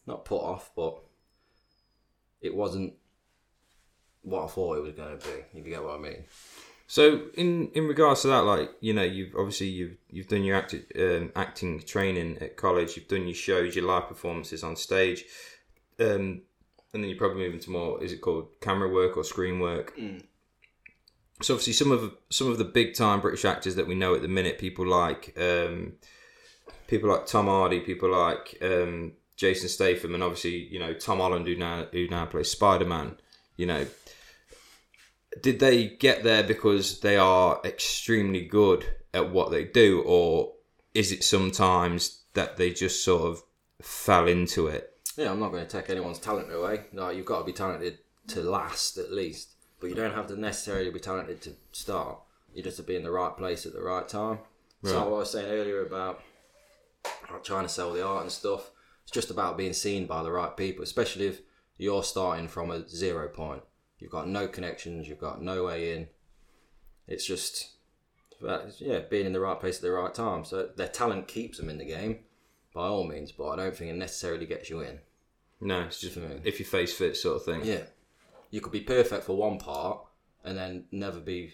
not 0.08 0.26
put 0.26 0.42
off, 0.42 0.72
but 0.76 1.00
it 2.42 2.56
wasn't 2.56 2.94
what 4.24 4.46
I 4.46 4.48
thought 4.48 4.78
it 4.78 4.84
was 4.84 4.94
going 4.94 5.18
to 5.18 5.26
be. 5.26 5.60
If 5.60 5.66
you 5.66 5.72
get 5.72 5.84
what 5.84 5.96
I 5.96 6.00
mean. 6.00 6.24
So 6.92 7.22
in 7.36 7.70
in 7.70 7.88
regards 7.88 8.24
to 8.24 8.28
that, 8.28 8.44
like 8.44 8.70
you 8.82 8.94
know, 8.94 9.02
you've 9.02 9.34
obviously 9.34 9.68
you've 9.68 9.96
you've 10.10 10.28
done 10.28 10.44
your 10.44 10.58
acti- 10.58 10.84
um, 11.00 11.32
acting 11.38 11.80
training 11.80 12.40
at 12.42 12.58
college. 12.58 12.98
You've 12.98 13.08
done 13.08 13.28
your 13.28 13.34
shows, 13.34 13.78
your 13.78 13.86
live 13.86 14.10
performances 14.10 14.62
on 14.62 14.76
stage, 14.76 15.24
um, 16.02 16.42
and 16.92 17.02
then 17.02 17.06
you're 17.06 17.18
probably 17.18 17.46
moving 17.46 17.62
to 17.62 17.72
more. 17.72 18.04
Is 18.04 18.12
it 18.12 18.20
called 18.20 18.50
camera 18.60 18.90
work 18.90 19.16
or 19.16 19.24
screen 19.24 19.62
work? 19.62 19.94
So 21.42 21.54
obviously, 21.54 21.72
some 21.72 21.94
of 21.94 22.14
some 22.30 22.52
of 22.52 22.58
the 22.58 22.66
big 22.66 22.94
time 22.94 23.22
British 23.22 23.46
actors 23.46 23.76
that 23.76 23.88
we 23.88 23.96
know 23.96 24.14
at 24.14 24.22
the 24.22 24.28
minute, 24.28 24.58
people 24.60 24.86
like 24.86 25.34
um, 25.40 25.94
people 26.88 27.10
like 27.10 27.26
Tom 27.26 27.46
Hardy, 27.46 27.80
people 27.80 28.12
like 28.12 28.58
um, 28.62 29.14
Jason 29.38 29.70
Statham, 29.70 30.14
and 30.14 30.22
obviously 30.22 30.58
you 30.58 30.80
know 30.80 30.94
Tom 30.94 31.20
Holland 31.20 31.48
who 31.48 31.56
now 31.56 31.86
who 31.94 32.10
now 32.10 32.26
plays 32.26 32.52
Spider 32.52 32.84
Man. 32.84 33.16
You 33.56 33.68
know, 33.68 33.86
did 35.42 35.60
they 35.60 35.88
get 35.88 36.24
there 36.24 36.44
because 36.44 37.00
they 37.00 37.18
are 37.18 37.62
extremely 37.64 38.46
good 38.46 38.86
at 39.14 39.32
what 39.32 39.52
they 39.52 39.64
do, 39.64 40.02
or 40.06 40.54
is 40.94 41.12
it 41.12 41.24
sometimes 41.24 42.24
that 42.34 42.58
they 42.58 42.72
just 42.72 43.04
sort 43.04 43.24
of 43.24 43.44
fell 43.82 44.28
into 44.28 44.68
it? 44.68 44.98
Yeah, 45.18 45.32
I'm 45.32 45.40
not 45.40 45.52
going 45.52 45.66
to 45.66 45.70
take 45.70 45.90
anyone's 45.90 46.20
talent 46.20 46.52
away. 46.52 46.86
No, 46.92 47.10
you've 47.10 47.26
got 47.26 47.40
to 47.40 47.46
be 47.46 47.54
talented 47.54 48.00
to 48.28 48.42
last 48.42 48.98
at 48.98 49.12
least, 49.12 49.52
but 49.80 49.88
you 49.88 49.96
don't 49.96 50.14
have 50.14 50.28
to 50.28 50.40
necessarily 50.40 50.90
be 50.90 51.00
talented 51.00 51.42
to 51.42 51.54
start. 51.72 52.20
You 52.54 52.64
just 52.64 52.78
have 52.78 52.86
to 52.86 52.92
be 52.92 52.98
in 52.98 53.04
the 53.04 53.12
right 53.12 53.36
place 53.36 53.66
at 53.66 53.74
the 53.74 53.82
right 53.82 54.08
time. 54.08 54.40
So 54.84 54.98
what 55.00 55.08
I 55.08 55.20
was 55.20 55.32
saying 55.32 55.52
earlier 55.52 55.86
about 55.86 56.22
trying 57.44 57.66
to 57.66 57.70
sell 57.70 57.94
the 57.94 58.06
art 58.06 58.24
and 58.24 58.32
stuff, 58.32 58.72
it's 59.04 59.12
just 59.12 59.30
about 59.30 59.58
being 59.58 59.74
seen 59.74 60.08
by 60.08 60.24
the 60.24 60.32
right 60.32 60.56
people, 60.58 60.84
especially 60.84 61.28
if 61.28 61.42
you're 61.78 62.04
starting 62.04 62.48
from 62.48 62.72
a 62.72 62.88
zero 62.90 63.28
point. 63.28 63.62
You've 64.02 64.12
got 64.12 64.28
no 64.28 64.48
connections, 64.48 65.08
you've 65.08 65.20
got 65.20 65.42
no 65.42 65.66
way 65.66 65.94
in. 65.94 66.08
It's 67.08 67.26
just, 67.26 67.70
uh, 68.46 68.62
yeah, 68.80 69.00
being 69.00 69.28
in 69.28 69.34
the 69.34 69.40
right 69.40 69.60
place 69.60 69.78
at 69.78 69.84
the 69.84 69.92
right 69.92 70.14
time. 70.14 70.44
So 70.44 70.70
their 70.76 70.88
talent 70.88 71.28
keeps 71.28 71.60
them 71.60 71.70
in 71.70 71.78
the 71.78 71.86
game, 71.86 72.20
by 72.74 72.88
all 72.88 73.08
means, 73.08 73.32
but 73.32 73.50
I 73.50 73.56
don't 73.56 73.76
think 73.76 73.92
it 73.92 73.96
necessarily 73.96 74.48
gets 74.48 74.70
you 74.70 74.82
in. 74.82 75.00
No, 75.62 75.82
it's 75.82 76.02
just 76.02 76.18
if 76.18 76.60
your 76.60 76.68
face 76.68 76.94
fits, 76.94 77.22
sort 77.22 77.36
of 77.36 77.46
thing. 77.46 77.64
Yeah, 77.64 77.84
you 78.50 78.60
could 78.60 78.74
be 78.74 78.82
perfect 78.82 79.24
for 79.26 79.38
one 79.38 79.60
part 79.60 80.00
and 80.44 80.58
then 80.58 80.86
never 80.92 81.20
be, 81.20 81.54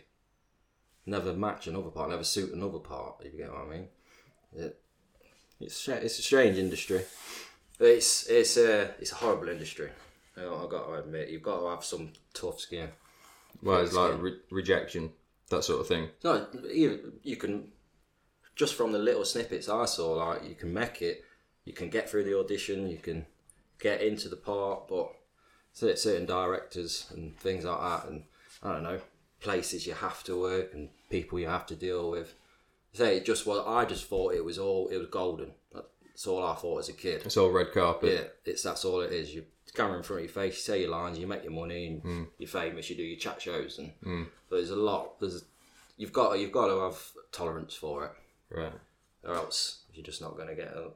never 1.05 1.33
match 1.33 1.67
another 1.67 1.89
part, 1.89 2.09
never 2.09 2.23
suit 2.23 2.53
another 2.53 2.79
part. 2.79 3.15
If 3.25 3.33
you 3.33 3.39
get 3.39 3.51
what 3.51 3.67
I 3.67 3.69
mean. 3.69 3.87
It, 4.55 4.79
it's 5.59 5.87
it's 5.87 6.19
a 6.19 6.21
strange 6.21 6.57
industry. 6.57 7.03
It's 7.79 8.27
it's 8.27 8.57
a 8.57 8.91
it's 8.99 9.11
a 9.11 9.15
horrible 9.15 9.49
industry. 9.49 9.89
Know, 10.37 10.63
I've 10.63 10.69
got 10.69 10.85
to 10.85 10.93
admit, 10.93 11.29
you've 11.29 11.43
got 11.43 11.59
to 11.59 11.69
have 11.69 11.83
some 11.83 12.13
tough 12.33 12.59
skin. 12.59 12.89
Well, 13.61 13.81
it's 13.81 13.93
like 13.93 14.21
re- 14.21 14.39
rejection, 14.51 15.11
that 15.49 15.63
sort 15.63 15.81
of 15.81 15.87
thing. 15.87 16.09
No, 16.23 16.45
you, 16.71 17.13
you 17.23 17.35
can 17.35 17.71
just 18.55 18.75
from 18.75 18.91
the 18.91 18.99
little 18.99 19.25
snippets 19.25 19.67
I 19.67 19.85
saw, 19.85 20.13
like 20.13 20.47
you 20.47 20.55
can 20.55 20.73
make 20.73 21.01
it, 21.01 21.23
you 21.65 21.73
can 21.73 21.89
get 21.89 22.09
through 22.09 22.23
the 22.23 22.37
audition, 22.37 22.87
you 22.87 22.97
can 22.97 23.25
get 23.79 24.01
into 24.01 24.29
the 24.29 24.35
part, 24.35 24.87
but 24.87 25.09
certain 25.73 26.25
directors 26.25 27.11
and 27.13 27.37
things 27.37 27.65
like 27.65 27.79
that, 27.79 28.09
and 28.09 28.23
I 28.61 28.73
don't 28.73 28.83
know 28.83 28.99
places 29.39 29.85
you 29.85 29.93
have 29.93 30.23
to 30.23 30.39
work 30.39 30.73
and 30.73 30.89
people 31.09 31.39
you 31.39 31.47
have 31.47 31.65
to 31.67 31.75
deal 31.75 32.09
with. 32.09 32.33
Say 32.93 33.17
it 33.17 33.25
just 33.25 33.45
was. 33.45 33.63
I 33.67 33.85
just 33.85 34.05
thought 34.05 34.33
it 34.33 34.43
was 34.43 34.57
all 34.57 34.87
it 34.87 34.97
was 34.97 35.07
golden. 35.07 35.51
That's 36.17 36.25
all 36.25 36.43
I 36.43 36.55
thought 36.55 36.79
as 36.79 36.89
a 36.89 36.93
kid. 36.93 37.21
It's 37.25 37.37
all 37.37 37.51
red 37.51 37.71
carpet. 37.71 38.11
Yeah, 38.11 38.51
it's 38.51 38.63
that's 38.63 38.83
all 38.83 39.01
it 39.01 39.11
is. 39.11 39.35
You 39.35 39.45
camera 39.75 39.97
in 39.97 40.03
front 40.03 40.21
of 40.21 40.25
your 40.25 40.33
face, 40.33 40.55
you 40.55 40.61
say 40.61 40.81
your 40.81 40.89
lines, 40.89 41.19
you 41.19 41.27
make 41.27 41.43
your 41.43 41.51
money, 41.51 41.85
and 41.85 42.01
Hmm. 42.01 42.23
you're 42.39 42.47
famous. 42.49 42.89
You 42.89 42.95
do 42.95 43.03
your 43.03 43.19
chat 43.19 43.39
shows, 43.39 43.77
and 43.77 43.93
but 44.49 44.55
there's 44.55 44.71
a 44.71 44.75
lot. 44.75 45.19
There's 45.19 45.45
you've 45.95 46.11
got 46.11 46.39
you've 46.39 46.51
got 46.51 46.69
to 46.69 46.79
have 46.79 46.99
tolerance 47.31 47.75
for 47.75 48.05
it, 48.05 48.11
Right. 48.49 48.73
or 49.23 49.35
else 49.35 49.83
you're 49.93 50.03
just 50.03 50.19
not 50.19 50.35
going 50.35 50.47
to 50.47 50.55
get 50.55 50.75
uh, 50.75 50.89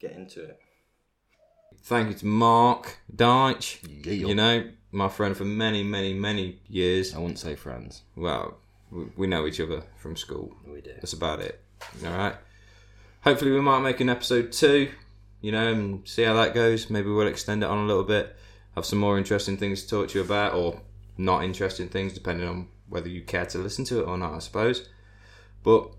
get 0.00 0.12
into 0.12 0.42
it. 0.42 0.58
Thank 1.82 2.08
you 2.08 2.14
to 2.14 2.26
Mark 2.26 2.98
Deitch. 3.14 3.78
Yeah. 4.04 4.26
You 4.30 4.34
know, 4.34 4.68
my 4.90 5.08
friend 5.08 5.36
for 5.36 5.44
many, 5.44 5.84
many, 5.84 6.12
many 6.12 6.58
years. 6.66 7.14
I 7.14 7.18
wouldn't 7.18 7.38
say 7.38 7.54
friends. 7.54 8.02
Well, 8.16 8.58
we, 8.90 9.04
we 9.16 9.26
know 9.28 9.46
each 9.46 9.60
other 9.60 9.84
from 9.96 10.16
school. 10.16 10.56
We 10.66 10.80
do. 10.80 10.94
That's 10.94 11.12
about 11.12 11.38
it. 11.38 11.62
All 12.04 12.10
right. 12.12 12.34
Hopefully, 13.22 13.52
we 13.52 13.60
might 13.60 13.80
make 13.80 14.00
an 14.00 14.08
episode 14.08 14.52
two. 14.52 14.90
You 15.40 15.52
know, 15.52 15.68
and 15.68 16.06
see 16.08 16.24
how 16.24 16.34
that 16.34 16.54
goes. 16.54 16.90
Maybe 16.90 17.08
we'll 17.08 17.28
extend 17.28 17.62
it 17.62 17.66
on 17.66 17.78
a 17.78 17.86
little 17.86 18.04
bit. 18.04 18.34
Have 18.74 18.84
some 18.84 18.98
more 18.98 19.16
interesting 19.18 19.56
things 19.56 19.82
to 19.82 19.88
talk 19.88 20.08
to 20.08 20.18
you 20.18 20.24
about, 20.24 20.54
or 20.54 20.80
not 21.16 21.44
interesting 21.44 21.88
things, 21.88 22.12
depending 22.12 22.48
on 22.48 22.68
whether 22.88 23.08
you 23.08 23.22
care 23.22 23.46
to 23.46 23.58
listen 23.58 23.84
to 23.86 24.00
it 24.00 24.08
or 24.08 24.18
not. 24.18 24.34
I 24.34 24.38
suppose. 24.40 24.88
But 25.62 25.90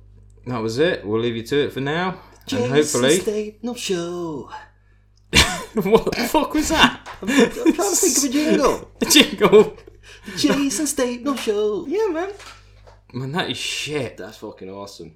that 0.46 0.62
was 0.62 0.78
it. 0.78 1.06
We'll 1.06 1.22
leave 1.22 1.36
you 1.36 1.44
to 1.44 1.66
it 1.66 1.74
for 1.74 1.82
now, 1.82 2.20
and 2.52 2.72
hopefully. 2.72 3.58
no 3.62 3.74
show. 3.76 4.50
what 5.74 6.16
the 6.16 6.28
fuck 6.30 6.54
was 6.54 6.70
that? 6.70 7.08
I'm 7.22 7.28
trying 7.28 7.52
to 7.52 7.74
think 7.74 8.18
of 8.18 8.24
a 8.24 8.30
jingle. 8.30 8.92
jingle. 9.10 9.78
Jason 10.36 10.88
State 10.88 11.24
no 11.24 11.36
show. 11.36 11.86
Yeah, 11.88 12.08
man. 12.08 12.32
Man, 13.14 13.32
that 13.34 13.50
is 13.50 13.58
shit. 13.58 14.18
That's 14.18 14.38
fucking 14.38 14.70
awesome. 14.70 15.16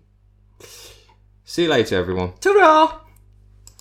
See 1.45 1.63
you 1.63 1.69
later, 1.69 1.97
everyone. 1.97 2.33
Ta-ra! 2.39 3.02